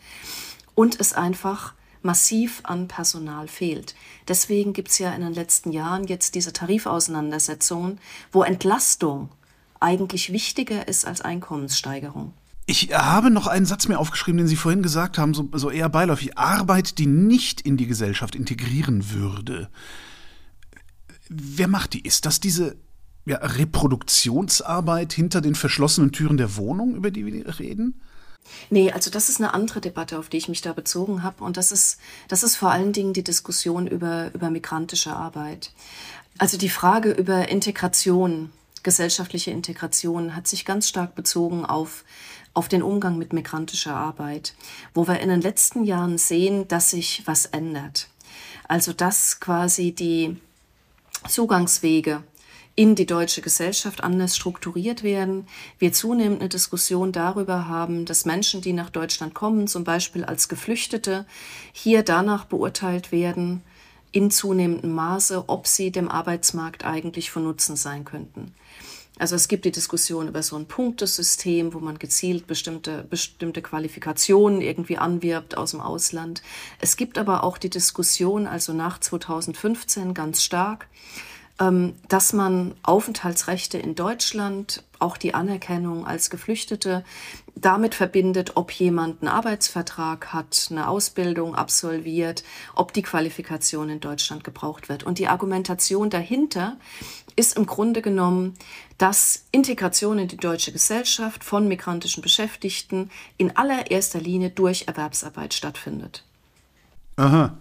Und 0.76 1.00
es 1.00 1.14
einfach 1.14 1.76
massiv 2.02 2.62
an 2.64 2.88
Personal 2.88 3.48
fehlt. 3.48 3.94
Deswegen 4.28 4.74
gibt 4.74 4.90
es 4.90 4.98
ja 4.98 5.14
in 5.14 5.22
den 5.22 5.34
letzten 5.34 5.72
Jahren 5.72 6.06
jetzt 6.06 6.34
diese 6.34 6.52
Tarifauseinandersetzungen, 6.52 8.00
wo 8.32 8.42
Entlastung 8.42 9.30
eigentlich 9.80 10.34
wichtiger 10.34 10.88
ist 10.88 11.06
als 11.06 11.22
Einkommenssteigerung. 11.22 12.34
Ich 12.66 12.90
habe 12.92 13.30
noch 13.30 13.46
einen 13.46 13.68
Satz 13.68 13.88
mir 13.88 14.00
aufgeschrieben, 14.00 14.40
den 14.40 14.48
Sie 14.48 14.56
vorhin 14.56 14.82
gesagt 14.82 15.20
haben, 15.20 15.36
so, 15.36 15.48
so 15.54 15.70
eher 15.70 15.90
beiläufig. 15.90 16.38
Arbeit, 16.40 16.98
die 16.98 17.06
nicht 17.06 17.62
in 17.62 17.78
die 17.78 17.88
Gesellschaft 17.88 18.36
integrieren 18.36 19.12
würde. 19.12 19.70
Wer 21.30 21.68
macht 21.68 21.94
die? 21.94 22.02
Ist 22.02 22.26
das 22.26 22.40
diese 22.40 22.78
ja, 23.26 23.38
Reproduktionsarbeit 23.38 25.14
hinter 25.14 25.42
den 25.42 25.56
verschlossenen 25.56 26.12
Türen 26.12 26.38
der 26.38 26.56
Wohnung, 26.58 26.96
über 26.96 27.12
die 27.12 27.26
wir 27.26 27.60
reden? 27.60 28.02
Nee, 28.70 28.92
also 28.92 29.10
das 29.10 29.30
ist 29.30 29.40
eine 29.40 29.54
andere 29.54 29.80
Debatte, 29.80 30.20
auf 30.20 30.28
die 30.28 30.38
ich 30.38 30.50
mich 30.50 30.62
da 30.62 30.74
bezogen 30.74 31.24
habe. 31.24 31.44
Und 31.44 31.56
das 31.56 31.72
ist, 31.72 31.98
das 32.28 32.44
ist 32.44 32.58
vor 32.58 32.72
allen 32.72 32.92
Dingen 32.92 33.14
die 33.14 33.24
Diskussion 33.24 33.88
über, 33.88 34.34
über 34.34 34.50
migrantische 34.50 35.14
Arbeit. 35.14 35.72
Also 36.38 36.58
die 36.58 36.70
Frage 36.70 37.12
über 37.12 37.48
Integration, 37.48 38.52
gesellschaftliche 38.82 39.52
Integration, 39.52 40.36
hat 40.36 40.48
sich 40.48 40.66
ganz 40.66 40.90
stark 40.90 41.16
bezogen 41.16 41.66
auf 41.66 42.04
auf 42.54 42.68
den 42.68 42.84
Umgang 42.84 43.18
mit 43.18 43.34
migrantischer 43.34 43.96
Arbeit, 43.96 44.54
wo 44.94 45.08
wir 45.08 45.20
in 45.20 45.30
den 45.30 45.42
letzten 45.42 45.84
Jahren 45.84 46.18
sehen, 46.18 46.68
dass 46.68 46.92
sich 46.92 47.24
was 47.26 47.48
ändert. 47.48 48.10
Also 48.68 48.94
dass 48.94 49.40
quasi 49.40 49.92
die 49.92 50.38
Zugangswege 51.28 52.24
in 52.76 52.96
die 52.96 53.06
deutsche 53.06 53.42
Gesellschaft 53.42 54.04
anders 54.04 54.36
strukturiert 54.36 55.04
werden. 55.04 55.48
Wir 55.78 55.94
zunehmend 55.94 56.40
eine 56.40 56.50
Diskussion 56.50 57.12
darüber 57.12 57.68
haben, 57.68 58.06
dass 58.06 58.26
Menschen, 58.26 58.62
die 58.62 58.74
nach 58.74 58.90
Deutschland 58.90 59.36
kommen, 59.36 59.68
zum 59.68 59.84
Beispiel 59.84 60.24
als 60.24 60.50
Geflüchtete, 60.50 61.26
hier 61.72 62.04
danach 62.04 62.46
beurteilt 62.46 63.12
werden, 63.12 63.62
in 64.12 64.32
zunehmendem 64.32 64.94
Maße, 64.94 65.46
ob 65.48 65.68
sie 65.68 65.92
dem 65.92 66.10
Arbeitsmarkt 66.10 66.86
eigentlich 66.86 67.32
von 67.32 67.44
Nutzen 67.44 67.76
sein 67.76 68.06
könnten. 68.06 68.54
Also 69.20 69.36
es 69.36 69.48
gibt 69.48 69.66
die 69.66 69.72
Diskussion 69.72 70.28
über 70.28 70.42
so 70.42 70.56
ein 70.56 70.66
Punktesystem, 70.68 71.74
wo 71.76 71.80
man 71.80 72.00
gezielt 72.00 72.48
bestimmte, 72.48 73.06
bestimmte 73.08 73.62
Qualifikationen 73.62 74.62
irgendwie 74.62 74.98
anwirbt 74.98 75.56
aus 75.56 75.72
dem 75.72 75.82
Ausland. 75.82 76.42
Es 76.80 76.98
gibt 76.98 77.20
aber 77.20 77.44
auch 77.44 77.60
die 77.60 77.70
Diskussion, 77.70 78.48
also 78.48 78.74
nach 78.74 79.00
2015 79.00 80.16
ganz 80.16 80.42
stark, 80.42 80.88
dass 81.58 82.34
man 82.34 82.74
Aufenthaltsrechte 82.82 83.78
in 83.78 83.96
Deutschland, 83.96 84.84
auch 85.00 85.18
die 85.18 85.34
Anerkennung 85.34 86.06
als 86.06 86.30
Geflüchtete, 86.30 87.06
damit 87.56 87.94
verbindet, 87.96 88.54
ob 88.56 88.72
jemand 88.72 89.22
einen 89.22 89.30
Arbeitsvertrag 89.30 90.34
hat, 90.34 90.68
eine 90.72 90.88
Ausbildung 90.88 91.56
absolviert, 91.56 92.44
ob 92.76 92.94
die 92.94 93.04
Qualifikation 93.04 93.90
in 93.90 94.00
Deutschland 94.00 94.44
gebraucht 94.44 94.90
wird. 94.90 95.04
Und 95.04 95.20
die 95.20 95.28
Argumentation 95.28 96.10
dahinter 96.10 96.78
ist 97.36 97.56
im 97.56 97.66
Grunde 97.66 98.02
genommen, 98.02 98.56
dass 98.98 99.46
Integration 99.52 100.20
in 100.20 100.28
die 100.28 100.38
deutsche 100.38 100.72
Gesellschaft 100.72 101.44
von 101.44 101.68
migrantischen 101.68 102.22
Beschäftigten 102.24 103.12
in 103.38 103.56
allererster 103.56 104.20
Linie 104.20 104.50
durch 104.50 104.88
Erwerbsarbeit 104.88 105.54
stattfindet. 105.54 106.24
Aha. 107.16 107.58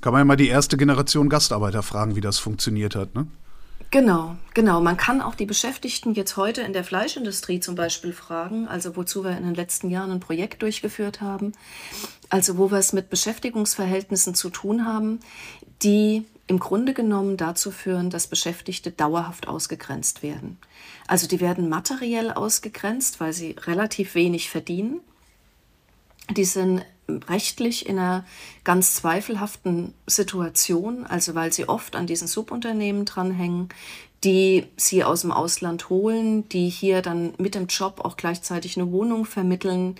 Kann 0.00 0.12
man 0.12 0.20
ja 0.20 0.24
mal 0.24 0.36
die 0.36 0.48
erste 0.48 0.76
Generation 0.76 1.28
Gastarbeiter 1.28 1.82
fragen, 1.82 2.16
wie 2.16 2.20
das 2.20 2.38
funktioniert 2.38 2.96
hat, 2.96 3.14
ne? 3.14 3.26
Genau, 3.92 4.36
genau. 4.54 4.80
Man 4.80 4.96
kann 4.96 5.20
auch 5.20 5.34
die 5.34 5.46
Beschäftigten 5.46 6.14
jetzt 6.14 6.36
heute 6.36 6.60
in 6.62 6.72
der 6.72 6.84
Fleischindustrie 6.84 7.58
zum 7.58 7.74
Beispiel 7.74 8.12
fragen, 8.12 8.68
also 8.68 8.94
wozu 8.94 9.24
wir 9.24 9.36
in 9.36 9.42
den 9.42 9.54
letzten 9.54 9.90
Jahren 9.90 10.12
ein 10.12 10.20
Projekt 10.20 10.62
durchgeführt 10.62 11.20
haben, 11.20 11.52
also 12.28 12.56
wo 12.56 12.70
wir 12.70 12.78
es 12.78 12.92
mit 12.92 13.10
Beschäftigungsverhältnissen 13.10 14.36
zu 14.36 14.50
tun 14.50 14.86
haben, 14.86 15.18
die 15.82 16.24
im 16.46 16.60
Grunde 16.60 16.94
genommen 16.94 17.36
dazu 17.36 17.72
führen, 17.72 18.10
dass 18.10 18.28
Beschäftigte 18.28 18.92
dauerhaft 18.92 19.48
ausgegrenzt 19.48 20.22
werden. 20.22 20.58
Also 21.08 21.26
die 21.26 21.40
werden 21.40 21.68
materiell 21.68 22.30
ausgegrenzt, 22.30 23.18
weil 23.18 23.32
sie 23.32 23.56
relativ 23.66 24.14
wenig 24.14 24.50
verdienen. 24.50 25.00
Die 26.36 26.44
sind 26.44 26.84
rechtlich 27.28 27.88
in 27.88 27.98
einer 27.98 28.24
ganz 28.64 28.94
zweifelhaften 28.94 29.94
Situation, 30.06 31.06
also 31.06 31.34
weil 31.34 31.52
sie 31.52 31.68
oft 31.68 31.96
an 31.96 32.06
diesen 32.06 32.28
Subunternehmen 32.28 33.04
dranhängen, 33.04 33.68
die 34.22 34.66
sie 34.76 35.02
aus 35.02 35.22
dem 35.22 35.32
Ausland 35.32 35.88
holen, 35.88 36.48
die 36.50 36.68
hier 36.68 37.02
dann 37.02 37.32
mit 37.38 37.54
dem 37.54 37.66
Job 37.66 38.00
auch 38.04 38.16
gleichzeitig 38.16 38.76
eine 38.76 38.92
Wohnung 38.92 39.24
vermitteln 39.24 39.96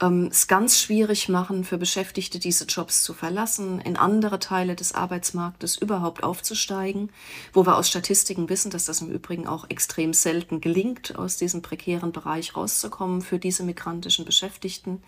ähm, 0.00 0.28
es 0.30 0.48
ganz 0.48 0.78
schwierig 0.78 1.28
machen 1.28 1.64
für 1.64 1.78
Beschäftigte, 1.78 2.38
diese 2.38 2.64
Jobs 2.64 3.02
zu 3.02 3.14
verlassen, 3.14 3.80
in 3.80 3.96
andere 3.96 4.38
Teile 4.38 4.74
des 4.74 4.94
Arbeitsmarktes 4.94 5.76
überhaupt 5.76 6.22
aufzusteigen, 6.22 7.10
wo 7.52 7.66
wir 7.66 7.76
aus 7.76 7.88
Statistiken 7.88 8.48
wissen, 8.48 8.70
dass 8.70 8.86
das 8.86 9.00
im 9.00 9.10
Übrigen 9.10 9.46
auch 9.46 9.68
extrem 9.68 10.12
selten 10.12 10.60
gelingt, 10.60 11.16
aus 11.16 11.36
diesem 11.36 11.62
prekären 11.62 12.12
Bereich 12.12 12.56
rauszukommen 12.56 13.22
für 13.22 13.38
diese 13.38 13.62
migrantischen 13.62 14.24
Beschäftigten, 14.24 15.02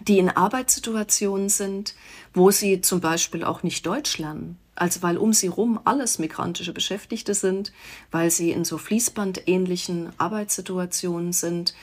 die 0.00 0.18
in 0.18 0.30
Arbeitssituationen 0.30 1.48
sind, 1.48 1.94
wo 2.34 2.50
sie 2.50 2.80
zum 2.80 3.00
Beispiel 3.00 3.44
auch 3.44 3.62
nicht 3.62 3.86
Deutsch 3.86 4.18
lernen. 4.18 4.58
Also 4.74 5.02
weil 5.02 5.16
um 5.16 5.32
sie 5.32 5.48
rum 5.48 5.80
alles 5.84 6.20
migrantische 6.20 6.72
Beschäftigte 6.72 7.34
sind, 7.34 7.72
weil 8.12 8.30
sie 8.30 8.52
in 8.52 8.64
so 8.64 8.78
fließbandähnlichen 8.78 10.10
Arbeitssituationen 10.18 11.32
sind, 11.32 11.74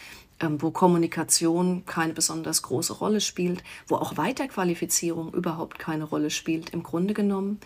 wo 0.42 0.72
Kommunikation 0.72 1.86
keine 1.86 2.14
besonders 2.14 2.62
große 2.62 2.94
Rolle 2.94 3.22
spielt, 3.22 3.64
wo 3.88 3.96
auch 3.96 4.18
Weiterqualifizierung 4.18 5.34
überhaupt 5.34 5.80
keine 5.80 6.04
Rolle 6.04 6.30
spielt 6.30 6.72
im 6.72 6.84
Grunde 6.84 7.14
genommen 7.14 7.60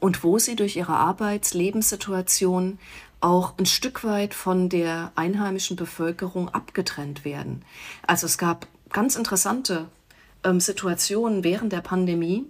und 0.00 0.24
wo 0.24 0.38
sie 0.38 0.56
durch 0.56 0.76
ihre 0.76 0.94
Arbeitslebenssituation 0.94 2.78
auch 3.20 3.58
ein 3.58 3.66
Stück 3.66 4.04
weit 4.04 4.34
von 4.34 4.68
der 4.68 5.12
einheimischen 5.16 5.76
Bevölkerung 5.76 6.48
abgetrennt 6.48 7.24
werden. 7.24 7.64
Also 8.06 8.26
es 8.26 8.38
gab 8.38 8.66
ganz 8.90 9.16
interessante 9.16 9.86
ähm, 10.44 10.60
Situationen 10.60 11.44
während 11.44 11.72
der 11.72 11.80
Pandemie, 11.80 12.44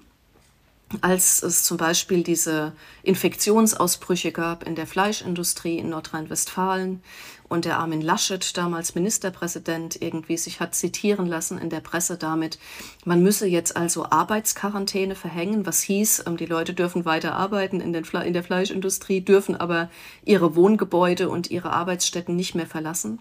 als 1.01 1.43
es 1.43 1.65
zum 1.65 1.77
Beispiel 1.77 2.23
diese 2.23 2.73
Infektionsausbrüche 3.03 4.33
gab 4.33 4.67
in 4.67 4.75
der 4.75 4.87
Fleischindustrie 4.87 5.79
in 5.79 5.91
Nordrhein-Westfalen 5.91 7.03
und 7.49 7.65
der 7.65 7.79
Armin 7.79 8.01
Laschet, 8.01 8.57
damals 8.57 8.95
Ministerpräsident, 8.95 10.01
irgendwie 10.01 10.37
sich 10.37 10.61
hat 10.61 10.75
zitieren 10.75 11.27
lassen 11.27 11.59
in 11.59 11.71
der 11.71 11.81
Presse 11.81 12.17
damit, 12.17 12.59
man 13.05 13.23
müsse 13.23 13.47
jetzt 13.47 13.77
also 13.77 14.05
Arbeitsquarantäne 14.11 15.15
verhängen, 15.15 15.67
was 15.67 15.81
hieß, 15.83 16.25
ähm, 16.27 16.37
die 16.37 16.47
Leute 16.47 16.75
dürfen 16.75 17.05
weiter 17.05 17.35
arbeiten 17.35 17.81
in, 17.81 18.05
Fle 18.05 18.25
in 18.25 18.33
der 18.33 18.45
Fleischindustrie, 18.45 19.21
dürfen 19.21 19.57
aber 19.57 19.91
ihre 20.25 20.55
Wohngebäude 20.55 21.29
und 21.29 21.51
ihre 21.51 21.73
Arbeitsstätten 21.73 22.37
nicht 22.37 22.55
mehr 22.55 22.67
verlassen. 22.67 23.19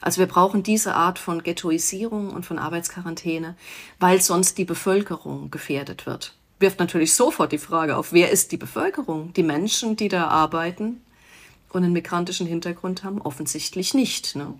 Also 0.00 0.20
wir 0.20 0.26
brauchen 0.26 0.62
diese 0.62 0.94
Art 0.94 1.18
von 1.18 1.42
Ghettoisierung 1.42 2.30
und 2.30 2.46
von 2.46 2.58
Arbeitsquarantäne, 2.58 3.56
weil 3.98 4.20
sonst 4.20 4.58
die 4.58 4.64
Bevölkerung 4.64 5.50
gefährdet 5.50 6.06
wird 6.06 6.34
wirft 6.58 6.78
natürlich 6.78 7.12
sofort 7.12 7.52
die 7.52 7.58
Frage 7.58 7.96
auf, 7.98 8.12
wer 8.12 8.30
ist 8.30 8.52
die 8.52 8.56
Bevölkerung? 8.56 9.32
Die 9.34 9.42
Menschen, 9.42 9.96
die 9.96 10.08
da 10.08 10.28
arbeiten 10.28 11.02
und 11.70 11.84
einen 11.84 11.92
migrantischen 11.92 12.46
Hintergrund 12.46 13.04
haben, 13.04 13.20
offensichtlich 13.20 13.94
nicht. 13.94 14.36
Ne? 14.36 14.54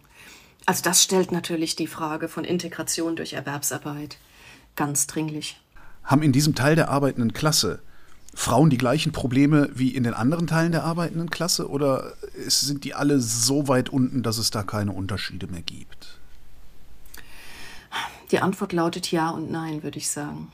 Also 0.66 0.82
das 0.82 1.02
stellt 1.02 1.32
natürlich 1.32 1.76
die 1.76 1.86
Frage 1.86 2.28
von 2.28 2.44
Integration 2.44 3.16
durch 3.16 3.34
Erwerbsarbeit 3.34 4.18
ganz 4.74 5.07
dringlich. 5.07 5.61
Haben 6.04 6.22
in 6.22 6.32
diesem 6.32 6.54
Teil 6.54 6.76
der 6.76 6.88
arbeitenden 6.88 7.32
Klasse 7.32 7.80
Frauen 8.36 8.68
die 8.68 8.76
gleichen 8.76 9.12
Probleme 9.12 9.70
wie 9.74 9.88
in 9.88 10.04
den 10.04 10.12
anderen 10.12 10.46
Teilen 10.46 10.70
der 10.70 10.84
arbeitenden 10.84 11.30
Klasse 11.30 11.70
oder 11.70 12.12
sind 12.46 12.84
die 12.84 12.94
alle 12.94 13.18
so 13.18 13.66
weit 13.66 13.88
unten, 13.88 14.22
dass 14.22 14.36
es 14.36 14.50
da 14.50 14.62
keine 14.62 14.92
Unterschiede 14.92 15.46
mehr 15.46 15.62
gibt? 15.62 16.18
Die 18.30 18.40
Antwort 18.40 18.74
lautet 18.74 19.11
ja 19.11 19.30
und 19.30 19.50
nein, 19.50 19.82
würde 19.82 19.96
ich 19.98 20.11
sagen. 20.11 20.52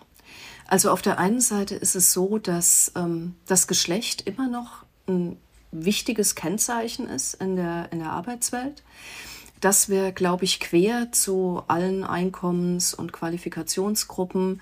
Also 0.68 0.92
auf 0.92 1.03
der 1.03 1.18
einen 1.18 1.40
Seite 1.40 1.74
ist 1.74 1.96
es 1.96 2.12
so, 2.12 2.38
dass 2.38 2.92
ähm, 2.94 3.34
das 3.46 3.66
Geschlecht 3.66 4.22
immer 4.28 4.48
noch 4.48 4.84
ein 5.09 5.36
wichtiges 5.73 6.35
Kennzeichen 6.35 7.09
ist 7.09 7.35
in 7.35 7.57
der, 7.57 7.89
in 7.91 7.99
der 7.99 8.11
Arbeitswelt 8.11 8.83
dass 9.62 9.89
wir, 9.89 10.11
glaube 10.11 10.45
ich, 10.45 10.59
quer 10.59 11.12
zu 11.12 11.62
allen 11.68 12.03
Einkommens- 12.03 12.95
und 12.95 13.12
Qualifikationsgruppen 13.12 14.61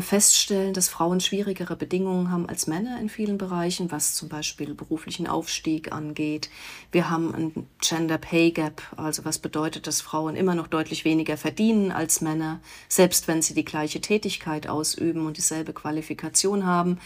feststellen, 0.00 0.72
dass 0.72 0.88
Frauen 0.88 1.20
schwierigere 1.20 1.76
Bedingungen 1.76 2.30
haben 2.30 2.48
als 2.48 2.66
Männer 2.66 2.98
in 2.98 3.08
vielen 3.08 3.38
Bereichen, 3.38 3.92
was 3.92 4.14
zum 4.14 4.28
Beispiel 4.28 4.74
beruflichen 4.74 5.26
Aufstieg 5.26 5.92
angeht. 5.92 6.48
Wir 6.92 7.10
haben 7.10 7.34
ein 7.34 7.68
Gender 7.80 8.18
Pay 8.18 8.52
Gap, 8.52 8.82
also 8.96 9.24
was 9.24 9.38
bedeutet, 9.38 9.86
dass 9.86 10.00
Frauen 10.00 10.34
immer 10.34 10.54
noch 10.54 10.66
deutlich 10.66 11.04
weniger 11.04 11.36
verdienen 11.36 11.92
als 11.92 12.20
Männer, 12.20 12.60
selbst 12.88 13.28
wenn 13.28 13.42
sie 13.42 13.54
die 13.54 13.64
gleiche 13.64 14.00
Tätigkeit 14.00 14.66
ausüben 14.66 15.26
und 15.26 15.36
dieselbe 15.36 15.72
Qualifikation 15.72 16.64
haben. 16.64 16.98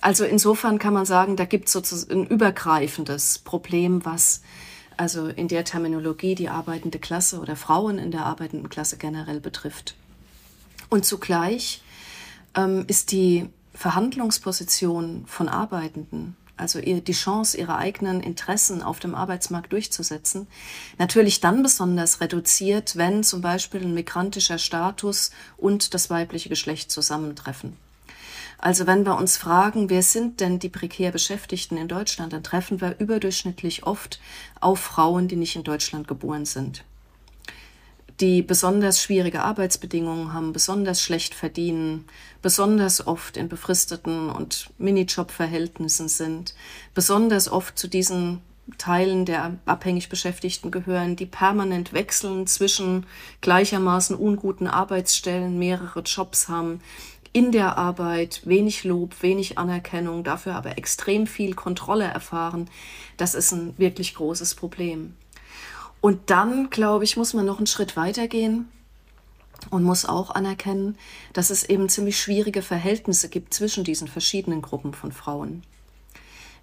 Also 0.00 0.24
insofern 0.24 0.78
kann 0.78 0.94
man 0.94 1.06
sagen, 1.06 1.36
da 1.36 1.46
gibt 1.46 1.66
es 1.66 1.72
sozusagen 1.72 2.22
ein 2.22 2.26
übergreifendes 2.26 3.38
Problem, 3.38 4.04
was 4.04 4.42
also 4.98 5.28
in 5.28 5.48
der 5.48 5.64
Terminologie 5.64 6.34
die 6.34 6.50
arbeitende 6.50 6.98
Klasse 6.98 7.40
oder 7.40 7.56
Frauen 7.56 7.98
in 7.98 8.10
der 8.10 8.26
arbeitenden 8.26 8.68
Klasse 8.68 8.98
generell 8.98 9.40
betrifft. 9.40 9.94
Und 10.90 11.06
zugleich 11.06 11.82
ähm, 12.54 12.84
ist 12.86 13.12
die 13.12 13.48
Verhandlungsposition 13.74 15.24
von 15.26 15.48
Arbeitenden, 15.48 16.36
also 16.56 16.80
die 16.80 17.12
Chance, 17.12 17.56
ihre 17.56 17.76
eigenen 17.76 18.20
Interessen 18.20 18.82
auf 18.82 19.00
dem 19.00 19.14
Arbeitsmarkt 19.14 19.72
durchzusetzen, 19.72 20.46
natürlich 20.98 21.40
dann 21.40 21.62
besonders 21.62 22.20
reduziert, 22.20 22.96
wenn 22.96 23.24
zum 23.24 23.40
Beispiel 23.40 23.82
ein 23.82 23.94
migrantischer 23.94 24.58
Status 24.58 25.30
und 25.56 25.94
das 25.94 26.10
weibliche 26.10 26.50
Geschlecht 26.50 26.90
zusammentreffen. 26.90 27.76
Also 28.58 28.86
wenn 28.86 29.06
wir 29.06 29.16
uns 29.16 29.38
fragen, 29.38 29.88
wer 29.88 30.02
sind 30.02 30.40
denn 30.40 30.58
die 30.58 30.68
prekär 30.68 31.12
Beschäftigten 31.12 31.78
in 31.78 31.88
Deutschland, 31.88 32.34
dann 32.34 32.42
treffen 32.42 32.82
wir 32.82 32.98
überdurchschnittlich 32.98 33.84
oft 33.86 34.20
auf 34.60 34.80
Frauen, 34.80 35.28
die 35.28 35.36
nicht 35.36 35.56
in 35.56 35.64
Deutschland 35.64 36.06
geboren 36.06 36.44
sind. 36.44 36.84
Die 38.20 38.42
besonders 38.42 39.02
schwierige 39.02 39.42
Arbeitsbedingungen 39.42 40.34
haben, 40.34 40.52
besonders 40.52 41.02
schlecht 41.02 41.34
verdienen, 41.34 42.04
besonders 42.42 43.06
oft 43.06 43.38
in 43.38 43.48
befristeten 43.48 44.28
und 44.28 44.68
Minijob-Verhältnissen 44.76 46.08
sind, 46.08 46.54
besonders 46.92 47.50
oft 47.50 47.78
zu 47.78 47.88
diesen 47.88 48.42
Teilen 48.76 49.24
der 49.24 49.56
abhängig 49.64 50.10
Beschäftigten 50.10 50.70
gehören, 50.70 51.16
die 51.16 51.24
permanent 51.24 51.94
wechseln 51.94 52.46
zwischen 52.46 53.06
gleichermaßen 53.40 54.14
unguten 54.14 54.66
Arbeitsstellen, 54.66 55.58
mehrere 55.58 56.00
Jobs 56.00 56.48
haben, 56.48 56.80
in 57.32 57.52
der 57.52 57.78
Arbeit 57.78 58.42
wenig 58.44 58.84
Lob, 58.84 59.22
wenig 59.22 59.56
Anerkennung, 59.56 60.24
dafür 60.24 60.56
aber 60.56 60.76
extrem 60.76 61.26
viel 61.26 61.54
Kontrolle 61.54 62.04
erfahren, 62.04 62.68
das 63.16 63.34
ist 63.34 63.52
ein 63.52 63.78
wirklich 63.78 64.14
großes 64.14 64.56
Problem. 64.56 65.14
Und 66.00 66.30
dann, 66.30 66.70
glaube 66.70 67.04
ich, 67.04 67.16
muss 67.16 67.34
man 67.34 67.46
noch 67.46 67.58
einen 67.58 67.66
Schritt 67.66 67.96
weitergehen 67.96 68.68
und 69.68 69.82
muss 69.82 70.06
auch 70.06 70.30
anerkennen, 70.30 70.96
dass 71.32 71.50
es 71.50 71.64
eben 71.64 71.88
ziemlich 71.88 72.18
schwierige 72.18 72.62
Verhältnisse 72.62 73.28
gibt 73.28 73.52
zwischen 73.52 73.84
diesen 73.84 74.08
verschiedenen 74.08 74.62
Gruppen 74.62 74.94
von 74.94 75.12
Frauen. 75.12 75.62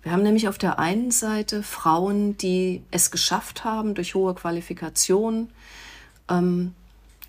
Wir 0.01 0.11
haben 0.11 0.23
nämlich 0.23 0.47
auf 0.47 0.57
der 0.57 0.79
einen 0.79 1.11
Seite 1.11 1.63
Frauen, 1.63 2.37
die 2.37 2.81
es 2.91 3.11
geschafft 3.11 3.63
haben, 3.63 3.93
durch 3.93 4.15
hohe 4.15 4.33
Qualifikation 4.33 5.49
ähm, 6.29 6.73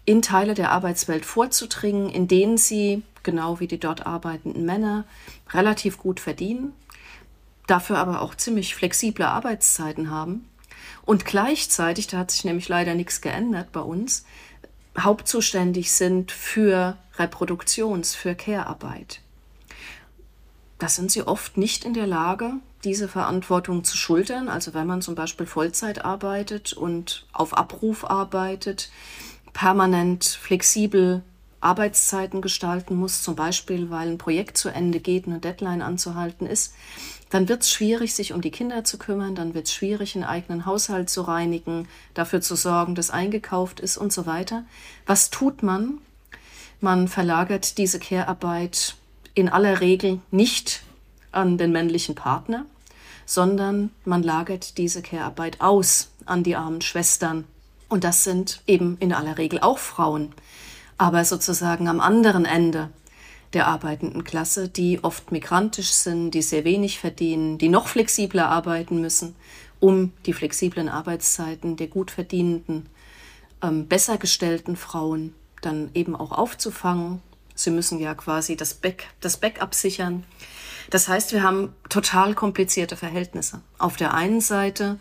in 0.04 0.22
Teile 0.22 0.54
der 0.54 0.72
Arbeitswelt 0.72 1.26
vorzudringen, 1.26 2.08
in 2.08 2.28
denen 2.28 2.56
sie 2.56 3.02
genau 3.22 3.60
wie 3.60 3.66
die 3.66 3.80
dort 3.80 4.06
arbeitenden 4.06 4.64
Männer, 4.64 5.04
relativ 5.50 5.98
gut 5.98 6.20
verdienen, 6.20 6.72
dafür 7.66 7.98
aber 7.98 8.22
auch 8.22 8.34
ziemlich 8.34 8.74
flexible 8.74 9.26
Arbeitszeiten 9.26 10.10
haben 10.10 10.46
und 11.04 11.24
gleichzeitig, 11.24 12.06
da 12.06 12.18
hat 12.18 12.30
sich 12.30 12.44
nämlich 12.44 12.68
leider 12.68 12.94
nichts 12.94 13.20
geändert 13.20 13.72
bei 13.72 13.80
uns, 13.80 14.24
hauptzuständig 14.98 15.92
sind 15.92 16.32
für 16.32 16.96
Reproduktions-, 17.16 18.14
für 18.14 18.34
Care-Arbeit. 18.34 19.20
Da 20.78 20.88
sind 20.88 21.10
sie 21.10 21.26
oft 21.26 21.56
nicht 21.56 21.84
in 21.84 21.94
der 21.94 22.06
Lage, 22.06 22.54
diese 22.84 23.08
Verantwortung 23.08 23.84
zu 23.84 23.96
schultern. 23.96 24.48
Also 24.48 24.74
wenn 24.74 24.86
man 24.86 25.02
zum 25.02 25.14
Beispiel 25.14 25.46
Vollzeit 25.46 26.04
arbeitet 26.04 26.72
und 26.72 27.26
auf 27.32 27.56
Abruf 27.56 28.08
arbeitet, 28.08 28.90
permanent 29.52 30.24
flexibel 30.24 31.22
Arbeitszeiten 31.60 32.40
gestalten 32.40 32.94
muss, 32.94 33.22
zum 33.22 33.34
Beispiel 33.34 33.90
weil 33.90 34.08
ein 34.08 34.18
Projekt 34.18 34.56
zu 34.56 34.68
Ende 34.68 35.00
geht, 35.00 35.26
eine 35.26 35.40
Deadline 35.40 35.82
anzuhalten 35.82 36.46
ist, 36.46 36.74
dann 37.30 37.48
wird 37.48 37.62
es 37.62 37.70
schwierig, 37.70 38.14
sich 38.14 38.32
um 38.32 38.40
die 38.40 38.50
Kinder 38.50 38.84
zu 38.84 38.98
kümmern, 38.98 39.34
dann 39.34 39.54
wird 39.54 39.66
es 39.66 39.72
schwierig, 39.72 40.14
einen 40.14 40.24
eigenen 40.24 40.66
Haushalt 40.66 41.10
zu 41.10 41.22
reinigen, 41.22 41.88
dafür 42.14 42.40
zu 42.40 42.56
sorgen, 42.56 42.94
dass 42.94 43.10
eingekauft 43.10 43.80
ist 43.80 43.96
und 43.96 44.12
so 44.12 44.26
weiter. 44.26 44.64
Was 45.06 45.30
tut 45.30 45.62
man? 45.62 45.98
Man 46.80 47.08
verlagert 47.08 47.78
diese 47.78 47.98
Care-Arbeit 47.98 48.94
in 49.34 49.48
aller 49.48 49.80
Regel 49.80 50.20
nicht 50.30 50.82
an 51.32 51.58
den 51.58 51.72
männlichen 51.72 52.14
Partner, 52.14 52.64
sondern 53.26 53.90
man 54.04 54.22
lagert 54.22 54.78
diese 54.78 55.02
Care-Arbeit 55.02 55.60
aus 55.60 56.10
an 56.24 56.42
die 56.42 56.56
armen 56.56 56.80
Schwestern. 56.80 57.44
Und 57.88 58.04
das 58.04 58.24
sind 58.24 58.62
eben 58.66 58.96
in 59.00 59.12
aller 59.12 59.38
Regel 59.38 59.60
auch 59.60 59.78
Frauen 59.78 60.32
aber 60.98 61.24
sozusagen 61.24 61.88
am 61.88 62.00
anderen 62.00 62.44
Ende 62.44 62.90
der 63.52 63.66
arbeitenden 63.66 64.24
Klasse, 64.24 64.68
die 64.68 65.02
oft 65.02 65.32
migrantisch 65.32 65.90
sind, 65.90 66.32
die 66.32 66.42
sehr 66.42 66.64
wenig 66.64 66.98
verdienen, 66.98 67.58
die 67.58 67.68
noch 67.68 67.88
flexibler 67.88 68.48
arbeiten 68.48 69.00
müssen, 69.00 69.34
um 69.80 70.12
die 70.26 70.32
flexiblen 70.32 70.88
Arbeitszeiten 70.88 71.76
der 71.76 71.86
gut 71.86 72.10
verdienenden, 72.10 72.86
ähm, 73.62 73.86
besser 73.86 74.18
gestellten 74.18 74.76
Frauen 74.76 75.34
dann 75.62 75.90
eben 75.94 76.14
auch 76.14 76.32
aufzufangen. 76.32 77.22
Sie 77.54 77.70
müssen 77.70 77.98
ja 77.98 78.14
quasi 78.14 78.56
das, 78.56 78.74
Back, 78.74 79.08
das 79.20 79.38
Backup 79.38 79.74
sichern. 79.74 80.24
Das 80.90 81.08
heißt, 81.08 81.32
wir 81.32 81.42
haben 81.42 81.74
total 81.88 82.34
komplizierte 82.34 82.96
Verhältnisse. 82.96 83.60
Auf 83.78 83.96
der 83.96 84.14
einen 84.14 84.40
Seite 84.40 84.98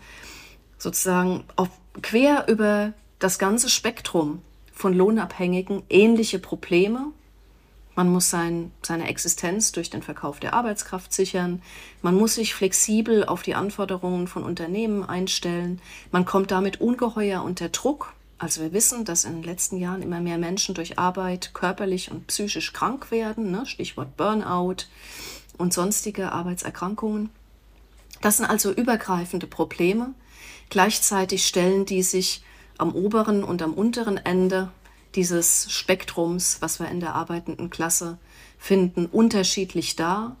sozusagen 0.76 1.44
auf, 1.56 1.68
quer 2.02 2.46
über 2.48 2.92
das 3.18 3.38
ganze 3.38 3.68
Spektrum 3.68 4.42
von 4.72 4.92
Lohnabhängigen 4.92 5.82
ähnliche 5.88 6.38
Probleme. 6.38 7.12
Man 7.98 8.12
muss 8.12 8.30
sein, 8.30 8.70
seine 8.80 9.08
Existenz 9.08 9.72
durch 9.72 9.90
den 9.90 10.02
Verkauf 10.02 10.38
der 10.38 10.54
Arbeitskraft 10.54 11.12
sichern. 11.12 11.60
Man 12.00 12.14
muss 12.14 12.36
sich 12.36 12.54
flexibel 12.54 13.24
auf 13.24 13.42
die 13.42 13.56
Anforderungen 13.56 14.28
von 14.28 14.44
Unternehmen 14.44 15.02
einstellen. 15.02 15.80
Man 16.12 16.24
kommt 16.24 16.52
damit 16.52 16.80
ungeheuer 16.80 17.42
unter 17.42 17.70
Druck. 17.70 18.14
Also 18.38 18.60
wir 18.60 18.72
wissen, 18.72 19.04
dass 19.04 19.24
in 19.24 19.32
den 19.32 19.42
letzten 19.42 19.78
Jahren 19.78 20.00
immer 20.02 20.20
mehr 20.20 20.38
Menschen 20.38 20.76
durch 20.76 20.96
Arbeit 20.96 21.54
körperlich 21.54 22.12
und 22.12 22.28
psychisch 22.28 22.72
krank 22.72 23.10
werden. 23.10 23.50
Ne? 23.50 23.66
Stichwort 23.66 24.16
Burnout 24.16 24.84
und 25.56 25.74
sonstige 25.74 26.30
Arbeitserkrankungen. 26.30 27.30
Das 28.20 28.36
sind 28.36 28.46
also 28.46 28.70
übergreifende 28.70 29.48
Probleme. 29.48 30.14
Gleichzeitig 30.70 31.44
stellen 31.44 31.84
die 31.84 32.04
sich 32.04 32.44
am 32.78 32.94
oberen 32.94 33.42
und 33.42 33.60
am 33.60 33.74
unteren 33.74 34.18
Ende 34.18 34.70
dieses 35.18 35.66
Spektrums, 35.72 36.58
was 36.62 36.78
wir 36.78 36.88
in 36.88 37.00
der 37.00 37.16
arbeitenden 37.16 37.70
Klasse 37.70 38.18
finden, 38.56 39.06
unterschiedlich 39.06 39.96
dar. 39.96 40.36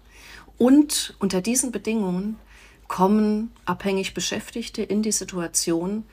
Und 0.56 1.16
unter 1.18 1.40
diesen 1.40 1.72
Bedingungen 1.72 2.36
kommen 2.86 3.50
abhängig 3.64 4.14
Beschäftigte 4.14 4.84
in 4.84 5.02
die 5.02 5.10
Situation, 5.10 6.04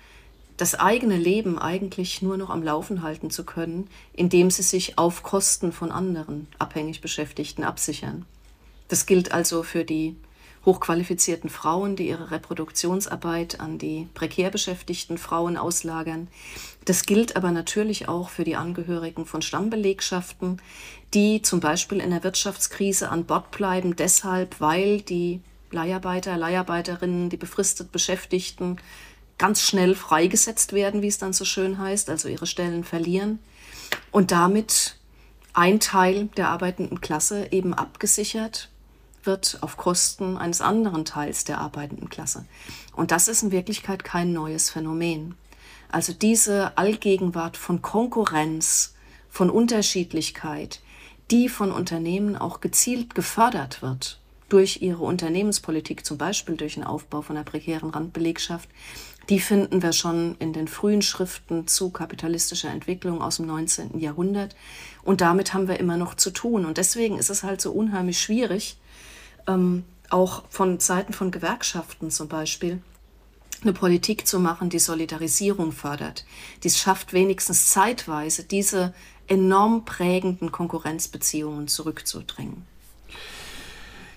das 0.58 0.74
eigene 0.74 1.16
Leben 1.16 1.60
eigentlich 1.60 2.24
nur 2.24 2.38
noch 2.38 2.50
am 2.50 2.64
Laufen 2.64 3.04
halten 3.04 3.30
zu 3.30 3.44
können, 3.44 3.88
indem 4.14 4.50
sie 4.50 4.64
sich 4.64 4.98
auf 4.98 5.22
Kosten 5.22 5.72
von 5.72 5.92
anderen 5.92 6.48
abhängig 6.58 7.02
Beschäftigten 7.02 7.64
absichern. 7.64 8.26
Das 8.88 9.06
gilt 9.06 9.32
also 9.32 9.62
für 9.62 9.86
die 9.86 10.16
hochqualifizierten 10.66 11.50
Frauen, 11.50 11.96
die 11.96 12.10
ihre 12.10 12.32
Reproduktionsarbeit 12.32 13.60
an 13.60 13.78
die 13.78 14.08
prekär 14.14 14.50
beschäftigten 14.50 15.18
Frauen 15.18 15.58
auslagern. 15.58 16.28
Das 16.86 17.06
gilt 17.06 17.36
aber 17.36 17.52
natürlich 17.52 18.08
auch 18.08 18.30
für 18.30 18.44
die 18.44 18.56
Angehörigen 18.56 19.26
von 19.26 19.42
Stammbelegschaften, 19.42 20.62
die 21.14 21.42
zum 21.42 21.60
Beispiel 21.60 22.00
in 22.00 22.10
der 22.10 22.24
Wirtschaftskrise 22.24 23.10
an 23.10 23.26
Bord 23.26 23.52
bleiben, 23.52 23.96
deshalb, 23.96 24.60
weil 24.60 25.02
die 25.02 25.42
Leiharbeiter, 25.72 26.38
Leiharbeiterinnen, 26.38 27.30
die 27.30 27.38
befristet 27.38 27.92
Beschäftigten 27.92 28.78
ganz 29.38 29.62
schnell 29.62 29.96
freigesetzt 29.96 30.74
werden, 30.74 31.02
wie 31.02 31.08
es 31.08 31.18
dann 31.18 31.34
so 31.34 31.46
schön 31.46 31.78
heißt, 31.78 32.10
also 32.10 32.28
ihre 32.30 32.48
Stellen 32.48 32.84
verlieren 32.84 33.40
und 34.12 34.32
damit 34.32 34.98
ein 35.54 35.80
Teil 35.80 36.28
der 36.38 36.50
arbeitenden 36.50 37.02
Klasse 37.02 37.52
eben 37.52 37.74
abgesichert 37.74 38.70
wird 39.26 39.60
auf 39.62 39.78
Kosten 39.78 40.38
eines 40.38 40.62
anderen 40.62 41.06
Teils 41.06 41.44
der 41.44 41.60
arbeitenden 41.60 42.10
Klasse. 42.10 42.46
Und 42.96 43.12
das 43.12 43.28
ist 43.28 43.44
in 43.44 43.52
Wirklichkeit 43.52 44.04
kein 44.04 44.34
neues 44.34 44.70
Phänomen. 44.70 45.36
Also 45.92 46.14
diese 46.14 46.78
Allgegenwart 46.78 47.58
von 47.58 47.82
Konkurrenz, 47.82 48.96
von 49.30 49.50
Unterschiedlichkeit, 49.50 50.82
die 51.32 51.50
von 51.50 51.72
Unternehmen 51.72 52.36
auch 52.36 52.62
gezielt 52.62 53.16
gefördert 53.16 53.82
wird 53.82 54.20
durch 54.50 54.82
ihre 54.82 55.04
Unternehmenspolitik, 55.04 56.06
zum 56.06 56.18
Beispiel 56.18 56.56
durch 56.56 56.76
den 56.76 56.84
Aufbau 56.84 57.22
von 57.22 57.36
einer 57.36 57.46
prekären 57.46 57.90
Randbelegschaft, 57.90 58.70
die 59.30 59.40
finden 59.40 59.82
wir 59.82 59.92
schon 59.92 60.36
in 60.38 60.54
den 60.54 60.68
frühen 60.68 61.02
Schriften 61.02 61.68
zu 61.68 61.90
kapitalistischer 61.90 62.70
Entwicklung 62.70 63.22
aus 63.22 63.38
dem 63.38 63.48
19. 63.48 64.00
Jahrhundert. 64.00 64.56
Und 65.04 65.22
damit 65.22 65.54
haben 65.54 65.68
wir 65.68 65.80
immer 65.80 65.98
noch 65.98 66.14
zu 66.14 66.30
tun. 66.30 66.66
Und 66.66 66.78
deswegen 66.78 67.18
ist 67.18 67.32
es 67.32 67.42
halt 67.42 67.60
so 67.60 67.72
unheimlich 67.72 68.22
schwierig, 68.22 68.78
ähm, 69.48 69.84
auch 70.10 70.44
von 70.50 70.80
Seiten 70.80 71.14
von 71.14 71.32
Gewerkschaften 71.32 72.12
zum 72.12 72.28
Beispiel, 72.28 72.82
eine 73.62 73.74
Politik 73.74 74.28
zu 74.28 74.40
machen, 74.40 74.70
die 74.70 74.80
Solidarisierung 74.80 75.72
fördert, 75.72 76.26
die 76.64 76.68
es 76.68 76.78
schafft, 76.78 77.14
wenigstens 77.14 77.70
zeitweise 77.70 78.44
diese 78.44 78.94
enorm 79.28 79.86
prägenden 79.86 80.52
Konkurrenzbeziehungen 80.52 81.68
zurückzudrängen. 81.68 82.66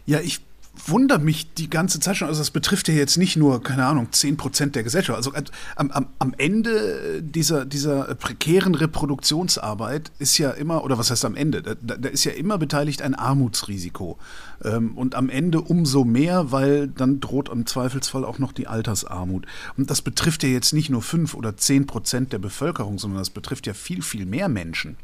Ja, 0.04 0.20
ich 0.20 0.40
wundere 0.86 1.18
mich 1.18 1.52
die 1.54 1.70
ganze 1.70 2.00
Zeit 2.00 2.16
schon. 2.16 2.28
Also 2.28 2.40
das 2.40 2.50
betrifft 2.50 2.88
ja 2.88 2.94
jetzt 2.94 3.16
nicht 3.16 3.36
nur, 3.36 3.62
keine 3.62 3.86
Ahnung, 3.86 4.12
10 4.12 4.36
Prozent 4.36 4.74
der 4.74 4.82
Gesellschaft. 4.82 5.16
Also 5.16 5.32
äh, 5.34 5.42
am, 5.76 5.90
am, 5.90 6.06
am 6.18 6.34
Ende 6.36 7.22
dieser, 7.22 7.64
dieser 7.64 8.14
prekären 8.14 8.74
Reproduktionsarbeit 8.74 10.12
ist 10.18 10.38
ja 10.38 10.50
immer, 10.50 10.84
oder 10.84 10.98
was 10.98 11.10
heißt 11.10 11.24
am 11.24 11.36
Ende? 11.36 11.62
Da, 11.62 11.74
da 11.74 12.08
ist 12.08 12.24
ja 12.24 12.32
immer 12.32 12.58
beteiligt 12.58 13.02
ein 13.02 13.14
Armutsrisiko. 13.14 14.18
Ähm, 14.64 14.96
und 14.96 15.14
am 15.14 15.28
Ende 15.28 15.60
umso 15.60 16.04
mehr, 16.04 16.52
weil 16.52 16.88
dann 16.88 17.20
droht 17.20 17.48
im 17.48 17.66
Zweifelsfall 17.66 18.24
auch 18.24 18.38
noch 18.38 18.52
die 18.52 18.66
Altersarmut. 18.66 19.46
Und 19.76 19.90
das 19.90 20.02
betrifft 20.02 20.42
ja 20.42 20.48
jetzt 20.48 20.72
nicht 20.72 20.90
nur 20.90 21.02
5 21.02 21.34
oder 21.34 21.56
10 21.56 21.86
Prozent 21.86 22.32
der 22.32 22.38
Bevölkerung, 22.38 22.98
sondern 22.98 23.18
das 23.18 23.30
betrifft 23.30 23.66
ja 23.66 23.74
viel, 23.74 24.02
viel 24.02 24.26
mehr 24.26 24.48
Menschen, 24.48 24.96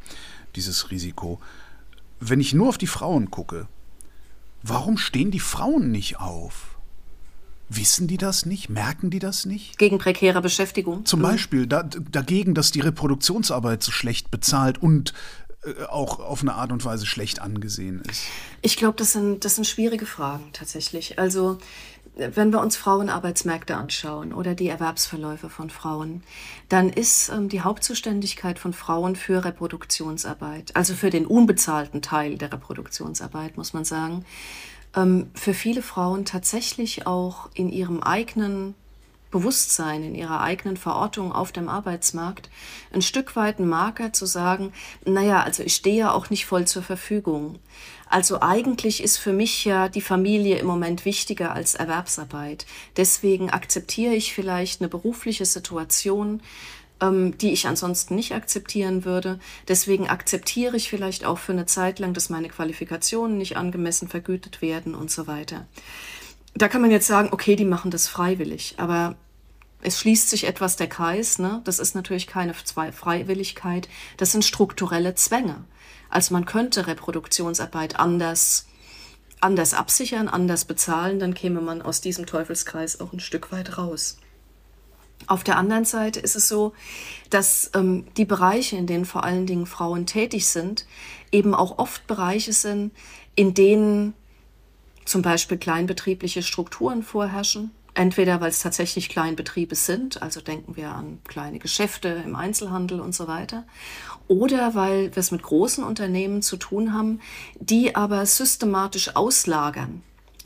dieses 0.55 0.91
Risiko. 0.91 1.39
Wenn 2.19 2.39
ich 2.39 2.53
nur 2.53 2.69
auf 2.69 2.77
die 2.77 2.87
Frauen 2.87 3.29
gucke, 3.29 3.67
Warum 4.67 4.97
stehen 4.97 5.29
die 5.29 5.39
Frauen 5.39 5.91
nicht 5.91 6.19
auf? 6.19 6.79
Wissen 7.69 8.07
die 8.07 8.17
das 8.17 8.47
nicht? 8.47 8.67
Merken 8.67 9.11
die 9.11 9.19
das 9.19 9.45
nicht? 9.45 9.77
Gegen 9.77 9.99
prekäre 9.99 10.41
Beschäftigung. 10.41 11.05
Zum 11.05 11.19
mhm. 11.19 11.23
Beispiel 11.23 11.67
da, 11.67 11.83
dagegen, 11.83 12.55
dass 12.55 12.71
die 12.71 12.79
Reproduktionsarbeit 12.79 13.83
so 13.83 13.91
schlecht 13.91 14.31
bezahlt 14.31 14.79
und 14.81 15.13
äh, 15.65 15.83
auch 15.83 16.19
auf 16.19 16.41
eine 16.41 16.55
Art 16.55 16.71
und 16.71 16.83
Weise 16.83 17.05
schlecht 17.05 17.41
angesehen 17.41 18.01
ist. 18.09 18.23
Ich 18.63 18.75
glaube, 18.75 18.95
das 18.97 19.13
sind, 19.13 19.45
das 19.45 19.53
sind 19.53 19.65
schwierige 19.65 20.07
Fragen 20.07 20.49
tatsächlich. 20.51 21.19
Also 21.19 21.59
wenn 22.15 22.51
wir 22.51 22.61
uns 22.61 22.77
Frauenarbeitsmärkte 22.77 23.75
anschauen 23.75 24.33
oder 24.33 24.55
die 24.55 24.69
Erwerbsverläufe 24.69 25.49
von 25.49 25.69
Frauen, 25.69 26.23
dann 26.69 26.89
ist 26.89 27.29
ähm, 27.29 27.49
die 27.49 27.61
Hauptzuständigkeit 27.61 28.57
von 28.57 28.73
Frauen 28.73 29.15
für 29.15 29.43
Reproduktionsarbeit, 29.43 30.75
also 30.75 30.93
für 30.93 31.09
den 31.09 31.25
unbezahlten 31.25 32.01
Teil 32.01 32.37
der 32.37 32.53
Reproduktionsarbeit, 32.53 33.57
muss 33.57 33.73
man 33.73 33.85
sagen, 33.85 34.25
ähm, 34.95 35.29
für 35.33 35.53
viele 35.53 35.81
Frauen 35.81 36.25
tatsächlich 36.25 37.05
auch 37.05 37.49
in 37.53 37.69
ihrem 37.69 38.01
eigenen 38.01 38.75
Bewusstsein, 39.31 40.01
in 40.03 40.15
ihrer 40.15 40.39
eigenen 40.39 40.77
Verortung 40.77 41.33
auf 41.33 41.51
dem 41.51 41.67
Arbeitsmarkt 41.67 42.49
ein 42.93 43.01
Stück 43.01 43.35
weit 43.35 43.59
ein 43.59 43.67
Marker 43.67 44.13
zu 44.13 44.25
sagen, 44.25 44.71
naja, 45.05 45.43
also 45.43 45.61
ich 45.63 45.75
stehe 45.75 45.97
ja 45.97 46.11
auch 46.13 46.29
nicht 46.29 46.45
voll 46.45 46.65
zur 46.65 46.83
Verfügung. 46.83 47.59
Also 48.07 48.41
eigentlich 48.41 49.01
ist 49.01 49.17
für 49.17 49.33
mich 49.33 49.65
ja 49.65 49.89
die 49.89 50.01
Familie 50.01 50.57
im 50.57 50.67
Moment 50.67 51.05
wichtiger 51.05 51.53
als 51.53 51.75
Erwerbsarbeit. 51.75 52.65
Deswegen 52.97 53.49
akzeptiere 53.49 54.13
ich 54.13 54.33
vielleicht 54.33 54.81
eine 54.81 54.89
berufliche 54.89 55.45
Situation, 55.45 56.41
ähm, 57.01 57.37
die 57.37 57.51
ich 57.51 57.67
ansonsten 57.67 58.15
nicht 58.15 58.33
akzeptieren 58.33 59.05
würde. 59.05 59.39
Deswegen 59.67 60.07
akzeptiere 60.07 60.77
ich 60.77 60.89
vielleicht 60.89 61.25
auch 61.25 61.39
für 61.39 61.51
eine 61.51 61.65
Zeit 61.65 61.99
lang, 61.99 62.13
dass 62.13 62.29
meine 62.29 62.49
Qualifikationen 62.49 63.37
nicht 63.37 63.57
angemessen 63.57 64.07
vergütet 64.07 64.61
werden 64.61 64.95
und 64.95 65.11
so 65.11 65.27
weiter. 65.27 65.65
Da 66.53 66.67
kann 66.67 66.81
man 66.81 66.91
jetzt 66.91 67.07
sagen, 67.07 67.29
okay, 67.31 67.55
die 67.55 67.65
machen 67.65 67.91
das 67.91 68.07
freiwillig, 68.07 68.75
aber 68.77 69.15
es 69.81 69.99
schließt 69.99 70.29
sich 70.29 70.45
etwas 70.45 70.77
der 70.77 70.87
Kreis. 70.87 71.37
Ne? 71.37 71.61
Das 71.65 71.79
ist 71.79 71.95
natürlich 71.95 72.27
keine 72.27 72.53
Freiwilligkeit, 72.53 73.89
das 74.17 74.31
sind 74.31 74.45
strukturelle 74.45 75.15
Zwänge. 75.15 75.65
Also 76.15 76.33
man 76.33 76.45
könnte 76.45 76.87
Reproduktionsarbeit 76.87 77.99
anders, 77.99 78.67
anders 79.41 79.73
absichern, 79.73 80.29
anders 80.29 80.63
bezahlen, 80.63 81.19
dann 81.19 81.33
käme 81.33 81.59
man 81.59 81.81
aus 81.81 81.99
diesem 81.99 82.25
Teufelskreis 82.25 83.01
auch 83.01 83.11
ein 83.11 83.19
Stück 83.19 83.51
weit 83.51 83.77
raus. 83.77 84.17
Auf 85.27 85.43
der 85.43 85.57
anderen 85.57 85.83
Seite 85.83 86.21
ist 86.21 86.37
es 86.37 86.47
so, 86.47 86.71
dass 87.29 87.69
ähm, 87.73 88.05
die 88.15 88.23
Bereiche, 88.23 88.77
in 88.77 88.87
denen 88.87 89.03
vor 89.03 89.25
allen 89.25 89.45
Dingen 89.45 89.65
Frauen 89.65 90.05
tätig 90.05 90.47
sind, 90.47 90.85
eben 91.33 91.53
auch 91.53 91.79
oft 91.79 92.07
Bereiche 92.07 92.53
sind, 92.53 92.93
in 93.35 93.53
denen 93.53 94.13
zum 95.03 95.21
Beispiel 95.21 95.57
kleinbetriebliche 95.57 96.43
Strukturen 96.43 97.03
vorherrschen, 97.03 97.71
Entweder 97.97 98.41
weil 98.41 98.49
es 98.49 98.59
tatsächlich 98.59 99.07
Kleinbetriebe 99.07 99.73
sind, 99.73 100.21
also 100.21 100.41
denken 100.41 100.75
wir 100.75 100.89
an 100.89 101.19
kleine 101.25 101.59
Geschäfte 101.59 102.09
im 102.25 102.35
Einzelhandel 102.35 102.99
und 102.99 103.15
so 103.15 103.29
weiter, 103.29 103.63
oder 104.27 104.75
weil 104.75 105.15
wir 105.15 105.19
es 105.19 105.31
mit 105.31 105.43
großen 105.43 105.83
Unternehmen 105.83 106.41
zu 106.41 106.57
tun 106.57 106.93
haben, 106.93 107.19
die 107.59 107.95
aber 107.95 108.25
systematisch 108.25 109.15
auslagern, 109.15 110.01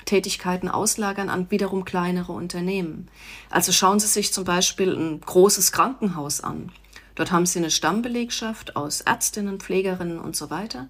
Tätigkeiten 0.06 0.70
auslagern 0.70 1.30
an 1.30 1.50
wiederum 1.52 1.86
kleinere 1.86 2.34
Unternehmen. 2.34 3.08
Also 3.50 3.72
schauen 3.72 4.00
Sie 4.00 4.08
sich 4.08 4.34
zum 4.34 4.44
Beispiel 4.44 4.94
ein 4.94 5.22
großes 5.22 5.72
Krankenhaus 5.72 6.42
an. 6.42 6.72
Dort 7.16 7.32
haben 7.32 7.46
Sie 7.46 7.60
eine 7.60 7.70
Stammbelegschaft 7.70 8.76
aus 8.76 9.02
Ärztinnen, 9.02 9.60
Pflegerinnen 9.60 10.20
und 10.20 10.36
so 10.36 10.50
weiter. 10.50 10.88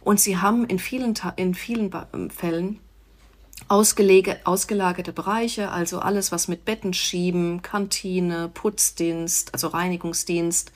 Und 0.00 0.20
Sie 0.20 0.38
haben 0.38 0.64
in 0.64 0.78
vielen, 0.78 1.14
in 1.36 1.54
vielen 1.54 1.90
Fällen 2.30 2.78
ausgelagerte 3.68 5.12
Bereiche, 5.12 5.70
also 5.70 5.98
alles, 5.98 6.32
was 6.32 6.48
mit 6.48 6.64
Betten 6.64 6.94
schieben, 6.94 7.62
Kantine, 7.62 8.48
Putzdienst, 8.52 9.54
also 9.54 9.68
Reinigungsdienst, 9.68 10.72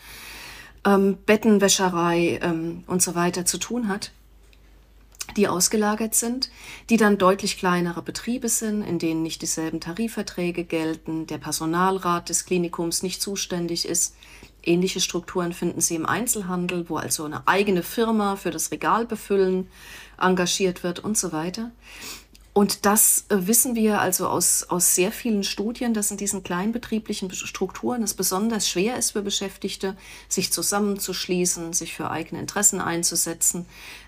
ähm, 0.87 1.19
Bettenwäscherei 1.27 2.39
ähm, 2.43 2.85
und 2.87 3.03
so 3.03 3.15
weiter 3.15 3.45
zu 3.45 3.59
tun 3.59 3.89
hat, 3.89 4.13
die 5.37 5.49
ausgelagert 5.49 6.15
sind, 6.15 6.51
die 6.89 6.97
dann 6.97 7.19
deutlich 7.19 7.59
kleinere 7.59 8.01
Betriebe 8.01 8.49
sind, 8.49 8.83
in 8.83 8.99
denen 8.99 9.23
nicht 9.23 9.43
dieselben 9.43 9.81
Tarifverträge 9.81 10.65
gelten, 10.65 11.27
der 11.27 11.39
Personalrat 11.39 12.29
des 12.29 12.47
Klinikums 12.47 13.03
nicht 13.03 13.21
zuständig 13.21 13.87
ist. 13.87 14.15
Ähnliche 14.63 15.01
Strukturen 15.01 15.53
finden 15.53 15.81
Sie 15.81 15.95
im 15.95 16.07
Einzelhandel, 16.07 16.89
wo 16.89 16.97
also 16.97 17.25
eine 17.25 17.47
eigene 17.47 17.83
Firma 17.83 18.37
für 18.37 18.51
das 18.51 18.71
Regalbefüllen 18.71 19.69
engagiert 20.19 20.83
wird 20.83 21.01
und 21.01 21.19
so 21.19 21.33
weiter. 21.33 21.71
Und 22.57 22.87
das 22.87 23.27
äh, 23.29 23.47
wissen 23.47 23.75
wir 23.75 24.01
also 24.01 24.29
aus, 24.29 24.65
aus 24.71 24.95
sehr 24.95 25.13
vielen 25.13 25.45
Studien, 25.45 25.93
dass 25.93 26.11
in 26.11 26.17
diesen 26.17 26.43
kleinbetrieblichen 26.43 27.31
Strukturen 27.31 28.03
es 28.03 28.15
besonders 28.15 28.67
schwer 28.67 28.97
ist 28.97 29.11
für 29.11 29.21
Beschäftigte, 29.21 29.95
sich 30.27 30.51
zusammenzuschließen, 30.55 31.75
sich 31.75 31.93
für 31.93 32.11
eigene 32.11 32.41
Interessen 32.41 32.81
einzusetzen, 32.81 33.67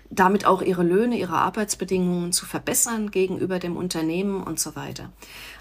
damit 0.09 0.45
auch 0.47 0.63
ihre 0.63 0.81
Löhne, 0.81 1.19
ihre 1.19 1.37
Arbeitsbedingungen 1.37 2.33
zu 2.33 2.47
verbessern 2.47 3.11
gegenüber 3.11 3.59
dem 3.59 3.77
Unternehmen 3.77 4.41
und 4.41 4.59
so 4.59 4.75
weiter. 4.75 5.11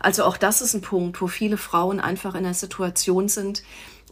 Also 0.01 0.24
auch 0.24 0.39
das 0.39 0.62
ist 0.62 0.72
ein 0.72 0.80
Punkt, 0.80 1.20
wo 1.20 1.26
viele 1.26 1.59
Frauen 1.59 2.01
einfach 2.01 2.34
in 2.34 2.45
der 2.45 2.55
Situation 2.55 3.28
sind, 3.28 3.64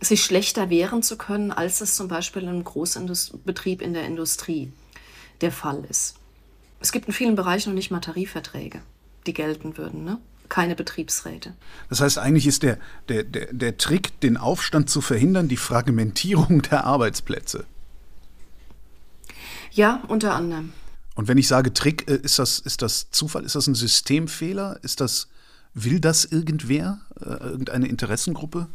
sich 0.03 0.23
schlechter 0.23 0.69
wehren 0.69 1.03
zu 1.03 1.17
können, 1.17 1.51
als 1.51 1.81
es 1.81 1.97
zum 1.97 2.09
Beispiel 2.09 2.47
einem 2.47 2.63
Großbetrieb 2.63 3.81
in 3.81 3.95
der 3.95 4.05
Industrie 4.05 4.71
der 5.41 5.51
Fall 5.51 5.83
ist. 5.89 6.17
Es 6.81 6.93
gibt 6.93 7.07
in 7.07 7.13
vielen 7.13 7.37
Bereichen 7.37 7.71
noch 7.71 7.75
nicht 7.75 7.91
mal 7.91 8.01
Tarifverträge, 8.01 8.81
die 9.27 9.35
gelten 9.35 9.77
würden, 9.77 10.05
ne? 10.05 10.19
keine 10.49 10.77
Betriebsräte. 10.77 11.55
Das 11.89 12.01
heißt, 12.01 12.19
eigentlich 12.19 12.47
ist 12.47 12.63
der, 12.63 12.79
der, 13.09 13.25
der, 13.25 13.53
der 13.53 13.77
Trick, 13.79 14.21
den 14.21 14.37
Aufstand 14.37 14.91
zu 14.91 15.01
verhindern, 15.01 15.49
die 15.49 15.57
Fragmentierung 15.57 16.63
der 16.63 16.85
Arbeitsplätze. 16.85 17.65
Ja, 19.73 20.03
unter 20.09 20.35
anderem. 20.35 20.73
Und 21.15 21.29
wenn 21.29 21.39
ich 21.39 21.49
sage 21.49 21.73
Trick, 21.73 22.09
äh, 22.09 22.17
ist 22.17 22.39
das, 22.39 22.59
ist 22.59 22.83
das 22.83 23.11
Zufall? 23.11 23.45
Ist 23.45 23.55
das 23.55 23.67
ein 23.67 23.75
Systemfehler? 23.75 24.79
Ist 24.83 25.01
das, 25.01 25.29
will 25.75 26.01
das 26.01 26.25
irgendwer? 26.25 27.01
Äh, 27.21 27.25
irgendeine 27.25 27.89
Interessengruppe? 27.89 28.69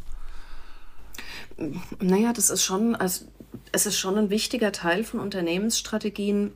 Naja, 2.00 2.32
das 2.32 2.50
ist 2.50 2.64
schon, 2.64 2.96
also 2.96 3.26
es 3.72 3.86
ist 3.86 3.98
schon 3.98 4.16
ein 4.16 4.30
wichtiger 4.30 4.72
Teil 4.72 5.04
von 5.04 5.20
Unternehmensstrategien, 5.20 6.52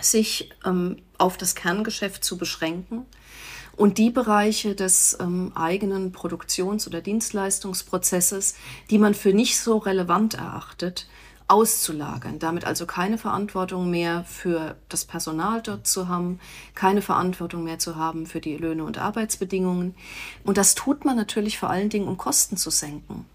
sich 0.00 0.50
ähm, 0.64 0.96
auf 1.18 1.36
das 1.36 1.54
Kerngeschäft 1.54 2.24
zu 2.24 2.36
beschränken 2.36 3.06
und 3.76 3.98
die 3.98 4.10
Bereiche 4.10 4.74
des 4.74 5.16
ähm, 5.20 5.52
eigenen 5.54 6.12
Produktions- 6.12 6.86
oder 6.86 7.00
Dienstleistungsprozesses, 7.00 8.54
die 8.90 8.98
man 8.98 9.14
für 9.14 9.32
nicht 9.32 9.58
so 9.58 9.78
relevant 9.78 10.34
erachtet, 10.34 11.06
auszulagern. 11.48 12.38
Damit 12.38 12.64
also 12.64 12.86
keine 12.86 13.18
Verantwortung 13.18 13.88
mehr 13.90 14.24
für 14.24 14.76
das 14.88 15.04
Personal 15.04 15.62
dort 15.62 15.86
zu 15.86 16.08
haben, 16.08 16.40
keine 16.74 17.02
Verantwortung 17.02 17.64
mehr 17.64 17.78
zu 17.78 17.96
haben 17.96 18.26
für 18.26 18.40
die 18.40 18.56
Löhne 18.56 18.84
und 18.84 18.98
Arbeitsbedingungen. 18.98 19.94
Und 20.42 20.58
das 20.58 20.74
tut 20.74 21.04
man 21.04 21.16
natürlich 21.16 21.58
vor 21.58 21.70
allen 21.70 21.88
Dingen, 21.88 22.08
um 22.08 22.16
Kosten 22.16 22.56
zu 22.56 22.70
senken. 22.70 23.26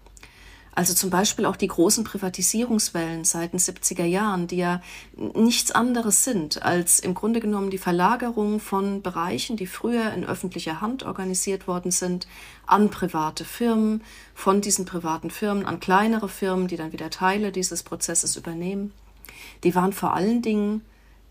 Also 0.74 0.94
zum 0.94 1.10
Beispiel 1.10 1.44
auch 1.44 1.56
die 1.56 1.68
großen 1.68 2.02
Privatisierungswellen 2.02 3.24
seit 3.24 3.52
den 3.52 3.60
70er 3.60 4.04
Jahren, 4.04 4.46
die 4.46 4.56
ja 4.56 4.80
nichts 5.16 5.70
anderes 5.70 6.24
sind 6.24 6.62
als 6.62 6.98
im 6.98 7.12
Grunde 7.12 7.40
genommen 7.40 7.68
die 7.68 7.78
Verlagerung 7.78 8.58
von 8.58 9.02
Bereichen, 9.02 9.58
die 9.58 9.66
früher 9.66 10.12
in 10.14 10.24
öffentlicher 10.24 10.80
Hand 10.80 11.02
organisiert 11.02 11.68
worden 11.68 11.90
sind, 11.90 12.26
an 12.66 12.88
private 12.88 13.44
Firmen, 13.44 14.02
von 14.34 14.62
diesen 14.62 14.86
privaten 14.86 15.30
Firmen 15.30 15.66
an 15.66 15.78
kleinere 15.78 16.30
Firmen, 16.30 16.68
die 16.68 16.76
dann 16.76 16.92
wieder 16.92 17.10
Teile 17.10 17.52
dieses 17.52 17.82
Prozesses 17.82 18.36
übernehmen. 18.36 18.94
Die 19.64 19.74
waren 19.74 19.92
vor 19.92 20.14
allen 20.14 20.40
Dingen 20.40 20.82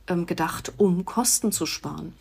ähm, 0.08 0.28
gedacht, 0.28 0.74
um 0.78 1.04
Kosten 1.06 1.52
zu 1.52 1.66
sparen. 1.66 2.14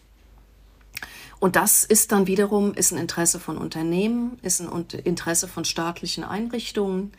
Und 1.40 1.56
das 1.56 1.84
ist 1.84 2.12
dann 2.12 2.26
wiederum 2.26 2.74
ist 2.74 2.92
ein 2.92 2.98
Interesse 2.98 3.40
von 3.40 3.56
Unternehmen, 3.56 4.38
ist 4.42 4.60
ein 4.60 4.86
Interesse 5.04 5.48
von 5.48 5.64
staatlichen 5.64 6.22
Einrichtungen, 6.22 7.12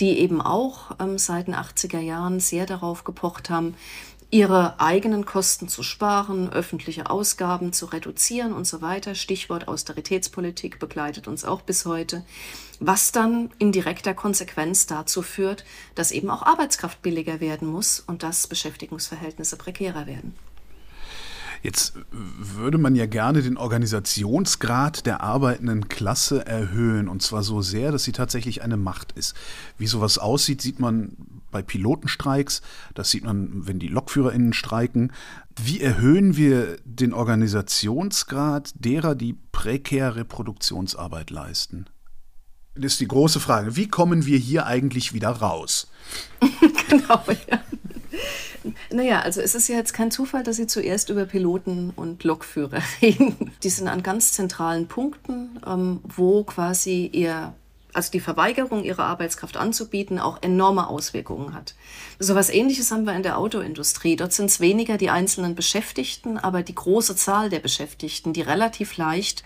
die 0.00 0.18
eben 0.18 0.42
auch 0.42 0.96
ähm, 0.98 1.16
seit 1.16 1.46
den 1.46 1.54
80er 1.54 2.00
Jahren 2.00 2.40
sehr 2.40 2.66
darauf 2.66 3.04
gepocht 3.04 3.50
haben, 3.50 3.76
ihre 4.30 4.78
eigenen 4.78 5.24
Kosten 5.24 5.68
zu 5.68 5.82
sparen, 5.82 6.52
öffentliche 6.52 7.08
Ausgaben 7.08 7.72
zu 7.72 7.86
reduzieren 7.86 8.52
und 8.52 8.66
so 8.66 8.82
weiter. 8.82 9.14
Stichwort 9.14 9.68
Austeritätspolitik 9.68 10.80
begleitet 10.80 11.28
uns 11.28 11.44
auch 11.44 11.62
bis 11.62 11.86
heute, 11.86 12.24
was 12.80 13.12
dann 13.12 13.50
in 13.58 13.70
direkter 13.70 14.12
Konsequenz 14.12 14.86
dazu 14.86 15.22
führt, 15.22 15.64
dass 15.94 16.10
eben 16.10 16.30
auch 16.30 16.42
Arbeitskraft 16.42 17.00
billiger 17.00 17.40
werden 17.40 17.68
muss 17.68 18.00
und 18.00 18.24
dass 18.24 18.48
Beschäftigungsverhältnisse 18.48 19.56
prekärer 19.56 20.06
werden. 20.06 20.34
Jetzt 21.62 21.94
würde 22.12 22.78
man 22.78 22.94
ja 22.94 23.06
gerne 23.06 23.42
den 23.42 23.56
Organisationsgrad 23.56 25.06
der 25.06 25.22
arbeitenden 25.22 25.88
Klasse 25.88 26.46
erhöhen 26.46 27.08
und 27.08 27.22
zwar 27.22 27.42
so 27.42 27.62
sehr, 27.62 27.92
dass 27.92 28.04
sie 28.04 28.12
tatsächlich 28.12 28.62
eine 28.62 28.76
Macht 28.76 29.12
ist. 29.12 29.34
Wie 29.76 29.86
sowas 29.86 30.18
aussieht, 30.18 30.62
sieht 30.62 30.80
man 30.80 31.16
bei 31.50 31.62
Pilotenstreiks, 31.62 32.62
das 32.94 33.10
sieht 33.10 33.24
man, 33.24 33.66
wenn 33.66 33.78
die 33.78 33.88
Lokführerinnen 33.88 34.52
streiken. 34.52 35.12
Wie 35.60 35.80
erhöhen 35.80 36.36
wir 36.36 36.76
den 36.84 37.12
Organisationsgrad 37.12 38.72
derer, 38.74 39.14
die 39.14 39.36
prekär 39.52 40.14
Reproduktionsarbeit 40.14 41.30
leisten? 41.30 41.86
Das 42.74 42.92
ist 42.92 43.00
die 43.00 43.08
große 43.08 43.40
Frage. 43.40 43.74
Wie 43.74 43.88
kommen 43.88 44.24
wir 44.24 44.38
hier 44.38 44.66
eigentlich 44.66 45.12
wieder 45.12 45.30
raus? 45.30 45.88
genau, 46.88 47.24
ja. 47.50 47.60
Naja, 48.90 49.20
also 49.20 49.40
es 49.40 49.54
ist 49.54 49.68
ja 49.68 49.76
jetzt 49.76 49.92
kein 49.92 50.10
Zufall, 50.10 50.42
dass 50.42 50.56
Sie 50.56 50.66
zuerst 50.66 51.10
über 51.10 51.26
Piloten 51.26 51.92
und 51.94 52.24
Lokführer 52.24 52.82
reden. 53.02 53.52
Die 53.62 53.70
sind 53.70 53.88
an 53.88 54.02
ganz 54.02 54.32
zentralen 54.32 54.88
Punkten, 54.88 55.60
ähm, 55.66 56.00
wo 56.04 56.44
quasi 56.44 57.06
ihr 57.12 57.54
also 57.94 58.10
die 58.12 58.20
Verweigerung 58.20 58.84
ihrer 58.84 59.04
Arbeitskraft 59.04 59.56
anzubieten, 59.56 60.18
auch 60.18 60.42
enorme 60.42 60.88
Auswirkungen 60.88 61.54
hat. 61.54 61.74
So 62.18 62.34
was 62.34 62.50
ähnliches 62.50 62.90
haben 62.90 63.04
wir 63.04 63.14
in 63.14 63.22
der 63.22 63.38
Autoindustrie. 63.38 64.14
Dort 64.14 64.32
sind 64.32 64.46
es 64.46 64.60
weniger 64.60 64.98
die 64.98 65.10
einzelnen 65.10 65.54
Beschäftigten, 65.54 66.38
aber 66.38 66.62
die 66.62 66.74
große 66.74 67.16
Zahl 67.16 67.50
der 67.50 67.60
Beschäftigten, 67.60 68.32
die 68.32 68.42
relativ 68.42 68.98
leicht 68.98 69.42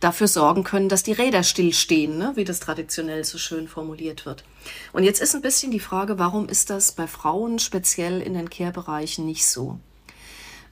dafür 0.00 0.28
sorgen 0.28 0.64
können, 0.64 0.88
dass 0.88 1.02
die 1.02 1.12
Räder 1.12 1.42
stillstehen, 1.42 2.18
ne? 2.18 2.32
wie 2.34 2.44
das 2.44 2.60
traditionell 2.60 3.24
so 3.24 3.38
schön 3.38 3.68
formuliert 3.68 4.26
wird. 4.26 4.44
Und 4.92 5.04
jetzt 5.04 5.20
ist 5.20 5.34
ein 5.34 5.42
bisschen 5.42 5.70
die 5.70 5.80
Frage, 5.80 6.18
warum 6.18 6.48
ist 6.48 6.70
das 6.70 6.92
bei 6.92 7.06
Frauen 7.06 7.58
speziell 7.58 8.20
in 8.20 8.34
den 8.34 8.50
Care-Bereichen 8.50 9.26
nicht 9.26 9.46
so? 9.46 9.78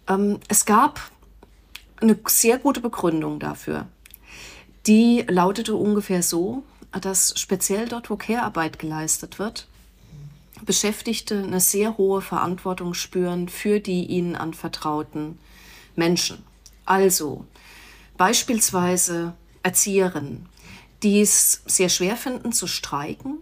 Ähm, 0.08 0.40
es 0.48 0.64
gab 0.64 1.00
eine 2.00 2.18
sehr 2.26 2.58
gute 2.58 2.80
Begründung 2.80 3.38
dafür. 3.38 3.86
Die 4.86 5.24
lautete 5.28 5.76
ungefähr 5.76 6.22
so, 6.22 6.64
dass 7.00 7.38
speziell 7.38 7.88
dort, 7.88 8.10
wo 8.10 8.16
Care-Arbeit 8.16 8.78
geleistet 8.78 9.38
wird, 9.38 9.68
Beschäftigte 10.64 11.42
eine 11.42 11.60
sehr 11.60 11.96
hohe 11.96 12.20
Verantwortung 12.20 12.94
spüren 12.94 13.48
für 13.48 13.80
die 13.80 14.06
ihnen 14.06 14.36
anvertrauten 14.36 15.38
Menschen. 15.96 16.44
Also 16.84 17.44
beispielsweise 18.16 19.34
Erzieherinnen, 19.62 20.46
die 21.02 21.20
es 21.20 21.62
sehr 21.66 21.88
schwer 21.88 22.16
finden 22.16 22.52
zu 22.52 22.66
streiken, 22.66 23.38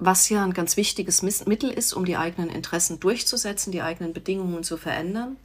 was 0.00 0.28
ja 0.30 0.42
ein 0.42 0.54
ganz 0.54 0.76
wichtiges 0.76 1.22
Mittel 1.22 1.70
ist, 1.70 1.92
um 1.92 2.06
die 2.06 2.16
eigenen 2.16 2.48
Interessen 2.48 2.98
durchzusetzen, 3.00 3.70
die 3.70 3.82
eigenen 3.82 4.14
Bedingungen 4.14 4.64
zu 4.64 4.78
verändern, 4.78 5.36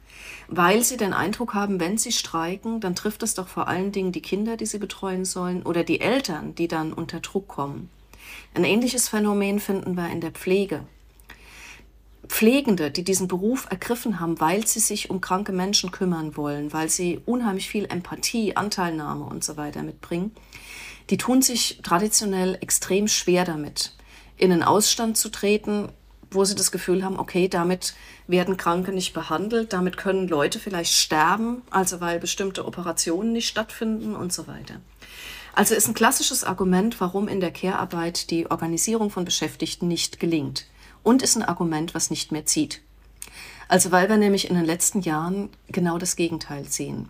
weil 0.48 0.82
sie 0.82 0.96
den 0.96 1.12
Eindruck 1.12 1.52
haben, 1.52 1.78
wenn 1.78 1.98
sie 1.98 2.10
streiken, 2.10 2.80
dann 2.80 2.94
trifft 2.94 3.22
es 3.22 3.34
doch 3.34 3.48
vor 3.48 3.68
allen 3.68 3.92
Dingen 3.92 4.12
die 4.12 4.22
Kinder, 4.22 4.56
die 4.56 4.66
sie 4.66 4.78
betreuen 4.78 5.26
sollen, 5.26 5.62
oder 5.62 5.84
die 5.84 6.00
Eltern, 6.00 6.54
die 6.54 6.68
dann 6.68 6.94
unter 6.94 7.20
Druck 7.20 7.48
kommen. 7.48 7.90
Ein 8.54 8.64
ähnliches 8.64 9.08
Phänomen 9.08 9.60
finden 9.60 9.94
wir 9.94 10.08
in 10.08 10.22
der 10.22 10.32
Pflege. 10.32 10.80
Pflegende, 12.26 12.90
die 12.90 13.04
diesen 13.04 13.28
Beruf 13.28 13.66
ergriffen 13.70 14.18
haben, 14.18 14.40
weil 14.40 14.66
sie 14.66 14.80
sich 14.80 15.10
um 15.10 15.20
kranke 15.20 15.52
Menschen 15.52 15.90
kümmern 15.90 16.36
wollen, 16.36 16.72
weil 16.72 16.88
sie 16.88 17.20
unheimlich 17.24 17.68
viel 17.68 17.84
Empathie, 17.84 18.56
Anteilnahme 18.56 19.26
und 19.26 19.44
so 19.44 19.56
weiter 19.56 19.82
mitbringen, 19.82 20.34
die 21.10 21.18
tun 21.18 21.42
sich 21.42 21.80
traditionell 21.82 22.58
extrem 22.60 23.06
schwer 23.06 23.44
damit, 23.44 23.95
in 24.36 24.52
einen 24.52 24.62
Ausstand 24.62 25.16
zu 25.16 25.28
treten, 25.30 25.88
wo 26.30 26.44
sie 26.44 26.54
das 26.54 26.72
Gefühl 26.72 27.04
haben, 27.04 27.18
okay, 27.18 27.48
damit 27.48 27.94
werden 28.26 28.56
Kranke 28.56 28.92
nicht 28.92 29.14
behandelt, 29.14 29.72
damit 29.72 29.96
können 29.96 30.28
Leute 30.28 30.58
vielleicht 30.58 30.92
sterben, 30.92 31.62
also 31.70 32.00
weil 32.00 32.18
bestimmte 32.18 32.66
Operationen 32.66 33.32
nicht 33.32 33.48
stattfinden 33.48 34.16
und 34.16 34.32
so 34.32 34.46
weiter. 34.46 34.80
Also 35.54 35.74
ist 35.74 35.88
ein 35.88 35.94
klassisches 35.94 36.44
Argument, 36.44 37.00
warum 37.00 37.28
in 37.28 37.40
der 37.40 37.50
Care-Arbeit 37.50 38.30
die 38.30 38.50
Organisierung 38.50 39.10
von 39.10 39.24
Beschäftigten 39.24 39.88
nicht 39.88 40.20
gelingt 40.20 40.66
und 41.02 41.22
ist 41.22 41.36
ein 41.36 41.42
Argument, 41.42 41.94
was 41.94 42.10
nicht 42.10 42.32
mehr 42.32 42.44
zieht. 42.44 42.82
Also 43.68 43.90
weil 43.90 44.08
wir 44.08 44.16
nämlich 44.16 44.50
in 44.50 44.56
den 44.56 44.64
letzten 44.64 45.00
Jahren 45.00 45.48
genau 45.68 45.98
das 45.98 46.16
Gegenteil 46.16 46.66
sehen. 46.68 47.08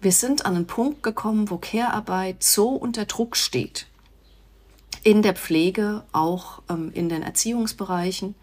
Wir 0.00 0.12
sind 0.12 0.46
an 0.46 0.56
einen 0.56 0.66
Punkt 0.66 1.02
gekommen, 1.02 1.50
wo 1.50 1.58
Care-Arbeit 1.58 2.42
so 2.42 2.70
unter 2.70 3.04
Druck 3.04 3.36
steht, 3.36 3.86
in 5.02 5.22
der 5.22 5.34
Pflege, 5.34 6.02
auch 6.12 6.62
ähm, 6.68 6.90
in 6.92 7.08
den 7.08 7.22
Erziehungsbereichen, 7.22 8.34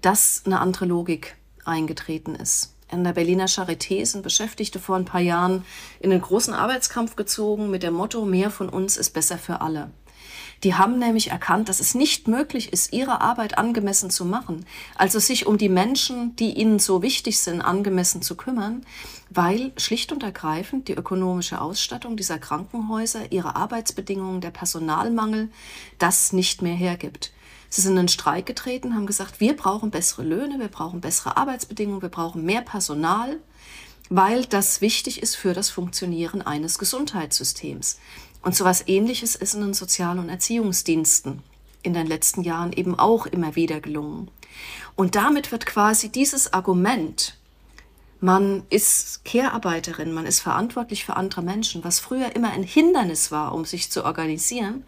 dass 0.00 0.42
eine 0.46 0.60
andere 0.60 0.84
Logik 0.84 1.36
eingetreten 1.64 2.34
ist. 2.34 2.74
In 2.90 3.04
der 3.04 3.12
Berliner 3.12 3.46
Charité 3.46 4.04
sind 4.06 4.22
Beschäftigte 4.22 4.78
vor 4.78 4.96
ein 4.96 5.04
paar 5.04 5.20
Jahren 5.20 5.64
in 6.00 6.10
einen 6.10 6.22
großen 6.22 6.54
Arbeitskampf 6.54 7.16
gezogen 7.16 7.70
mit 7.70 7.82
dem 7.82 7.94
Motto, 7.94 8.24
mehr 8.24 8.50
von 8.50 8.68
uns 8.68 8.96
ist 8.96 9.10
besser 9.10 9.36
für 9.36 9.60
alle. 9.60 9.90
Die 10.64 10.74
haben 10.74 10.98
nämlich 10.98 11.30
erkannt, 11.30 11.68
dass 11.68 11.80
es 11.80 11.94
nicht 11.94 12.26
möglich 12.26 12.72
ist, 12.72 12.92
ihre 12.92 13.20
Arbeit 13.20 13.58
angemessen 13.58 14.10
zu 14.10 14.24
machen, 14.24 14.66
also 14.96 15.18
sich 15.18 15.46
um 15.46 15.56
die 15.56 15.68
Menschen, 15.68 16.34
die 16.36 16.54
ihnen 16.54 16.78
so 16.78 17.02
wichtig 17.02 17.38
sind, 17.38 17.60
angemessen 17.60 18.22
zu 18.22 18.36
kümmern, 18.36 18.84
weil 19.30 19.72
schlicht 19.76 20.10
und 20.10 20.22
ergreifend 20.22 20.88
die 20.88 20.94
ökonomische 20.94 21.60
Ausstattung 21.60 22.16
dieser 22.16 22.38
Krankenhäuser, 22.38 23.30
ihre 23.30 23.54
Arbeitsbedingungen, 23.54 24.40
der 24.40 24.50
Personalmangel 24.50 25.50
das 25.98 26.32
nicht 26.32 26.62
mehr 26.62 26.74
hergibt. 26.74 27.32
Sie 27.70 27.82
sind 27.82 27.92
in 27.92 27.98
den 27.98 28.08
Streik 28.08 28.46
getreten, 28.46 28.94
haben 28.94 29.06
gesagt, 29.06 29.40
wir 29.40 29.54
brauchen 29.54 29.90
bessere 29.90 30.22
Löhne, 30.22 30.58
wir 30.58 30.68
brauchen 30.68 31.00
bessere 31.00 31.36
Arbeitsbedingungen, 31.36 32.02
wir 32.02 32.08
brauchen 32.08 32.44
mehr 32.44 32.62
Personal, 32.62 33.36
weil 34.08 34.46
das 34.46 34.80
wichtig 34.80 35.22
ist 35.22 35.36
für 35.36 35.52
das 35.52 35.68
Funktionieren 35.68 36.40
eines 36.40 36.78
Gesundheitssystems. 36.78 37.98
Und 38.42 38.54
so 38.54 38.64
etwas 38.64 38.86
Ähnliches 38.86 39.34
ist 39.34 39.54
in 39.54 39.60
den 39.60 39.74
Sozial- 39.74 40.18
und 40.18 40.28
Erziehungsdiensten 40.28 41.42
in 41.82 41.94
den 41.94 42.06
letzten 42.06 42.42
Jahren 42.42 42.72
eben 42.72 42.98
auch 42.98 43.26
immer 43.26 43.56
wieder 43.56 43.80
gelungen. 43.80 44.30
Und 44.96 45.14
damit 45.14 45.52
wird 45.52 45.66
quasi 45.66 46.08
dieses 46.08 46.52
Argument, 46.52 47.38
man 48.20 48.64
ist 48.68 49.24
Care-Arbeiterin, 49.24 50.12
man 50.12 50.26
ist 50.26 50.40
verantwortlich 50.40 51.04
für 51.04 51.14
andere 51.14 51.42
Menschen, 51.42 51.84
was 51.84 52.00
früher 52.00 52.34
immer 52.34 52.50
ein 52.50 52.64
Hindernis 52.64 53.30
war, 53.30 53.54
um 53.54 53.64
sich 53.64 53.90
zu 53.90 54.04
organisieren, 54.04 54.84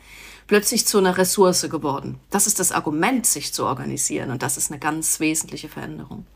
plötzlich 0.48 0.84
zu 0.84 0.98
einer 0.98 1.16
Ressource 1.16 1.62
geworden. 1.70 2.18
Das 2.30 2.48
ist 2.48 2.58
das 2.58 2.72
Argument, 2.72 3.24
sich 3.24 3.52
zu 3.52 3.66
organisieren 3.66 4.30
und 4.30 4.42
das 4.42 4.56
ist 4.56 4.72
eine 4.72 4.80
ganz 4.80 5.20
wesentliche 5.20 5.68
Veränderung. 5.68 6.26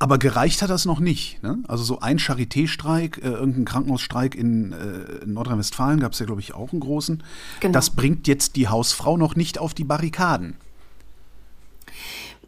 Aber 0.00 0.18
gereicht 0.18 0.62
hat 0.62 0.70
das 0.70 0.84
noch 0.84 1.00
nicht. 1.00 1.42
Ne? 1.42 1.58
Also 1.66 1.82
so 1.82 1.98
ein 1.98 2.18
Charité-Streik, 2.18 3.18
äh, 3.18 3.28
irgendein 3.30 3.64
Krankenhausstreik 3.64 4.36
in, 4.36 4.72
äh, 4.72 5.24
in 5.24 5.32
Nordrhein-Westfalen 5.32 5.98
gab 5.98 6.12
es 6.12 6.20
ja, 6.20 6.26
glaube 6.26 6.40
ich, 6.40 6.54
auch 6.54 6.72
einen 6.72 6.80
großen. 6.80 7.22
Genau. 7.60 7.72
Das 7.72 7.90
bringt 7.90 8.28
jetzt 8.28 8.54
die 8.54 8.68
Hausfrau 8.68 9.16
noch 9.16 9.34
nicht 9.34 9.58
auf 9.58 9.74
die 9.74 9.84
Barrikaden. 9.84 10.56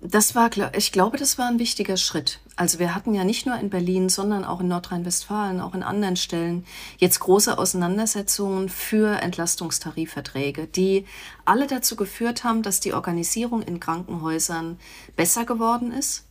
Das 0.03 0.35
war, 0.35 0.49
ich 0.75 0.93
glaube, 0.93 1.19
das 1.19 1.37
war 1.37 1.49
ein 1.49 1.59
wichtiger 1.59 1.99
Schritt. 1.99 2.39
Also 2.57 2.79
wir 2.79 2.95
hatten 2.95 3.15
ja 3.15 3.25
nicht 3.25 3.45
nur 3.45 3.59
in 3.59 3.69
Berlin, 3.69 4.09
sondern 4.09 4.45
auch 4.45 4.61
in 4.61 4.69
Nordrhein-Westfalen, 4.69 5.61
auch 5.61 5.75
in 5.75 5.83
anderen 5.83 6.17
Stellen 6.17 6.65
jetzt 6.99 7.21
große 7.21 7.59
Auseinandersetzungen 7.59 8.71
für 8.71 9.21
Entlastungstarifverträge, 9.21 10.69
die 10.69 11.05
alle 11.45 11.67
dazu 11.67 11.97
geführt 11.97 12.45
haben, 12.45 12.63
dass 12.63 12.81
die 12.81 12.95
Organisierung 12.95 13.61
in 13.61 13.79
Krankenhäusern 13.81 14.79
besser 15.17 15.45
geworden 15.45 15.93
ist 15.93 16.25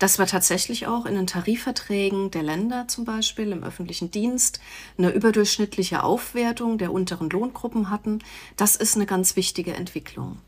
dass 0.00 0.18
wir 0.18 0.26
tatsächlich 0.26 0.88
auch 0.88 1.06
in 1.06 1.14
den 1.14 1.26
Tarifverträgen 1.26 2.30
der 2.30 2.42
Länder 2.42 2.88
zum 2.88 3.04
Beispiel 3.04 3.52
im 3.52 3.62
öffentlichen 3.62 4.10
Dienst 4.10 4.58
eine 4.98 5.10
überdurchschnittliche 5.10 6.02
Aufwertung 6.02 6.78
der 6.78 6.90
unteren 6.90 7.30
Lohngruppen 7.30 7.90
hatten. 7.90 8.20
Das 8.56 8.74
ist 8.76 8.96
eine 8.96 9.06
ganz 9.06 9.36
wichtige 9.36 9.74
Entwicklung. 9.74 10.38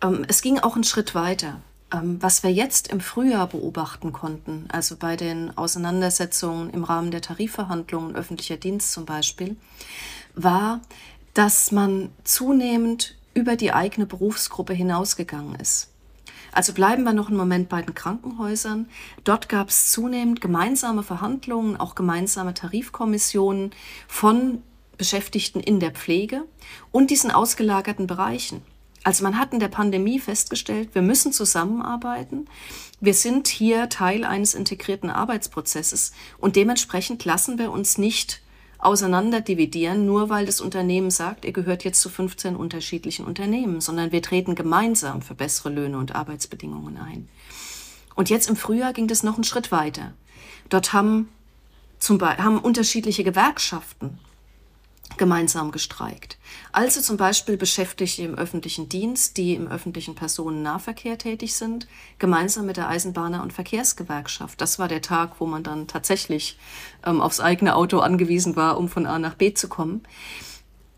Ähm, 0.00 0.24
es 0.28 0.40
ging 0.40 0.60
auch 0.60 0.76
einen 0.76 0.84
Schritt 0.84 1.14
weiter. 1.14 1.60
Ähm, 1.92 2.22
was 2.22 2.44
wir 2.44 2.52
jetzt 2.52 2.88
im 2.88 3.00
Frühjahr 3.00 3.48
beobachten 3.48 4.12
konnten, 4.12 4.66
also 4.68 4.96
bei 4.96 5.16
den 5.16 5.56
Auseinandersetzungen 5.58 6.70
im 6.70 6.84
Rahmen 6.84 7.10
der 7.10 7.20
Tarifverhandlungen 7.20 8.14
öffentlicher 8.14 8.56
Dienst 8.56 8.92
zum 8.92 9.06
Beispiel, 9.06 9.56
war, 10.36 10.80
dass 11.34 11.72
man 11.72 12.10
zunehmend 12.22 13.16
über 13.34 13.56
die 13.56 13.72
eigene 13.72 14.06
Berufsgruppe 14.06 14.72
hinausgegangen 14.72 15.56
ist. 15.56 15.90
Also 16.54 16.72
bleiben 16.72 17.02
wir 17.02 17.12
noch 17.12 17.28
einen 17.28 17.36
Moment 17.36 17.68
bei 17.68 17.82
den 17.82 17.94
Krankenhäusern. 17.94 18.88
Dort 19.24 19.48
gab 19.48 19.70
es 19.70 19.90
zunehmend 19.90 20.40
gemeinsame 20.40 21.02
Verhandlungen, 21.02 21.76
auch 21.76 21.96
gemeinsame 21.96 22.54
Tarifkommissionen 22.54 23.72
von 24.06 24.62
Beschäftigten 24.96 25.58
in 25.58 25.80
der 25.80 25.90
Pflege 25.90 26.44
und 26.92 27.10
diesen 27.10 27.32
ausgelagerten 27.32 28.06
Bereichen. 28.06 28.62
Also 29.02 29.24
man 29.24 29.38
hat 29.38 29.52
in 29.52 29.58
der 29.58 29.68
Pandemie 29.68 30.20
festgestellt, 30.20 30.94
wir 30.94 31.02
müssen 31.02 31.32
zusammenarbeiten. 31.32 32.46
Wir 33.00 33.14
sind 33.14 33.48
hier 33.48 33.88
Teil 33.88 34.24
eines 34.24 34.54
integrierten 34.54 35.10
Arbeitsprozesses 35.10 36.12
und 36.38 36.54
dementsprechend 36.54 37.24
lassen 37.24 37.58
wir 37.58 37.72
uns 37.72 37.98
nicht 37.98 38.40
auseinanderdividieren, 38.84 40.06
nur 40.06 40.28
weil 40.28 40.46
das 40.46 40.60
Unternehmen 40.60 41.10
sagt, 41.10 41.44
ihr 41.44 41.52
gehört 41.52 41.84
jetzt 41.84 42.00
zu 42.00 42.08
15 42.08 42.56
unterschiedlichen 42.56 43.24
Unternehmen, 43.24 43.80
sondern 43.80 44.12
wir 44.12 44.22
treten 44.22 44.54
gemeinsam 44.54 45.22
für 45.22 45.34
bessere 45.34 45.70
Löhne 45.70 45.98
und 45.98 46.14
Arbeitsbedingungen 46.14 46.98
ein. 46.98 47.28
Und 48.14 48.30
jetzt 48.30 48.48
im 48.48 48.56
Frühjahr 48.56 48.92
ging 48.92 49.08
das 49.08 49.22
noch 49.22 49.34
einen 49.34 49.44
Schritt 49.44 49.72
weiter. 49.72 50.12
Dort 50.68 50.92
haben, 50.92 51.28
zum 51.98 52.18
Beispiel, 52.18 52.44
haben 52.44 52.58
unterschiedliche 52.58 53.24
Gewerkschaften 53.24 54.18
gemeinsam 55.16 55.70
gestreikt. 55.70 56.38
Also 56.72 57.00
zum 57.00 57.16
Beispiel 57.16 57.56
Beschäftigte 57.56 58.22
im 58.22 58.34
öffentlichen 58.34 58.88
Dienst, 58.88 59.36
die 59.36 59.54
im 59.54 59.68
öffentlichen 59.68 60.14
Personennahverkehr 60.14 61.18
tätig 61.18 61.54
sind, 61.54 61.86
gemeinsam 62.18 62.66
mit 62.66 62.76
der 62.76 62.88
Eisenbahner- 62.88 63.42
und 63.42 63.52
Verkehrsgewerkschaft. 63.52 64.60
Das 64.60 64.78
war 64.78 64.88
der 64.88 65.02
Tag, 65.02 65.40
wo 65.40 65.46
man 65.46 65.62
dann 65.62 65.86
tatsächlich 65.86 66.58
ähm, 67.06 67.20
aufs 67.20 67.40
eigene 67.40 67.76
Auto 67.76 68.00
angewiesen 68.00 68.56
war, 68.56 68.76
um 68.78 68.88
von 68.88 69.06
A 69.06 69.18
nach 69.18 69.34
B 69.34 69.54
zu 69.54 69.68
kommen. 69.68 70.02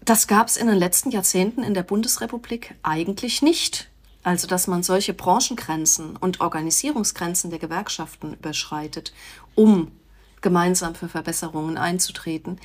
Das 0.05 0.27
gab 0.27 0.49
es 0.49 0.57
in 0.57 0.69
den 0.69 0.79
letzten 0.79 1.11
Jahrzehnten 1.11 1.63
in 1.63 1.75
der 1.75 1.83
Bundesrepublik 1.83 2.75
eigentlich 2.83 3.43
nicht. 3.43 3.91
Also, 4.23 4.49
dass 4.49 4.67
man 4.67 4.83
solche 4.83 5.15
Branchengrenzen 5.15 6.17
und 6.17 6.41
Organisierungsgrenzen 6.41 7.51
der 7.51 7.61
Gewerkschaften 7.61 8.35
überschreitet, 8.35 9.13
um 9.55 9.93
gemeinsam 10.41 10.95
für 10.95 11.09
Verbesserungen 11.09 11.79
einzutreten. 11.79 12.59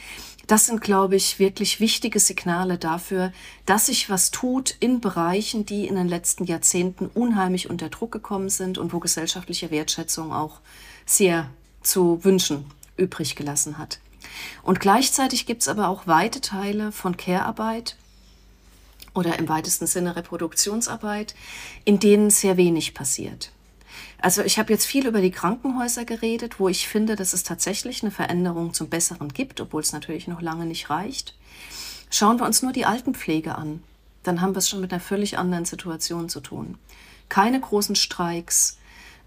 Das 0.47 0.65
sind, 0.65 0.81
glaube 0.81 1.15
ich, 1.15 1.39
wirklich 1.39 1.79
wichtige 1.79 2.19
Signale 2.19 2.77
dafür, 2.77 3.31
dass 3.65 3.85
sich 3.85 4.09
was 4.09 4.31
tut 4.31 4.75
in 4.79 4.99
Bereichen, 4.99 5.65
die 5.65 5.87
in 5.87 5.95
den 5.95 6.07
letzten 6.07 6.43
Jahrzehnten 6.45 7.07
unheimlich 7.07 7.69
unter 7.69 7.89
Druck 7.89 8.11
gekommen 8.11 8.49
sind 8.49 8.77
und 8.77 8.91
wo 8.91 8.99
gesellschaftliche 8.99 9.71
Wertschätzung 9.71 10.33
auch 10.33 10.59
sehr 11.05 11.49
zu 11.81 12.23
wünschen 12.23 12.65
übrig 12.97 13.35
gelassen 13.35 13.77
hat. 13.77 13.99
Und 14.63 14.79
gleichzeitig 14.79 15.45
gibt 15.45 15.61
es 15.61 15.67
aber 15.67 15.87
auch 15.87 16.07
weite 16.07 16.41
Teile 16.41 16.91
von 16.91 17.17
Care-Arbeit 17.17 17.95
oder 19.13 19.39
im 19.39 19.49
weitesten 19.49 19.87
Sinne 19.87 20.15
Reproduktionsarbeit, 20.15 21.35
in 21.83 21.99
denen 21.99 22.29
sehr 22.29 22.57
wenig 22.57 22.93
passiert. 22.93 23.51
Also 24.19 24.43
ich 24.43 24.59
habe 24.59 24.71
jetzt 24.71 24.85
viel 24.85 25.07
über 25.07 25.21
die 25.21 25.31
Krankenhäuser 25.31 26.05
geredet, 26.05 26.59
wo 26.59 26.69
ich 26.69 26.87
finde, 26.87 27.15
dass 27.15 27.33
es 27.33 27.43
tatsächlich 27.43 28.03
eine 28.03 28.11
Veränderung 28.11 28.73
zum 28.73 28.89
Besseren 28.89 29.29
gibt, 29.29 29.59
obwohl 29.61 29.81
es 29.81 29.93
natürlich 29.93 30.27
noch 30.27 30.41
lange 30.41 30.65
nicht 30.65 30.89
reicht. 30.89 31.35
Schauen 32.09 32.39
wir 32.39 32.45
uns 32.45 32.61
nur 32.61 32.73
die 32.73 32.85
Altenpflege 32.85 33.55
an, 33.55 33.81
dann 34.23 34.41
haben 34.41 34.53
wir 34.53 34.59
es 34.59 34.69
schon 34.69 34.81
mit 34.81 34.91
einer 34.91 34.99
völlig 34.99 35.37
anderen 35.37 35.65
Situation 35.65 36.29
zu 36.29 36.41
tun. 36.41 36.77
Keine 37.29 37.59
großen 37.59 37.95
Streiks. 37.95 38.77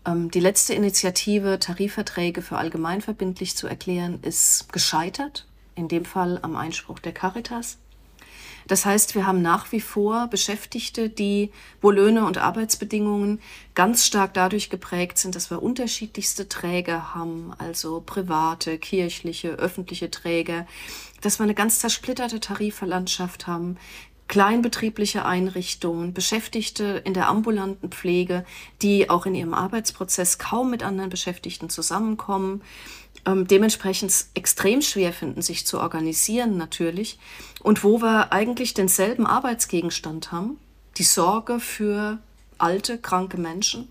Ähm, 0.05 0.31
die 0.31 0.41
letzte 0.41 0.75
Initiative, 0.75 1.59
Tarifverträge 1.59 2.43
für 2.43 2.59
allgemeinverbindlich 2.59 3.57
zu 3.57 3.67
erklären, 3.67 4.19
ist 4.23 4.73
gescheitert. 4.73 5.47
In 5.75 5.89
dem 5.89 6.05
Fall 6.05 6.39
am 6.43 6.55
Einspruch 6.55 6.99
der 6.99 7.13
Caritas. 7.13 7.79
Das 8.67 8.87
heißt, 8.87 9.15
wir 9.15 9.27
haben 9.27 9.43
nach 9.43 9.73
wie 9.73 9.81
vor 9.81 10.29
Beschäftigte, 10.29 11.09
die, 11.09 11.51
wo 11.81 11.91
Löhne 11.91 12.25
und 12.25 12.39
Arbeitsbedingungen 12.39 13.41
ganz 13.75 14.07
stark 14.07 14.35
dadurch 14.35 14.71
geprägt 14.71 15.19
sind, 15.19 15.35
dass 15.35 15.51
wir 15.51 15.63
unterschiedlichste 15.63 16.49
Träger 16.49 17.15
haben, 17.15 17.53
also 17.59 18.03
private, 18.05 18.79
kirchliche, 18.79 19.51
öffentliche 19.51 20.11
Träger, 20.11 20.67
dass 21.21 21.39
wir 21.39 21.45
eine 21.45 21.55
ganz 21.55 21.81
zersplitterte 21.81 22.41
Tariflandschaft 22.41 23.47
haben, 23.47 23.77
kleinbetriebliche 24.29 25.27
Einrichtungen, 25.27 26.15
Beschäftigte 26.15 27.03
in 27.05 27.13
der 27.13 27.29
ambulanten 27.29 27.91
Pflege, 27.91 28.45
die 28.81 29.11
auch 29.11 29.27
in 29.27 29.35
ihrem 29.35 29.53
Arbeitsprozess 29.53 30.39
kaum 30.39 30.71
mit 30.71 30.83
anderen 30.83 31.11
Beschäftigten 31.11 31.69
zusammenkommen 31.69 32.63
ähm, 33.27 33.47
dementsprechend 33.47 34.13
extrem 34.35 34.83
schwer 34.83 35.13
finden, 35.13 35.43
sich 35.43 35.67
zu 35.67 35.81
organisieren 35.81 36.57
natürlich. 36.57 37.19
Und 37.63 37.85
wo 37.85 38.01
wir 38.01 38.33
eigentlich 38.33 38.75
denselben 38.75 39.27
Arbeitsgegenstand 39.27 40.33
haben, 40.33 40.59
die 40.97 41.05
Sorge 41.05 41.61
für 41.61 42.19
alte, 42.59 42.99
kranke 42.99 43.39
Menschen, 43.39 43.89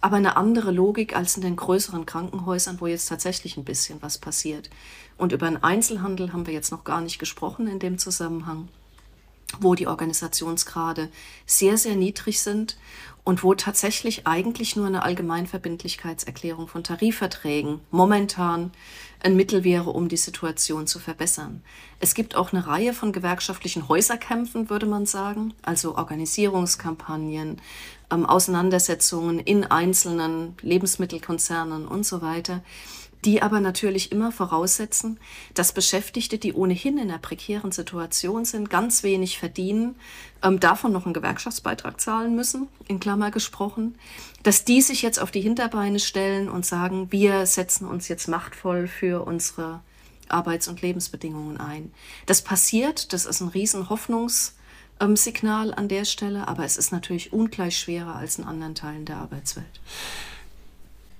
aber 0.00 0.16
eine 0.16 0.36
andere 0.36 0.70
Logik 0.70 1.16
als 1.16 1.36
in 1.36 1.42
den 1.42 1.56
größeren 1.56 2.06
Krankenhäusern, 2.06 2.80
wo 2.80 2.86
jetzt 2.86 3.08
tatsächlich 3.08 3.56
ein 3.56 3.64
bisschen 3.64 4.02
was 4.02 4.18
passiert. 4.18 4.70
Und 5.16 5.32
über 5.32 5.48
den 5.48 5.62
Einzelhandel 5.62 6.32
haben 6.32 6.46
wir 6.46 6.54
jetzt 6.54 6.70
noch 6.70 6.84
gar 6.84 7.00
nicht 7.00 7.18
gesprochen 7.18 7.66
in 7.66 7.78
dem 7.78 7.98
Zusammenhang, 7.98 8.68
wo 9.60 9.74
die 9.74 9.86
Organisationsgrade 9.86 11.08
sehr, 11.46 11.78
sehr 11.78 11.96
niedrig 11.96 12.42
sind 12.42 12.76
und 13.24 13.42
wo 13.42 13.54
tatsächlich 13.54 14.26
eigentlich 14.26 14.76
nur 14.76 14.86
eine 14.86 15.02
Allgemeinverbindlichkeitserklärung 15.02 16.68
von 16.68 16.84
Tarifverträgen 16.84 17.80
momentan 17.90 18.70
ein 19.20 19.34
Mittel 19.34 19.64
wäre, 19.64 19.90
um 19.90 20.08
die 20.08 20.18
Situation 20.18 20.86
zu 20.86 20.98
verbessern. 20.98 21.62
Es 21.98 22.14
gibt 22.14 22.36
auch 22.36 22.52
eine 22.52 22.66
Reihe 22.66 22.92
von 22.92 23.12
gewerkschaftlichen 23.12 23.88
Häuserkämpfen, 23.88 24.68
würde 24.68 24.84
man 24.84 25.06
sagen, 25.06 25.54
also 25.62 25.96
Organisierungskampagnen, 25.96 27.62
ähm, 28.10 28.26
Auseinandersetzungen 28.26 29.38
in 29.38 29.64
einzelnen 29.64 30.54
Lebensmittelkonzernen 30.60 31.88
und 31.88 32.04
so 32.04 32.20
weiter 32.20 32.62
die 33.24 33.42
aber 33.42 33.60
natürlich 33.60 34.12
immer 34.12 34.32
voraussetzen, 34.32 35.18
dass 35.54 35.72
Beschäftigte, 35.72 36.38
die 36.38 36.52
ohnehin 36.52 36.98
in 36.98 37.10
einer 37.10 37.18
prekären 37.18 37.72
Situation 37.72 38.44
sind, 38.44 38.70
ganz 38.70 39.02
wenig 39.02 39.38
verdienen, 39.38 39.96
ähm, 40.42 40.60
davon 40.60 40.92
noch 40.92 41.04
einen 41.04 41.14
Gewerkschaftsbeitrag 41.14 42.00
zahlen 42.00 42.34
müssen, 42.34 42.68
in 42.86 43.00
Klammer 43.00 43.30
gesprochen, 43.30 43.94
dass 44.42 44.64
die 44.64 44.82
sich 44.82 45.02
jetzt 45.02 45.18
auf 45.18 45.30
die 45.30 45.40
Hinterbeine 45.40 45.98
stellen 45.98 46.48
und 46.48 46.66
sagen, 46.66 47.10
wir 47.10 47.46
setzen 47.46 47.86
uns 47.86 48.08
jetzt 48.08 48.28
machtvoll 48.28 48.88
für 48.88 49.26
unsere 49.26 49.80
Arbeits- 50.28 50.68
und 50.68 50.82
Lebensbedingungen 50.82 51.58
ein. 51.58 51.92
Das 52.26 52.42
passiert, 52.42 53.12
das 53.12 53.26
ist 53.26 53.40
ein 53.40 53.48
riesen 53.48 53.88
Hoffnungssignal 53.90 55.74
an 55.74 55.88
der 55.88 56.04
Stelle, 56.04 56.48
aber 56.48 56.64
es 56.64 56.76
ist 56.76 56.92
natürlich 56.92 57.32
ungleich 57.32 57.78
schwerer 57.78 58.16
als 58.16 58.38
in 58.38 58.44
anderen 58.44 58.74
Teilen 58.74 59.04
der 59.04 59.16
Arbeitswelt 59.16 59.80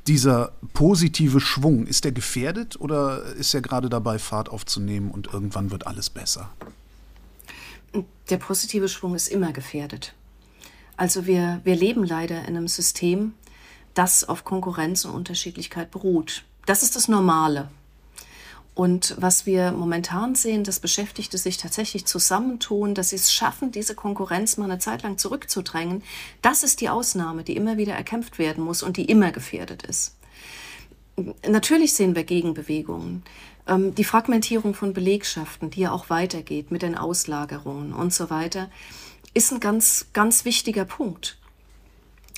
dieser 0.07 0.53
positive 0.73 1.41
Schwung, 1.41 1.87
ist 1.87 2.05
der 2.05 2.13
gefährdet 2.13 2.79
oder 2.81 3.23
ist 3.23 3.55
er 3.55 3.63
gerade 3.63 3.89
dabei, 3.89 4.19
Fahrt 4.19 4.49
aufzunehmen 4.49 5.11
und 5.11 5.33
irgendwann 5.33 5.71
wird 5.71 5.87
alles 5.87 6.11
besser? 6.11 6.51
Der 8.31 8.37
positive 8.39 8.89
Schwung 8.89 9.15
ist 9.15 9.29
immer 9.29 9.53
gefährdet. 9.53 10.15
Also 10.97 11.27
wir, 11.27 11.61
wir 11.65 11.77
leben 11.77 12.05
leider 12.05 12.41
in 12.43 12.57
einem 12.57 12.69
System, 12.69 13.35
das 13.95 14.25
auf 14.25 14.45
Konkurrenz 14.45 15.05
und 15.05 15.15
Unterschiedlichkeit 15.15 15.91
beruht. 15.91 16.45
Das 16.67 16.83
ist 16.83 16.97
das 16.97 17.09
Normale. 17.09 17.69
Und 18.75 19.15
was 19.19 19.47
wir 19.47 19.71
momentan 19.71 20.35
sehen, 20.35 20.65
dass 20.65 20.81
Beschäftigte 20.81 21.39
sich 21.39 21.59
tatsächlich 21.59 22.07
zusammentun, 22.07 22.95
dass 22.95 23.11
sie 23.11 23.17
es 23.17 23.33
schaffen, 23.33 23.71
diese 23.71 23.95
Konkurrenz 23.95 24.57
mal 24.57 24.65
eine 24.65 24.81
Zeit 24.81 25.05
lang 25.05 25.17
zurückzudrängen, 25.17 26.03
das 26.43 26.65
ist 26.65 26.81
die 26.81 26.89
Ausnahme, 26.89 27.45
die 27.45 27.55
immer 27.55 27.77
wieder 27.77 27.95
erkämpft 27.95 28.39
werden 28.39 28.65
muss 28.65 28.83
und 28.83 28.97
die 28.97 29.05
immer 29.05 29.31
gefährdet 29.31 29.85
ist. 29.85 30.17
Natürlich 31.47 31.93
sehen 31.93 32.17
wir 32.17 32.25
Gegenbewegungen. 32.25 33.23
Ähm, 33.69 33.95
die 33.95 34.03
Fragmentierung 34.03 34.75
von 34.75 34.93
Belegschaften, 34.93 35.71
die 35.71 35.83
ja 35.83 35.93
auch 35.93 36.11
weitergeht 36.11 36.73
mit 36.73 36.83
den 36.83 36.97
Auslagerungen 36.97 37.93
und 37.93 38.13
so 38.13 38.29
weiter, 38.29 38.69
ist 39.35 39.53
ein 39.53 39.61
ganz, 39.61 40.07
ganz 40.13 40.45
wichtiger 40.45 40.85
Punkt 40.85 41.39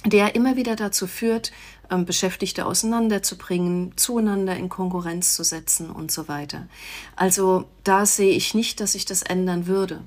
der 0.04 0.34
immer 0.34 0.56
wieder 0.56 0.76
dazu 0.76 1.06
führt, 1.06 1.52
ähm, 1.90 2.04
Beschäftigte 2.04 2.66
auseinanderzubringen, 2.66 3.92
zueinander 3.96 4.56
in 4.56 4.68
Konkurrenz 4.68 5.34
zu 5.34 5.44
setzen 5.44 5.90
und 5.90 6.10
so 6.10 6.28
weiter. 6.28 6.68
Also 7.16 7.64
da 7.84 8.06
sehe 8.06 8.32
ich 8.32 8.54
nicht, 8.54 8.80
dass 8.80 8.92
sich 8.92 9.04
das 9.04 9.22
ändern 9.22 9.66
würde. 9.66 10.02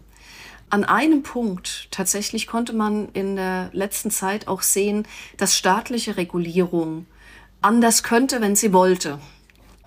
An 0.69 0.83
einem 0.83 1.23
Punkt 1.23 1.87
tatsächlich 1.89 2.45
konnte 2.45 2.73
man 2.73 3.09
in 3.13 3.35
der 3.35 3.71
letzten 3.73 4.11
Zeit 4.11 4.47
auch 4.47 4.61
sehen, 4.61 5.07
dass 5.37 5.57
staatliche 5.57 6.15
Regulierung 6.15 7.07
anders 7.61 8.03
könnte, 8.03 8.39
wenn 8.39 8.55
sie 8.55 8.71
wollte. 8.71 9.19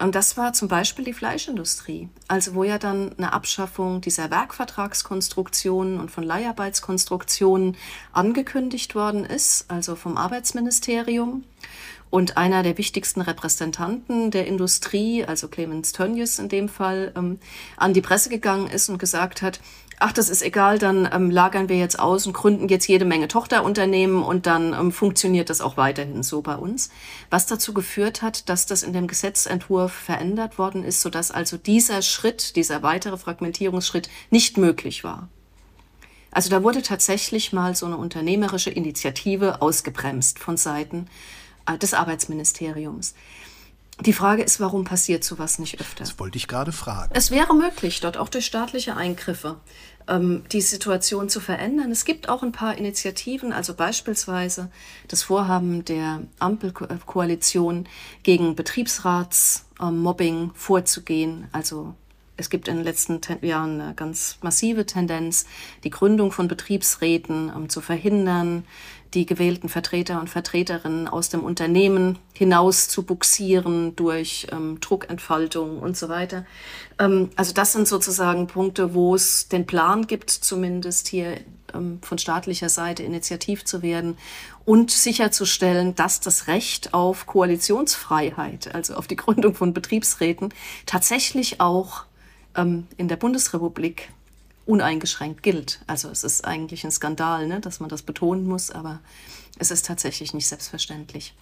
Und 0.03 0.16
das 0.16 0.36
war 0.36 0.53
zum 0.53 0.66
Beispiel 0.66 1.05
die 1.05 1.12
Fleischindustrie. 1.12 2.09
Also 2.26 2.55
wo 2.55 2.64
ja 2.64 2.78
dann 2.78 3.12
eine 3.18 3.32
Abschaffung 3.32 4.00
dieser 4.00 4.32
Werkvertragskonstruktionen 4.32 6.00
und 6.00 6.11
von 6.11 6.24
Leiharbeitskonstruktionen 6.24 7.76
angekündigt 8.12 8.96
worden 8.96 9.24
ist, 9.24 9.66
also 9.68 9.94
vom 9.94 10.16
Arbeitsministerium. 10.16 11.44
Und 12.11 12.36
einer 12.36 12.64
der 12.64 12.76
wichtigsten 12.78 13.20
Repräsentanten 13.20 14.32
der 14.32 14.46
Industrie, 14.48 15.24
also 15.24 15.46
Clemens 15.46 15.92
Tönnies 15.92 16.40
in 16.40 16.48
dem 16.48 16.68
Fall, 16.68 17.12
ähm, 17.16 17.38
an 17.76 17.94
die 17.94 18.03
Presse 18.03 18.28
gegangen 18.28 18.66
ist 18.66 18.88
und 18.88 18.98
gesagt 18.98 19.40
hat, 19.40 19.61
ach, 20.03 20.12
das 20.12 20.28
ist 20.28 20.42
egal, 20.42 20.78
dann 20.78 21.09
ähm, 21.12 21.30
lagern 21.30 21.68
wir 21.68 21.76
jetzt 21.76 21.98
aus 21.98 22.26
und 22.26 22.32
gründen 22.32 22.68
jetzt 22.68 22.88
jede 22.88 23.05
Menge 23.05 23.28
Tochterunternehmen 23.28 24.22
und 24.22 24.46
dann 24.46 24.72
ähm, 24.72 24.92
funktioniert 24.92 25.48
das 25.48 25.61
auch 25.61 25.76
weiterhin 25.76 26.22
so 26.22 26.42
bei 26.42 26.57
uns. 26.57 26.90
Was 27.30 27.46
dazu 27.46 27.72
geführt 27.72 28.20
hat, 28.20 28.48
dass 28.48 28.66
das 28.66 28.82
in 28.82 28.92
dem 28.92 29.07
Gesetzentwurf 29.07 29.92
verändert 29.92 30.59
worden 30.59 30.84
ist, 30.84 31.00
sodass 31.00 31.30
also 31.30 31.57
dieser 31.57 32.03
Schritt, 32.03 32.57
dieser 32.57 32.82
weitere 32.82 33.16
Fragmentierungsschritt 33.16 34.11
nicht 34.30 34.59
möglich 34.59 35.05
war. 35.05 35.28
Also 36.32 36.50
da 36.50 36.62
wurde 36.62 36.82
tatsächlich 36.82 37.53
mal 37.53 37.76
so 37.76 37.86
eine 37.86 37.96
unternehmerische 37.96 38.70
Initiative 38.70 39.62
ausgebremst 39.62 40.38
von 40.38 40.57
Seiten 40.57 41.07
äh, 41.66 41.78
des 41.78 41.94
Arbeitsministeriums. 41.94 43.14
Die 44.00 44.12
Frage 44.12 44.42
ist, 44.42 44.59
warum 44.59 44.84
passiert 44.84 45.22
sowas 45.22 45.59
nicht 45.59 45.80
öfter? 45.80 46.03
Das 46.03 46.18
wollte 46.18 46.36
ich 46.36 46.48
gerade 46.48 46.72
fragen. 46.72 47.12
Es 47.14 47.30
wäre 47.30 47.55
möglich, 47.55 48.00
dort 48.00 48.16
auch 48.16 48.28
durch 48.28 48.46
staatliche 48.46 48.96
Eingriffe 48.96 49.61
die 50.09 50.61
Situation 50.61 51.28
zu 51.28 51.40
verändern. 51.40 51.90
Es 51.90 52.05
gibt 52.05 52.28
auch 52.28 52.42
ein 52.42 52.53
paar 52.53 52.76
Initiativen, 52.76 53.53
also 53.53 53.74
beispielsweise 53.74 54.70
das 55.09 55.22
Vorhaben 55.22 55.84
der 55.84 56.22
Ampelkoalition 56.38 57.88
gegen 58.22 58.57
Betriebsratsmobbing 58.57 60.50
vorzugehen, 60.55 61.46
also 61.53 61.94
es 62.36 62.50
gibt 62.50 62.66
in 62.66 62.76
den 62.76 62.84
letzten 62.84 63.20
Jahren 63.42 63.80
eine 63.80 63.94
ganz 63.94 64.38
massive 64.42 64.86
Tendenz, 64.86 65.46
die 65.84 65.90
Gründung 65.90 66.32
von 66.32 66.48
Betriebsräten 66.48 67.50
um, 67.50 67.68
zu 67.68 67.80
verhindern, 67.80 68.64
die 69.15 69.27
gewählten 69.27 69.69
Vertreter 69.69 70.21
und 70.21 70.31
Vertreterinnen 70.31 71.09
aus 71.09 71.29
dem 71.29 71.45
Unternehmen 71.45 72.19
hinaus 72.33 72.89
zu 72.89 73.03
buxieren 73.03 73.95
durch 73.97 74.47
ähm, 74.53 74.81
Druckentfaltung 74.81 75.79
und 75.79 75.97
so 75.97 76.09
weiter. 76.09 76.47
Ähm, 76.99 77.31
also 77.37 77.53
das 77.53 77.73
sind 77.73 77.87
sozusagen 77.87 78.47
Punkte, 78.47 78.95
wo 78.95 79.15
es 79.15 79.49
den 79.49 79.67
Plan 79.67 80.07
gibt, 80.07 80.31
zumindest 80.31 81.09
hier 81.09 81.37
ähm, 81.75 81.99
von 82.03 82.19
staatlicher 82.19 82.69
Seite 82.69 83.03
initiativ 83.03 83.65
zu 83.65 83.83
werden 83.83 84.17
und 84.65 84.91
sicherzustellen, 84.91 85.95
dass 85.95 86.21
das 86.21 86.47
Recht 86.47 86.95
auf 86.95 87.27
Koalitionsfreiheit, 87.27 88.75
also 88.75 88.95
auf 88.95 89.07
die 89.07 89.17
Gründung 89.17 89.55
von 89.55 89.75
Betriebsräten, 89.75 90.55
tatsächlich 90.87 91.61
auch 91.61 92.05
ähm, 92.57 92.87
in 92.97 93.09
der 93.09 93.17
Bundesrepublik 93.17 94.11
uneingeschränkt 94.67 95.43
gilt. 95.43 95.81
Also 95.87 96.09
es 96.09 96.25
ist 96.25 96.45
eigentlich 96.45 96.85
ein 96.85 96.91
Skandal, 96.91 97.47
ne, 97.47 97.61
dass 97.61 97.81
man 97.81 97.89
das 97.89 98.03
betonen 98.03 98.47
muss, 98.47 98.71
aber 98.71 99.01
es 99.59 99.71
ist 99.71 99.87
tatsächlich 99.87 100.35
nicht 100.35 100.49
selbstverständlich. 100.49 101.35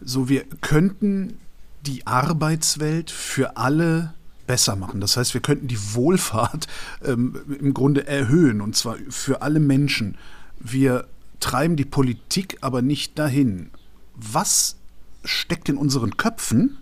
So, 0.00 0.28
wir 0.28 0.44
könnten 0.60 1.38
die 1.82 2.06
Arbeitswelt 2.06 3.10
für 3.10 3.56
alle 3.56 4.14
besser 4.46 4.76
machen. 4.76 5.00
Das 5.00 5.16
heißt, 5.16 5.34
wir 5.34 5.40
könnten 5.40 5.68
die 5.68 5.94
Wohlfahrt 5.94 6.66
ähm, 7.04 7.40
im 7.58 7.74
Grunde 7.74 8.06
erhöhen, 8.06 8.60
und 8.60 8.76
zwar 8.76 8.96
für 9.08 9.42
alle 9.42 9.60
Menschen. 9.60 10.16
Wir 10.58 11.06
treiben 11.40 11.76
die 11.76 11.84
Politik 11.84 12.58
aber 12.60 12.82
nicht 12.82 13.18
dahin. 13.18 13.70
Was 14.14 14.76
steckt 15.24 15.68
in 15.68 15.76
unseren 15.76 16.16
Köpfen? 16.16 16.78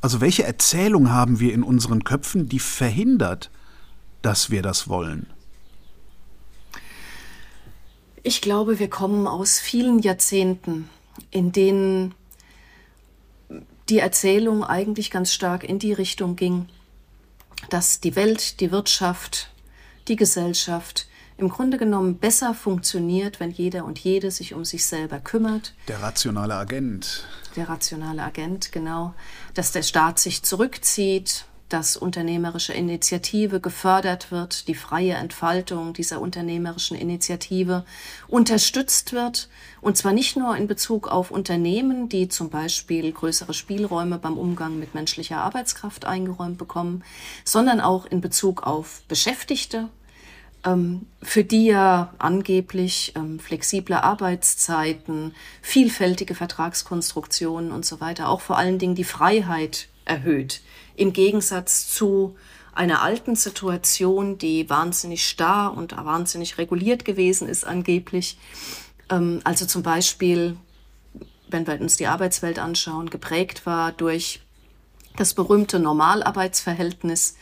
Also 0.00 0.20
welche 0.20 0.44
Erzählung 0.44 1.10
haben 1.10 1.40
wir 1.40 1.52
in 1.52 1.62
unseren 1.62 2.04
Köpfen, 2.04 2.48
die 2.48 2.60
verhindert, 2.60 3.50
dass 4.22 4.50
wir 4.50 4.62
das 4.62 4.88
wollen? 4.88 5.26
Ich 8.22 8.40
glaube, 8.40 8.78
wir 8.78 8.90
kommen 8.90 9.26
aus 9.26 9.58
vielen 9.58 10.00
Jahrzehnten, 10.00 10.88
in 11.30 11.52
denen 11.52 12.14
die 13.88 14.00
Erzählung 14.00 14.64
eigentlich 14.64 15.10
ganz 15.10 15.32
stark 15.32 15.64
in 15.64 15.78
die 15.78 15.92
Richtung 15.92 16.36
ging, 16.36 16.68
dass 17.70 18.00
die 18.00 18.16
Welt, 18.16 18.60
die 18.60 18.70
Wirtschaft, 18.70 19.50
die 20.08 20.16
Gesellschaft 20.16 21.08
im 21.38 21.48
Grunde 21.48 21.78
genommen 21.78 22.18
besser 22.18 22.52
funktioniert, 22.52 23.38
wenn 23.38 23.50
jeder 23.50 23.84
und 23.84 23.98
jede 23.98 24.30
sich 24.30 24.54
um 24.54 24.64
sich 24.64 24.84
selber 24.84 25.20
kümmert. 25.20 25.74
Der 25.86 26.02
rationale 26.02 26.56
Agent. 26.56 27.24
Der 27.54 27.68
rationale 27.68 28.24
Agent, 28.24 28.72
genau. 28.72 29.14
Dass 29.54 29.70
der 29.70 29.82
Staat 29.82 30.18
sich 30.18 30.42
zurückzieht, 30.42 31.44
dass 31.68 31.96
unternehmerische 31.96 32.72
Initiative 32.72 33.60
gefördert 33.60 34.30
wird, 34.30 34.68
die 34.68 34.74
freie 34.74 35.14
Entfaltung 35.14 35.92
dieser 35.92 36.20
unternehmerischen 36.20 36.96
Initiative 36.96 37.84
unterstützt 38.26 39.12
wird. 39.12 39.48
Und 39.80 39.96
zwar 39.96 40.12
nicht 40.12 40.36
nur 40.36 40.56
in 40.56 40.66
Bezug 40.66 41.08
auf 41.08 41.30
Unternehmen, 41.30 42.08
die 42.08 42.28
zum 42.28 42.50
Beispiel 42.50 43.12
größere 43.12 43.54
Spielräume 43.54 44.18
beim 44.18 44.38
Umgang 44.38 44.78
mit 44.78 44.94
menschlicher 44.94 45.38
Arbeitskraft 45.38 46.04
eingeräumt 46.04 46.58
bekommen, 46.58 47.04
sondern 47.44 47.80
auch 47.80 48.06
in 48.06 48.20
Bezug 48.20 48.62
auf 48.62 49.02
Beschäftigte, 49.08 49.88
ähm, 50.64 51.06
für 51.22 51.44
die 51.44 51.66
ja 51.66 52.14
angeblich 52.18 53.12
ähm, 53.14 53.38
flexible 53.38 53.96
Arbeitszeiten, 53.96 55.34
vielfältige 55.62 56.34
Vertragskonstruktionen 56.34 57.72
und 57.72 57.84
so 57.84 58.00
weiter, 58.00 58.28
auch 58.28 58.40
vor 58.40 58.56
allen 58.56 58.78
Dingen 58.78 58.94
die 58.94 59.04
Freiheit 59.04 59.88
erhöht 60.04 60.62
im 60.98 61.12
Gegensatz 61.12 61.88
zu 61.88 62.36
einer 62.74 63.02
alten 63.02 63.34
Situation, 63.34 64.38
die 64.38 64.68
wahnsinnig 64.68 65.26
starr 65.26 65.76
und 65.76 65.96
wahnsinnig 65.96 66.58
reguliert 66.58 67.04
gewesen 67.04 67.48
ist 67.48 67.64
angeblich. 67.66 68.38
Ähm, 69.10 69.40
also 69.44 69.66
zum 69.66 69.82
Beispiel, 69.82 70.56
wenn 71.48 71.66
wir 71.66 71.80
uns 71.80 71.96
die 71.96 72.06
Arbeitswelt 72.06 72.58
anschauen, 72.58 73.10
geprägt 73.10 73.66
war 73.66 73.92
durch 73.92 74.42
das 75.16 75.34
berühmte 75.34 75.80
Normalarbeitsverhältnis, 75.80 77.36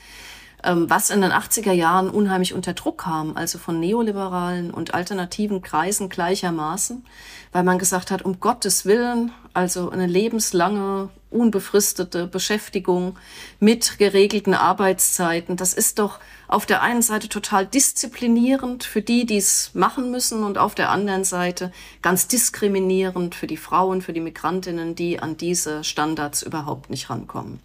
ähm, 0.65 0.89
was 0.89 1.11
in 1.11 1.21
den 1.21 1.33
80er 1.33 1.73
Jahren 1.73 2.09
unheimlich 2.09 2.55
unter 2.55 2.73
Druck 2.73 2.99
kam, 2.99 3.37
also 3.37 3.59
von 3.59 3.79
neoliberalen 3.79 4.71
und 4.71 4.95
alternativen 4.95 5.61
Kreisen 5.61 6.09
gleichermaßen, 6.09 7.05
weil 7.53 7.63
man 7.63 7.79
gesagt 7.79 8.11
hat, 8.11 8.23
um 8.23 8.41
Gottes 8.41 8.87
Willen, 8.87 9.33
also 9.53 9.91
eine 9.91 10.07
lebenslange, 10.07 11.11
unbefristete 11.37 12.27
Beschäftigung 12.27 13.19
mit 13.61 13.99
geregelten 13.99 14.55
Arbeitszeiten, 14.55 15.57
das 15.57 15.75
ist 15.75 15.99
doch 15.99 16.19
auf 16.49 16.67
der 16.67 16.83
einen 16.83 17.03
Seite 17.03 17.29
total 17.29 17.67
disziplinierend 17.67 18.85
für 18.85 19.03
die, 19.03 19.27
die 19.27 19.37
es 19.37 19.71
machen 19.75 20.11
müssen 20.11 20.45
und 20.45 20.59
auf 20.59 20.75
der 20.75 20.91
anderen 20.91 21.25
Seite 21.25 21.73
ganz 22.03 22.29
diskriminierend 22.29 23.35
für 23.35 23.47
die 23.47 23.57
Frauen, 23.57 24.03
für 24.03 24.13
die 24.13 24.21
Migrantinnen, 24.21 24.95
die 24.95 25.21
an 25.21 25.37
diese 25.37 25.85
Standards 25.85 26.43
überhaupt 26.43 26.91
nicht 26.91 27.11
rankommen. 27.11 27.61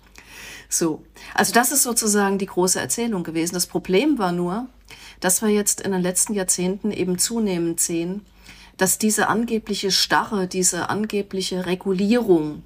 So, 0.69 1.03
also 1.33 1.53
das 1.53 1.71
ist 1.71 1.83
sozusagen 1.83 2.37
die 2.37 2.45
große 2.45 2.79
Erzählung 2.79 3.23
gewesen. 3.23 3.53
Das 3.53 3.67
Problem 3.67 4.17
war 4.17 4.31
nur, 4.31 4.67
dass 5.19 5.41
wir 5.41 5.49
jetzt 5.49 5.81
in 5.81 5.91
den 5.91 6.01
letzten 6.01 6.33
Jahrzehnten 6.33 6.91
eben 6.91 7.17
zunehmend 7.17 7.79
sehen, 7.79 8.25
dass 8.77 8.97
diese 8.97 9.27
angebliche 9.27 9.91
Starre, 9.91 10.47
diese 10.47 10.89
angebliche 10.89 11.65
Regulierung, 11.65 12.63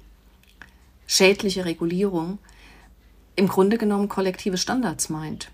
schädliche 1.06 1.64
Regulierung, 1.64 2.38
im 3.36 3.48
Grunde 3.48 3.78
genommen 3.78 4.08
kollektive 4.08 4.58
Standards 4.58 5.08
meint. 5.08 5.50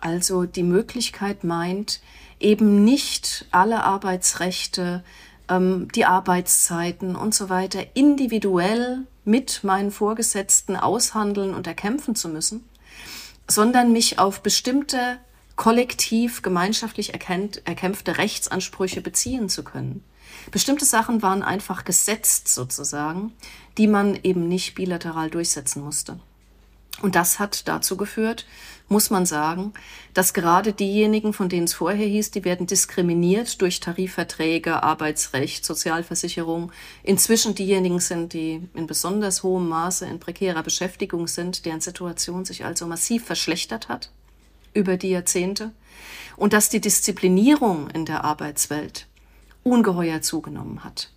Also 0.00 0.44
die 0.44 0.62
Möglichkeit 0.62 1.44
meint, 1.44 2.00
eben 2.40 2.84
nicht 2.84 3.46
alle 3.50 3.84
Arbeitsrechte, 3.84 5.02
ähm, 5.48 5.88
die 5.94 6.04
Arbeitszeiten 6.04 7.16
und 7.16 7.34
so 7.34 7.48
weiter 7.48 7.84
individuell 7.94 9.06
mit 9.24 9.64
meinen 9.64 9.90
Vorgesetzten 9.90 10.76
aushandeln 10.76 11.54
und 11.54 11.66
erkämpfen 11.66 12.14
zu 12.14 12.28
müssen, 12.28 12.64
sondern 13.48 13.92
mich 13.92 14.18
auf 14.18 14.42
bestimmte 14.42 15.18
kollektiv, 15.56 16.42
gemeinschaftlich 16.42 17.14
erkämpfte 17.14 18.18
Rechtsansprüche 18.18 19.00
beziehen 19.00 19.48
zu 19.48 19.64
können. 19.64 20.04
Bestimmte 20.50 20.84
Sachen 20.84 21.22
waren 21.22 21.42
einfach 21.42 21.84
gesetzt 21.84 22.48
sozusagen, 22.48 23.32
die 23.78 23.86
man 23.86 24.18
eben 24.22 24.48
nicht 24.48 24.74
bilateral 24.74 25.30
durchsetzen 25.30 25.82
musste. 25.82 26.18
Und 27.02 27.14
das 27.14 27.38
hat 27.38 27.68
dazu 27.68 27.96
geführt, 27.96 28.46
muss 28.88 29.10
man 29.10 29.26
sagen, 29.26 29.74
dass 30.14 30.32
gerade 30.32 30.72
diejenigen, 30.72 31.34
von 31.34 31.48
denen 31.48 31.64
es 31.64 31.74
vorher 31.74 32.06
hieß, 32.06 32.30
die 32.30 32.44
werden 32.44 32.66
diskriminiert 32.66 33.60
durch 33.60 33.80
Tarifverträge, 33.80 34.82
Arbeitsrecht, 34.82 35.64
Sozialversicherung, 35.64 36.72
inzwischen 37.02 37.54
diejenigen 37.54 38.00
sind, 38.00 38.32
die 38.32 38.66
in 38.74 38.86
besonders 38.86 39.42
hohem 39.42 39.68
Maße 39.68 40.06
in 40.06 40.20
prekärer 40.20 40.62
Beschäftigung 40.62 41.26
sind, 41.26 41.66
deren 41.66 41.80
Situation 41.80 42.44
sich 42.44 42.64
also 42.64 42.86
massiv 42.86 43.24
verschlechtert 43.26 43.88
hat 43.88 44.10
über 44.72 44.96
die 44.96 45.10
Jahrzehnte 45.10 45.72
und 46.36 46.52
dass 46.52 46.68
die 46.70 46.80
Disziplinierung 46.80 47.90
in 47.90 48.06
der 48.06 48.24
Arbeitswelt 48.24 49.06
ungeheuer 49.66 50.22
zugenommen 50.22 50.84
hat. 50.84 51.10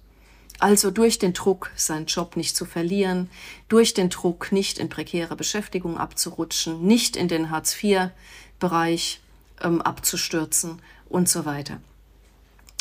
Also 0.58 0.92
durch 0.92 1.20
den 1.20 1.34
Druck, 1.34 1.72
seinen 1.78 2.08
Job 2.08 2.36
nicht 2.36 2.56
zu 2.56 2.66
verlieren, 2.66 3.30
durch 3.70 3.94
den 3.94 4.10
Druck, 4.10 4.52
nicht 4.52 4.78
in 4.78 4.90
prekäre 4.90 5.38
Beschäftigung 5.38 5.98
abzurutschen, 5.98 6.86
nicht 6.86 7.16
in 7.16 7.30
den 7.30 7.50
Hartz-IV-Bereich 7.50 9.22
ähm, 9.62 9.82
abzustürzen 9.82 10.82
und 11.08 11.30
so 11.30 11.46
weiter. 11.46 11.80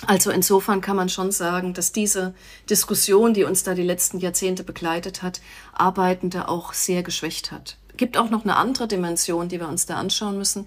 Also 0.06 0.30
insofern 0.30 0.80
kann 0.80 0.96
man 0.96 1.08
schon 1.08 1.32
sagen, 1.32 1.74
dass 1.74 1.92
diese 1.92 2.34
Diskussion, 2.70 3.34
die 3.34 3.44
uns 3.44 3.62
da 3.62 3.74
die 3.74 3.82
letzten 3.82 4.18
Jahrzehnte 4.18 4.64
begleitet 4.64 5.22
hat, 5.22 5.40
Arbeitende 5.72 6.48
auch 6.48 6.72
sehr 6.72 7.02
geschwächt 7.02 7.52
hat. 7.52 7.76
Gibt 7.96 8.16
auch 8.16 8.30
noch 8.30 8.44
eine 8.44 8.56
andere 8.56 8.88
Dimension, 8.88 9.48
die 9.48 9.60
wir 9.60 9.68
uns 9.68 9.86
da 9.86 9.96
anschauen 9.96 10.38
müssen, 10.38 10.66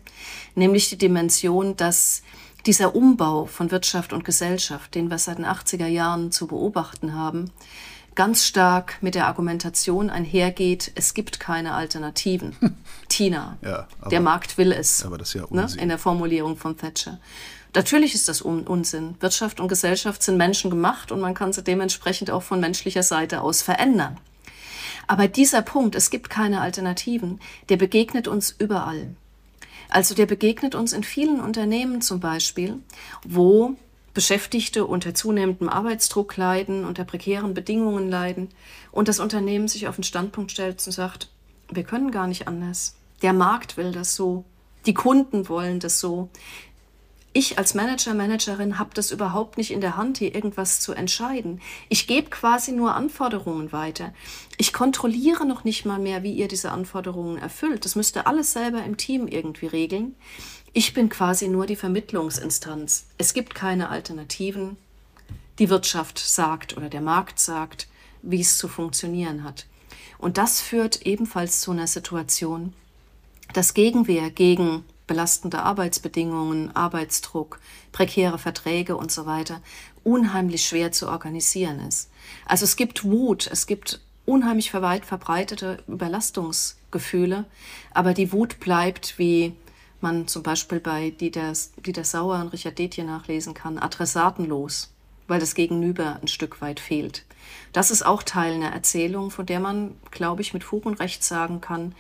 nämlich 0.56 0.90
die 0.90 0.98
Dimension, 0.98 1.78
dass 1.78 2.24
dieser 2.66 2.96
Umbau 2.96 3.46
von 3.46 3.72
Wirtschaft 3.72 4.14
und 4.14 4.24
Gesellschaft, 4.24 4.96
den 4.96 5.10
wir 5.10 5.18
seit 5.18 5.38
den 5.38 5.46
80er 5.46 5.88
Jahren 5.88 6.32
zu 6.32 6.48
beobachten 6.48 7.16
haben, 7.16 7.52
ganz 8.16 8.46
stark 8.46 8.98
mit 9.02 9.16
der 9.16 9.28
Argumentation 9.28 10.10
einhergeht, 10.10 10.92
es 10.96 11.14
gibt 11.14 11.40
keine 11.40 11.74
Alternativen. 11.74 12.56
Tina, 13.10 13.58
ja, 13.62 13.88
aber, 14.00 14.10
der 14.10 14.22
Markt 14.22 14.58
will 14.58 14.72
es. 14.72 15.06
Aber 15.06 15.18
das 15.18 15.30
ist 15.30 15.42
ja 15.42 15.48
ne, 15.50 15.68
in 15.78 15.90
der 15.90 15.98
Formulierung 15.98 16.58
von 16.58 16.78
Thatcher. 16.78 17.20
Natürlich 17.74 18.14
ist 18.14 18.28
das 18.28 18.44
Un 18.44 18.68
Unsinn. 18.68 19.16
Wirtschaft 19.22 19.62
und 19.62 19.70
Gesellschaft 19.70 20.22
sind 20.22 20.38
Menschen 20.38 20.70
gemacht 20.70 21.12
und 21.12 21.22
man 21.22 21.34
kann 21.34 21.54
sie 21.54 21.64
dementsprechend 21.64 22.30
auch 22.30 22.44
von 22.44 22.60
menschlicher 22.60 23.04
Seite 23.04 23.42
aus 23.42 23.62
verändern. 23.62 24.18
Aber 25.08 25.28
dieser 25.28 25.62
Punkt, 25.62 25.96
es 25.96 26.10
gibt 26.10 26.30
keine 26.30 26.62
Alternativen, 26.62 27.40
der 27.70 27.78
begegnet 27.78 28.28
uns 28.28 28.54
überall. 28.58 29.16
Also 29.92 30.16
der 30.16 30.26
begegnet 30.26 30.74
uns 30.74 30.94
in 30.94 31.04
vielen 31.04 31.42
Unternehmen 31.42 32.02
zum 32.02 32.22
Beispiel, 32.22 32.80
wo 33.26 33.76
Beschäftigte 34.14 34.86
unter 34.86 35.14
zunehmendem 35.14 35.68
Arbeitsdruck 35.68 36.38
leiden, 36.38 36.86
unter 36.86 37.04
prekären 37.04 37.54
Bedingungen 37.54 38.10
leiden 38.10 38.50
und 38.92 39.10
das 39.10 39.20
Unternehmen 39.20 39.68
sich 39.68 39.90
auf 39.90 39.96
den 39.96 40.06
Standpunkt 40.06 40.52
stellt 40.52 40.86
und 40.86 40.94
sagt, 40.94 41.30
wir 41.70 41.84
können 41.84 42.10
gar 42.12 42.28
nicht 42.28 42.48
anders. 42.48 42.96
Der 43.22 43.34
Markt 43.34 43.76
will 43.76 43.92
das 43.92 44.16
so. 44.16 44.46
Die 44.86 44.94
Kunden 44.94 45.50
wollen 45.50 45.80
das 45.80 46.00
so 46.00 46.30
ich 47.34 47.58
als 47.58 47.74
Manager, 47.76 48.14
Managerin 48.14 48.78
habe 48.78 48.90
das 48.94 49.12
überhaupt 49.12 49.58
nicht 49.58 49.72
in 49.72 49.80
der 49.80 49.96
Hand, 49.96 50.18
hier 50.18 50.36
irgendwas 50.36 50.82
zu 50.82 50.94
entscheiden. 50.94 51.62
Ich 51.88 52.06
gebe 52.06 52.30
quasi 52.30 52.74
nur 52.74 52.94
Anforderungen 52.94 53.72
weiter. 53.72 54.14
Ich 54.58 54.74
kontrolliere 54.74 55.46
noch 55.46 55.64
nicht 55.64 55.86
mal 55.86 56.00
mehr, 56.00 56.24
wie 56.24 56.34
ihr 56.34 56.50
diese 56.50 56.72
Anforderungen 56.72 57.38
erfüllt. 57.38 57.86
Das 57.86 57.96
müsst 57.96 58.18
ihr 58.18 58.28
alles 58.28 58.52
selber 58.52 58.84
im 58.84 58.98
Team 58.98 59.28
irgendwie 59.28 59.68
regeln. 59.68 60.16
Ich 60.74 60.94
bin 60.94 61.08
quasi 61.08 61.48
nur 61.48 61.68
die 61.68 61.78
Vermittlungsinstanz. 61.78 63.06
Es 63.18 63.34
gibt 63.34 63.56
keine 63.56 63.90
Alternativen. 63.90 64.76
Die 65.60 65.70
Wirtschaft 65.70 66.20
sagt 66.20 66.76
oder 66.76 66.90
der 66.90 67.02
Markt 67.02 67.40
sagt, 67.40 67.88
wie 68.22 68.42
es 68.42 68.58
zu 68.58 68.68
funktionieren 68.68 69.44
hat. 69.44 69.68
Und 70.18 70.38
das 70.38 70.62
führt 70.62 71.06
ebenfalls 71.06 71.62
zu 71.62 71.72
einer 71.72 71.88
Situation, 71.88 72.74
dass 73.54 73.74
Gegenwehr 73.74 74.30
gegen 74.30 74.86
belastende 75.08 75.64
Arbeitsbedingungen, 75.64 76.76
Arbeitsdruck, 76.76 77.60
prekäre 77.92 78.38
Verträge 78.38 78.96
und 78.96 79.12
so 79.12 79.26
weiter 79.26 79.62
unheimlich 80.04 80.66
schwer 80.66 80.92
zu 80.92 81.08
organisieren 81.08 81.80
ist. 81.80 82.10
Also 82.46 82.66
es 82.66 82.76
gibt 82.76 83.04
Wut, 83.04 83.48
es 83.52 83.68
gibt 83.68 84.00
unheimlich 84.26 84.74
weit 84.74 85.06
verbreitete 85.06 85.84
Überlastungsgefühle, 85.88 87.46
aber 87.94 88.14
die 88.14 88.32
Wut 88.32 88.60
bleibt, 88.60 89.18
wie 89.20 89.54
man 90.00 90.28
zum 90.28 90.44
Beispiel 90.44 90.80
bei 90.80 91.12
Dieter, 91.12 91.54
Dieter 91.86 92.04
Sauer 92.04 92.40
und 92.40 92.50
Richard 92.50 92.80
Detje 92.80 93.04
nachlesen 93.04 93.54
kann, 93.54 93.78
adressatenlos, 93.78 94.92
weil 95.28 95.40
das 95.40 95.54
Gegenüber 95.54 96.20
ein 96.22 96.28
Stück 96.28 96.62
weit 96.62 96.80
fehlt. 96.80 97.26
Das 97.74 97.92
ist 97.92 98.04
auch 98.06 98.24
Teil 98.24 98.54
einer 98.54 98.74
Erzählung, 98.74 99.32
von 99.32 99.46
der 99.46 99.60
man, 99.60 99.96
glaube 100.10 100.42
ich, 100.42 100.54
mit 100.54 100.64
Fug 100.64 100.86
und 100.86 101.00
Recht 101.00 101.24
sagen 101.24 101.62
kann, 101.62 101.94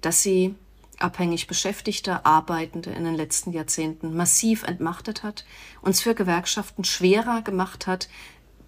dass 0.00 0.22
sie 0.22 0.54
abhängig 0.98 1.46
Beschäftigte, 1.46 2.24
Arbeitende 2.24 2.90
in 2.90 3.04
den 3.04 3.14
letzten 3.14 3.52
Jahrzehnten 3.52 4.16
massiv 4.16 4.62
entmachtet 4.62 5.22
hat, 5.22 5.44
uns 5.82 6.00
für 6.00 6.14
Gewerkschaften 6.14 6.84
schwerer 6.84 7.42
gemacht 7.42 7.86
hat, 7.86 8.08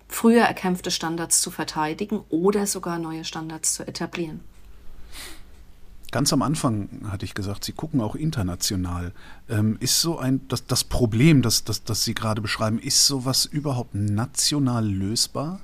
früher 0.09 0.43
erkämpfte 0.43 0.91
Standards 0.91 1.41
zu 1.41 1.51
verteidigen 1.51 2.21
oder 2.29 2.67
sogar 2.67 2.99
neue 2.99 3.25
Standards 3.25 3.75
zu 3.75 3.87
etablieren. 3.87 4.41
Ganz 6.11 6.33
am 6.33 6.41
Anfang 6.41 6.89
hatte 7.11 7.27
ich 7.27 7.35
gesagt, 7.35 7.65
Sie 7.65 7.73
gucken 7.73 8.01
auch 8.01 8.15
international. 8.15 9.13
Ähm, 9.51 9.77
ist 9.81 10.01
so 10.01 10.19
ein, 10.19 10.41
das, 10.49 10.67
das 10.67 10.85
Problem, 10.85 11.43
das, 11.43 11.65
das, 11.65 11.85
das 11.85 12.05
Sie 12.05 12.15
gerade 12.15 12.41
beschreiben, 12.41 12.79
ist 12.79 13.07
sowas 13.07 13.45
überhaupt 13.45 13.95
national 13.95 14.87
lösbar? 14.87 15.61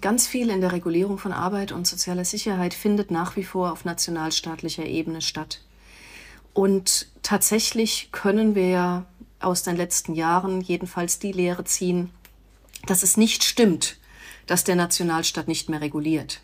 Ganz 0.00 0.26
viel 0.26 0.50
in 0.50 0.60
der 0.60 0.72
Regulierung 0.72 1.18
von 1.18 1.32
Arbeit 1.32 1.72
und 1.72 1.86
sozialer 1.86 2.24
Sicherheit 2.24 2.74
findet 2.74 3.10
nach 3.10 3.36
wie 3.36 3.44
vor 3.44 3.72
auf 3.72 3.84
nationalstaatlicher 3.84 4.86
Ebene 4.86 5.20
statt. 5.20 5.62
Und 6.52 7.08
tatsächlich 7.22 8.10
können 8.12 8.54
wir 8.54 8.68
ja 8.68 9.06
aus 9.40 9.64
den 9.64 9.76
letzten 9.76 10.14
Jahren 10.14 10.60
jedenfalls 10.60 11.18
die 11.18 11.32
Lehre 11.32 11.64
ziehen, 11.64 12.10
dass 12.86 13.02
es 13.02 13.16
nicht 13.16 13.42
stimmt, 13.42 13.98
dass 14.46 14.62
der 14.62 14.76
Nationalstaat 14.76 15.48
nicht 15.48 15.68
mehr 15.68 15.80
reguliert. 15.80 16.40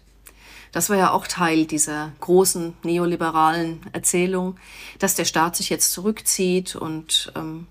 Das 0.73 0.91
war 0.91 0.97
ja 0.97 1.11
auch 1.11 1.27
Teil 1.27 1.67
dieser 1.67 2.13
großen 2.21 2.75
neoliberalen 2.83 3.81
Erzählung, 3.93 4.57
dass 4.99 5.15
der 5.15 5.25
Staat 5.25 5.57
sich 5.57 5.69
jetzt 5.71 5.93
zurückzieht 5.93 6.77
und 6.77 7.33
ähm, 7.37 7.67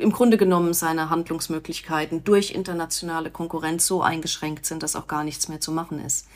im 0.00 0.12
Grunde 0.12 0.36
genommen 0.36 0.74
seine 0.74 1.10
Handlungsmöglichkeiten 1.10 2.24
durch 2.24 2.52
internationale 2.52 3.30
Konkurrenz 3.30 3.86
so 3.86 4.02
eingeschränkt 4.02 4.66
sind, 4.66 4.82
dass 4.82 4.96
auch 4.96 5.06
gar 5.06 5.24
nichts 5.24 5.48
mehr 5.48 5.60
zu 5.60 5.72
machen 5.72 6.04
ist. 6.04 6.26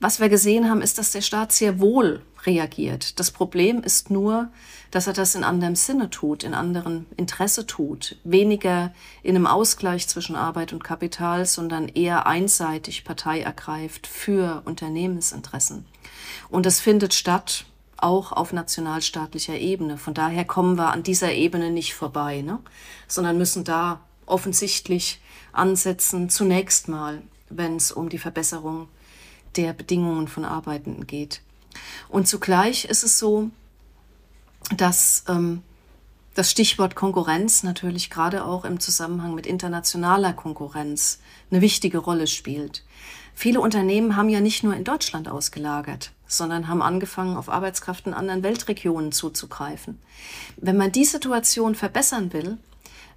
Was 0.00 0.20
wir 0.20 0.28
gesehen 0.28 0.70
haben, 0.70 0.80
ist, 0.80 0.98
dass 0.98 1.10
der 1.10 1.22
Staat 1.22 1.50
sehr 1.50 1.80
wohl 1.80 2.22
reagiert. 2.46 3.18
Das 3.18 3.32
Problem 3.32 3.82
ist 3.82 4.10
nur, 4.10 4.48
dass 4.92 5.08
er 5.08 5.12
das 5.12 5.34
in 5.34 5.42
anderem 5.42 5.74
Sinne 5.74 6.08
tut, 6.08 6.44
in 6.44 6.54
anderem 6.54 7.06
Interesse 7.16 7.66
tut, 7.66 8.16
weniger 8.22 8.92
in 9.24 9.34
einem 9.34 9.46
Ausgleich 9.46 10.06
zwischen 10.06 10.36
Arbeit 10.36 10.72
und 10.72 10.84
Kapital, 10.84 11.46
sondern 11.46 11.88
eher 11.88 12.26
einseitig 12.26 13.04
Partei 13.04 13.40
ergreift 13.40 14.06
für 14.06 14.62
Unternehmensinteressen. 14.66 15.84
Und 16.48 16.64
das 16.64 16.78
findet 16.78 17.12
statt 17.12 17.64
auch 17.98 18.32
auf 18.32 18.52
nationalstaatlicher 18.52 19.58
Ebene. 19.58 19.98
Von 19.98 20.14
daher 20.14 20.44
kommen 20.44 20.76
wir 20.76 20.92
an 20.92 21.02
dieser 21.02 21.32
Ebene 21.32 21.70
nicht 21.70 21.94
vorbei, 21.94 22.42
ne? 22.42 22.58
sondern 23.06 23.38
müssen 23.38 23.64
da 23.64 24.00
offensichtlich 24.26 25.20
ansetzen, 25.52 26.30
zunächst 26.30 26.88
mal, 26.88 27.22
wenn 27.48 27.76
es 27.76 27.92
um 27.92 28.08
die 28.08 28.18
Verbesserung 28.18 28.88
der 29.56 29.72
Bedingungen 29.72 30.28
von 30.28 30.44
Arbeitenden 30.44 31.06
geht. 31.06 31.40
Und 32.08 32.28
zugleich 32.28 32.84
ist 32.84 33.02
es 33.02 33.18
so, 33.18 33.50
dass 34.76 35.24
ähm, 35.28 35.62
das 36.34 36.50
Stichwort 36.50 36.94
Konkurrenz 36.94 37.62
natürlich 37.62 38.10
gerade 38.10 38.44
auch 38.44 38.64
im 38.64 38.80
Zusammenhang 38.80 39.34
mit 39.34 39.46
internationaler 39.46 40.32
Konkurrenz 40.32 41.20
eine 41.50 41.60
wichtige 41.60 41.98
Rolle 41.98 42.26
spielt. 42.26 42.84
Viele 43.34 43.60
Unternehmen 43.60 44.16
haben 44.16 44.28
ja 44.28 44.40
nicht 44.40 44.62
nur 44.62 44.74
in 44.74 44.84
Deutschland 44.84 45.28
ausgelagert, 45.28 46.12
sondern 46.28 46.68
haben 46.68 46.82
angefangen, 46.82 47.36
auf 47.36 47.48
Arbeitskraft 47.48 48.06
in 48.06 48.14
anderen 48.14 48.44
Weltregionen 48.44 49.10
zuzugreifen. 49.10 49.98
Wenn 50.56 50.76
man 50.76 50.92
die 50.92 51.04
Situation 51.04 51.74
verbessern 51.74 52.32
will, 52.32 52.58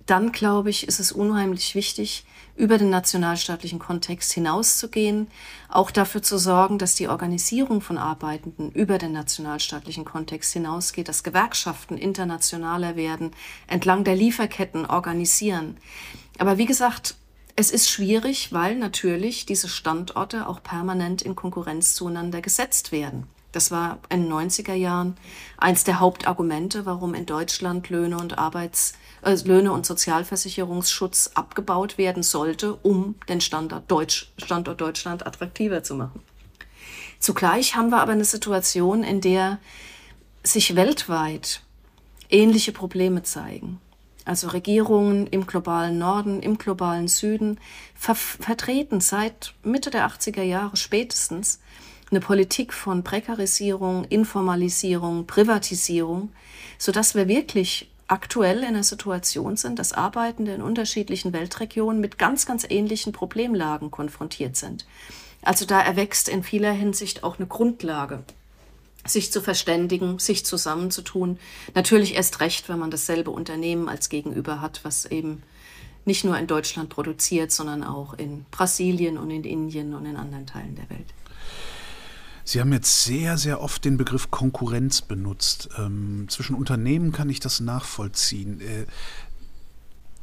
dann 0.07 0.31
glaube 0.31 0.71
ich, 0.71 0.87
ist 0.87 0.99
es 0.99 1.11
unheimlich 1.11 1.75
wichtig, 1.75 2.25
über 2.55 2.77
den 2.77 2.89
nationalstaatlichen 2.89 3.79
Kontext 3.79 4.33
hinauszugehen, 4.33 5.27
auch 5.69 5.89
dafür 5.89 6.21
zu 6.21 6.37
sorgen, 6.37 6.77
dass 6.77 6.95
die 6.95 7.07
Organisierung 7.07 7.81
von 7.81 7.97
Arbeitenden 7.97 8.71
über 8.71 8.97
den 8.97 9.13
nationalstaatlichen 9.13 10.05
Kontext 10.05 10.53
hinausgeht, 10.53 11.07
dass 11.07 11.23
Gewerkschaften 11.23 11.97
internationaler 11.97 12.95
werden, 12.95 13.31
entlang 13.67 14.03
der 14.03 14.15
Lieferketten 14.15 14.85
organisieren. 14.85 15.77
Aber 16.39 16.57
wie 16.57 16.65
gesagt, 16.65 17.15
es 17.61 17.69
ist 17.69 17.91
schwierig, 17.91 18.51
weil 18.51 18.75
natürlich 18.75 19.45
diese 19.45 19.69
Standorte 19.69 20.47
auch 20.47 20.63
permanent 20.63 21.21
in 21.21 21.35
Konkurrenz 21.35 21.93
zueinander 21.93 22.41
gesetzt 22.41 22.91
werden. 22.91 23.27
Das 23.51 23.69
war 23.69 23.99
in 24.09 24.23
den 24.23 24.33
90er 24.33 24.73
Jahren 24.73 25.15
eins 25.57 25.83
der 25.83 25.99
Hauptargumente, 25.99 26.87
warum 26.87 27.13
in 27.13 27.27
Deutschland 27.27 27.89
Löhne 27.89 28.17
und 28.17 28.39
Arbeits 28.39 28.93
äh, 29.21 29.35
Löhne 29.43 29.73
und 29.73 29.85
Sozialversicherungsschutz 29.85 31.33
abgebaut 31.35 31.99
werden 31.99 32.23
sollte, 32.23 32.73
um 32.77 33.13
den 33.29 33.41
Standort, 33.41 33.91
Deutsch, 33.91 34.31
Standort 34.39 34.81
Deutschland 34.81 35.27
attraktiver 35.27 35.83
zu 35.83 35.93
machen. 35.93 36.23
Zugleich 37.19 37.75
haben 37.75 37.89
wir 37.89 38.01
aber 38.01 38.13
eine 38.13 38.25
Situation, 38.25 39.03
in 39.03 39.21
der 39.21 39.59
sich 40.41 40.75
weltweit 40.75 41.61
ähnliche 42.31 42.71
Probleme 42.71 43.21
zeigen 43.21 43.79
also 44.31 44.47
Regierungen 44.47 45.27
im 45.27 45.45
globalen 45.45 45.97
Norden, 45.97 46.41
im 46.41 46.57
globalen 46.57 47.09
Süden, 47.09 47.59
ver 47.93 48.15
vertreten 48.15 49.01
seit 49.01 49.53
Mitte 49.61 49.89
der 49.89 50.07
80er 50.07 50.41
Jahre 50.41 50.77
spätestens 50.77 51.59
eine 52.09 52.21
Politik 52.21 52.71
von 52.71 53.03
Prekarisierung, 53.03 54.05
Informalisierung, 54.05 55.27
Privatisierung, 55.27 56.31
sodass 56.77 57.13
wir 57.13 57.27
wirklich 57.27 57.91
aktuell 58.07 58.59
in 58.59 58.69
einer 58.69 58.83
Situation 58.83 59.57
sind, 59.57 59.77
dass 59.79 59.91
Arbeitende 59.91 60.53
in 60.53 60.61
unterschiedlichen 60.61 61.33
Weltregionen 61.33 61.99
mit 61.99 62.17
ganz, 62.17 62.45
ganz 62.45 62.65
ähnlichen 62.69 63.11
Problemlagen 63.11 63.91
konfrontiert 63.91 64.55
sind. 64.55 64.85
Also 65.41 65.65
da 65.65 65.81
erwächst 65.81 66.29
in 66.29 66.41
vieler 66.43 66.71
Hinsicht 66.71 67.25
auch 67.25 67.37
eine 67.37 67.47
Grundlage, 67.47 68.23
sich 69.05 69.31
zu 69.31 69.41
verständigen, 69.41 70.19
sich 70.19 70.45
zusammenzutun. 70.45 71.39
Natürlich 71.73 72.15
erst 72.15 72.39
recht, 72.39 72.69
wenn 72.69 72.79
man 72.79 72.91
dasselbe 72.91 73.31
Unternehmen 73.31 73.89
als 73.89 74.09
Gegenüber 74.09 74.61
hat, 74.61 74.81
was 74.83 75.05
eben 75.05 75.43
nicht 76.05 76.23
nur 76.23 76.37
in 76.37 76.47
Deutschland 76.47 76.89
produziert, 76.89 77.51
sondern 77.51 77.83
auch 77.83 78.13
in 78.13 78.45
Brasilien 78.51 79.17
und 79.17 79.29
in 79.29 79.43
Indien 79.43 79.93
und 79.93 80.05
in 80.05 80.17
anderen 80.17 80.45
Teilen 80.45 80.75
der 80.75 80.89
Welt. 80.89 81.13
Sie 82.43 82.59
haben 82.59 82.73
jetzt 82.73 83.03
sehr, 83.03 83.37
sehr 83.37 83.61
oft 83.61 83.85
den 83.85 83.97
Begriff 83.97 84.31
Konkurrenz 84.31 85.01
benutzt. 85.01 85.69
Ähm, 85.77 86.25
zwischen 86.27 86.55
Unternehmen 86.55 87.11
kann 87.11 87.29
ich 87.29 87.39
das 87.39 87.59
nachvollziehen. 87.59 88.61
Äh, 88.61 88.87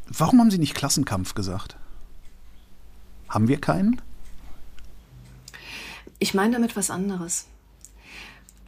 warum 0.09 0.41
haben 0.41 0.51
Sie 0.51 0.59
nicht 0.59 0.75
Klassenkampf 0.75 1.35
gesagt? 1.35 1.77
Haben 3.29 3.47
wir 3.47 3.61
keinen? 3.61 4.03
Ich 6.19 6.35
meine 6.35 6.55
damit 6.55 6.77
was 6.77 6.91
anderes. 6.91 7.47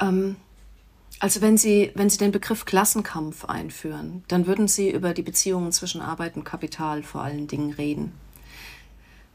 Ähm, 0.00 0.36
also 1.18 1.40
wenn 1.42 1.58
Sie, 1.58 1.92
wenn 1.94 2.08
Sie 2.08 2.18
den 2.18 2.32
Begriff 2.32 2.64
Klassenkampf 2.64 3.44
einführen, 3.44 4.24
dann 4.28 4.46
würden 4.46 4.68
Sie 4.68 4.90
über 4.90 5.12
die 5.12 5.22
Beziehungen 5.22 5.72
zwischen 5.72 6.00
Arbeit 6.00 6.36
und 6.36 6.44
Kapital 6.44 7.02
vor 7.02 7.22
allen 7.22 7.46
Dingen 7.46 7.72
reden 7.72 8.12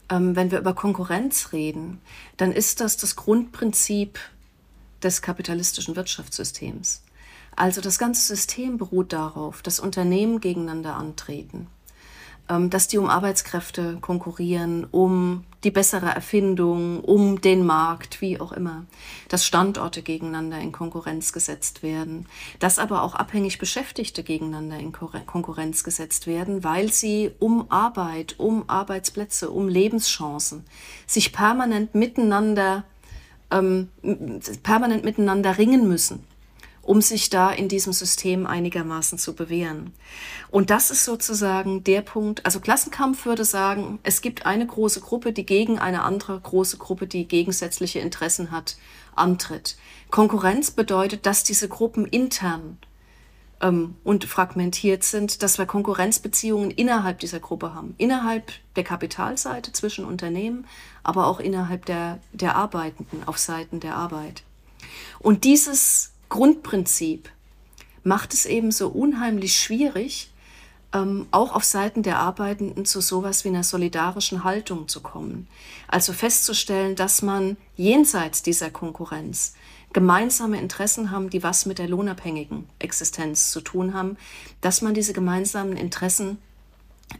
ähm, 0.09 0.35
wenn 0.35 0.51
wir 0.51 0.59
über 0.59 0.73
Konkurrenz 0.73 1.51
reden, 1.53 1.99
dann 2.37 2.51
ist 2.51 2.81
das 2.81 2.97
das 2.97 3.15
Grundprinzip 3.15 4.19
des 5.01 5.21
kapitalistischen 5.21 5.95
Wirtschaftssystems. 5.95 7.03
Also 7.55 7.81
das 7.81 7.97
ganze 7.97 8.21
System 8.21 8.77
beruht 8.77 9.13
darauf, 9.13 9.61
dass 9.61 9.79
Unternehmen 9.79 10.41
gegeneinander 10.41 10.95
antreten. 10.95 11.67
Ähm, 12.49 12.69
dass 12.69 12.87
die 12.87 12.97
um 12.97 13.09
Arbeitskräfte 13.09 13.97
konkurrieren, 14.01 14.85
um 14.91 15.45
die 15.65 15.71
bessere 15.71 16.07
Erfindung, 16.07 17.01
um 17.01 17.41
den 17.41 17.65
Markt, 17.65 18.21
wie 18.21 18.39
auch 18.39 18.51
immer, 18.51 18.85
dass 19.27 19.45
Standorte 19.45 20.03
gegeneinander 20.03 20.59
in 20.59 20.71
Konkurrenz 20.71 21.33
gesetzt 21.33 21.83
werden, 21.83 22.27
dass 22.59 22.79
aber 22.79 23.01
auch 23.01 23.15
abhängig 23.15 23.57
Beschäftigte 23.57 24.23
gegeneinander 24.23 24.77
in 24.77 24.93
Konkurrenz 24.93 25.83
gesetzt 25.83 26.27
werden, 26.27 26.63
weil 26.63 26.91
sie 26.91 27.31
um 27.39 27.69
Arbeit, 27.69 28.35
um 28.37 28.69
Arbeitsplätze, 28.69 29.49
um 29.49 29.67
Lebenschancen 29.67 30.63
sich 31.07 31.33
permanent 31.33 31.95
miteinander 31.95 32.85
ähm, 33.51 33.89
permanent 34.63 35.03
miteinander 35.03 35.57
ringen 35.57 35.87
müssen 35.87 36.23
um 36.85 37.01
sich 37.01 37.29
da 37.31 37.51
in 37.51 37.67
diesem 37.67 37.93
System 37.93 38.45
einigermaßen 38.45 39.17
zu 39.17 39.33
bewähren. 39.33 39.91
Und 40.51 40.69
das 40.69 40.91
ist 40.91 41.03
sozusagen 41.03 41.83
der 41.83 42.01
Punkt, 42.01 42.45
also 42.45 42.59
Klassenkampf 42.59 43.25
würde 43.25 43.43
sagen, 43.43 43.99
es 44.03 44.21
gibt 44.21 44.45
eine 44.45 44.67
große 44.67 45.01
Gruppe, 45.01 45.33
die 45.33 45.45
gegen 45.45 45.79
eine 45.79 46.03
andere 46.03 46.39
große 46.39 46.77
Gruppe, 46.77 47.07
die 47.07 47.27
gegensätzliche 47.27 47.99
Interessen 47.99 48.51
hat, 48.51 48.77
antritt. 49.15 49.77
Konkurrenz 50.11 50.71
bedeutet, 50.71 51.25
dass 51.25 51.43
diese 51.43 51.67
Gruppen 51.67 52.05
intern 52.05 52.77
ähm, 53.61 53.95
und 54.03 54.25
fragmentiert 54.25 55.03
sind, 55.03 55.41
dass 55.41 55.57
wir 55.57 55.65
Konkurrenzbeziehungen 55.65 56.69
innerhalb 56.69 57.17
dieser 57.19 57.39
Gruppe 57.39 57.73
haben. 57.73 57.95
Innerhalb 57.97 58.51
der 58.75 58.83
Kapitalseite 58.83 59.71
zwischen 59.71 60.05
Unternehmen, 60.05 60.67
aber 61.01 61.25
auch 61.25 61.39
innerhalb 61.39 61.85
der, 61.85 62.19
der 62.31 62.55
Arbeitenden 62.55 63.27
auf 63.27 63.39
Seiten 63.39 63.79
der 63.79 63.95
Arbeit. 63.95 64.43
Und 65.17 65.43
dieses 65.45 66.11
Grundprinzip 66.35 67.31
macht 68.03 68.33
es 68.33 68.45
eben 68.45 68.69
so 68.69 68.89
unheimlich 68.89 69.57
schwierig, 69.57 70.31
ähm, 70.93 71.27
auch 71.31 71.55
auf 71.55 71.63
Seiten 71.63 72.03
der 72.03 72.19
Arbeitenden 72.19 72.83
zu 72.83 72.99
sowas 72.99 73.45
wie 73.45 73.47
einer 73.47 73.63
solidarischen 73.63 74.43
Haltung 74.43 74.89
zu 74.89 74.99
kommen. 74.99 75.47
Also 75.87 76.11
festzustellen, 76.11 76.97
dass 76.97 77.21
man 77.21 77.55
jenseits 77.77 78.43
dieser 78.43 78.69
Konkurrenz 78.69 79.53
gemeinsame 79.93 80.59
Interessen 80.59 81.09
haben, 81.09 81.29
die 81.29 81.41
was 81.41 81.65
mit 81.65 81.79
der 81.79 81.87
lohnabhängigen 81.87 82.67
Existenz 82.79 83.51
zu 83.51 83.61
tun 83.61 83.93
haben, 83.93 84.17
dass 84.59 84.81
man 84.81 84.93
diese 84.93 85.13
gemeinsamen 85.13 85.77
Interessen 85.77 86.37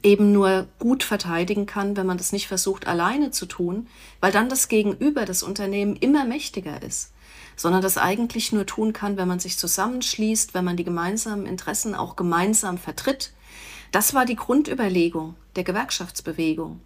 eben 0.04 0.34
nur 0.34 0.68
gut 0.78 1.04
verteidigen 1.04 1.68
kann, 1.68 1.96
wenn 1.96 2.06
man 2.06 2.18
das 2.18 2.34
nicht 2.34 2.50
versucht 2.50 2.86
alleine 2.86 3.32
zu 3.32 3.46
tun, 3.46 3.88
weil 4.20 4.34
dann 4.34 4.50
das 4.50 4.68
Gegenüber, 4.68 5.24
das 5.24 5.42
Unternehmen 5.42 5.96
immer 5.96 6.26
mächtiger 6.26 6.84
ist 6.84 7.14
sondern 7.56 7.82
das 7.82 7.98
eigentlich 7.98 8.52
nur 8.52 8.66
tun 8.66 8.94
kann, 8.94 9.18
wenn 9.18 9.28
man 9.28 9.40
sich 9.40 9.58
zusammenschließt, 9.58 10.54
wenn 10.54 10.66
man 10.66 10.78
die 10.78 10.84
gemeinsamen 10.84 11.46
Interessen 11.46 11.96
auch 11.96 12.16
gemeinsam 12.16 12.78
vertritt. 12.78 13.32
Das 13.92 14.14
war 14.14 14.26
die 14.26 14.36
Grundüberlegung 14.36 15.36
der 15.56 15.64
Gewerkschaftsbewegung, 15.64 16.82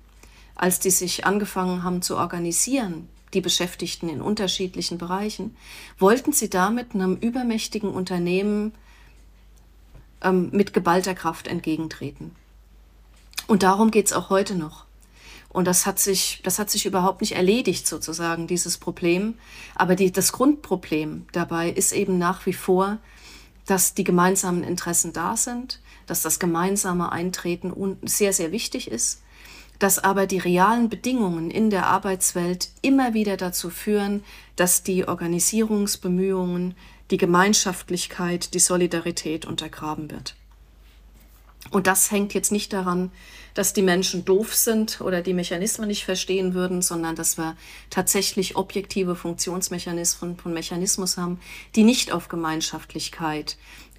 als 0.56 0.80
die 0.80 0.92
sich 0.92 1.26
angefangen 1.26 1.84
haben 1.84 2.02
zu 2.02 2.18
organisieren, 2.18 3.10
die 3.34 3.42
Beschäftigten 3.42 4.10
in 4.10 4.22
unterschiedlichen 4.22 4.98
Bereichen, 4.98 5.56
wollten 5.98 6.34
sie 6.34 6.50
damit 6.50 6.94
einem 6.94 7.16
übermächtigen 7.16 7.90
Unternehmen 7.90 8.74
ähm, 10.22 10.50
mit 10.52 10.74
geballter 10.74 11.16
Kraft 11.16 11.48
entgegentreten. 11.48 12.36
Und 13.48 13.64
darum 13.64 13.92
geht 13.92 14.08
es 14.08 14.14
auch 14.14 14.30
heute 14.30 14.56
noch. 14.56 14.86
Und 15.50 15.66
das 15.66 15.86
hat 15.86 16.00
sich, 16.00 16.42
das 16.44 16.60
hat 16.60 16.70
sich 16.70 16.86
überhaupt 16.86 17.22
nicht 17.22 17.36
erledigt, 17.36 17.88
sozusagen, 17.88 18.46
dieses 18.46 18.78
Problem. 18.78 19.34
Aber 19.76 19.96
die, 19.96 20.12
das 20.12 20.32
Grundproblem 20.32 21.26
dabei 21.32 21.70
ist 21.70 21.92
eben 21.92 22.18
nach 22.18 22.46
wie 22.46 22.54
vor, 22.54 23.00
dass 23.66 23.94
die 23.94 24.04
gemeinsamen 24.04 24.64
Interessen 24.64 25.12
da 25.14 25.36
sind, 25.38 25.80
dass 26.06 26.22
das 26.22 26.40
gemeinsame 26.40 27.12
Eintreten 27.12 27.98
sehr, 28.04 28.34
sehr 28.34 28.52
wichtig 28.52 28.90
ist, 28.90 29.22
dass 29.80 30.00
aber 30.00 30.28
die 30.28 30.40
realen 30.40 30.90
Bedingungen 30.90 31.50
in 31.50 31.70
der 31.70 31.88
Arbeitswelt 31.88 32.70
immer 32.82 33.14
wieder 33.14 33.38
dazu 33.38 33.70
führen, 33.70 34.24
dass 34.56 34.84
die 34.84 35.08
Organisierungsbemühungen, 35.08 36.76
die 37.12 37.18
Gemeinschaftlichkeit, 37.18 38.54
die 38.54 38.60
Solidarität 38.60 39.46
untergraben 39.46 40.12
wird. 40.12 40.36
Und 41.72 41.88
das 41.88 42.12
hängt 42.12 42.34
jetzt 42.34 42.52
nicht 42.52 42.74
daran, 42.74 43.12
dass 43.54 43.74
die 43.74 43.82
Menschen 43.82 44.26
doof 44.26 44.54
sind 44.54 45.02
oder 45.02 45.22
die 45.22 45.34
Mechanismen 45.34 45.88
nicht 45.88 46.06
verstehen 46.06 46.54
würden, 46.54 46.82
sondern 46.82 47.16
dass 47.16 47.38
wir 47.38 47.56
tatsächlich 47.90 48.56
objektive 48.56 49.16
Funktionsmechanismen 49.16 50.38
von 50.38 50.54
Mechanismus 50.54 51.18
haben, 51.18 51.40
die 51.76 51.84
nicht 51.84 52.12
auf 52.12 52.28
Gemeinschaftlichkeit 52.28 53.58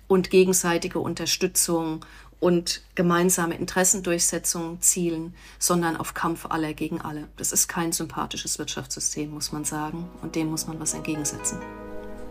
und 0.09 0.31
gegenseitige 0.31 0.99
Unterstützung 0.99 2.05
und 2.41 2.83
gemeinsame 2.95 3.55
Interessendurchsetzung 3.55 4.81
zielen, 4.81 5.35
sondern 5.59 5.97
auf 5.97 6.15
Kampf 6.15 6.47
aller 6.47 6.73
gegen 6.73 7.01
alle. 7.01 7.29
Das 7.37 7.53
ist 7.53 7.69
kein 7.69 7.93
sympathisches 7.93 8.59
Wirtschaftssystem, 8.59 9.31
muss 9.31 9.53
man 9.53 9.65
sagen, 9.65 10.09
und 10.23 10.35
dem 10.35 10.51
muss 10.51 10.67
man 10.67 10.81
was 10.81 10.95
entgegensetzen. 10.95 11.59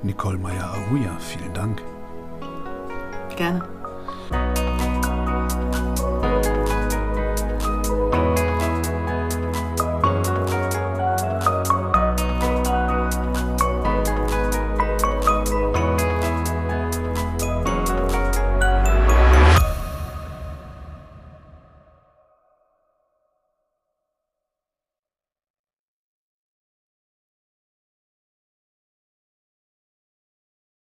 Nicole 0.02 0.38
Meyer-Ahuja, 0.38 1.18
vielen 1.20 1.54
Dank. 1.54 1.82
Gerne. 3.36 4.69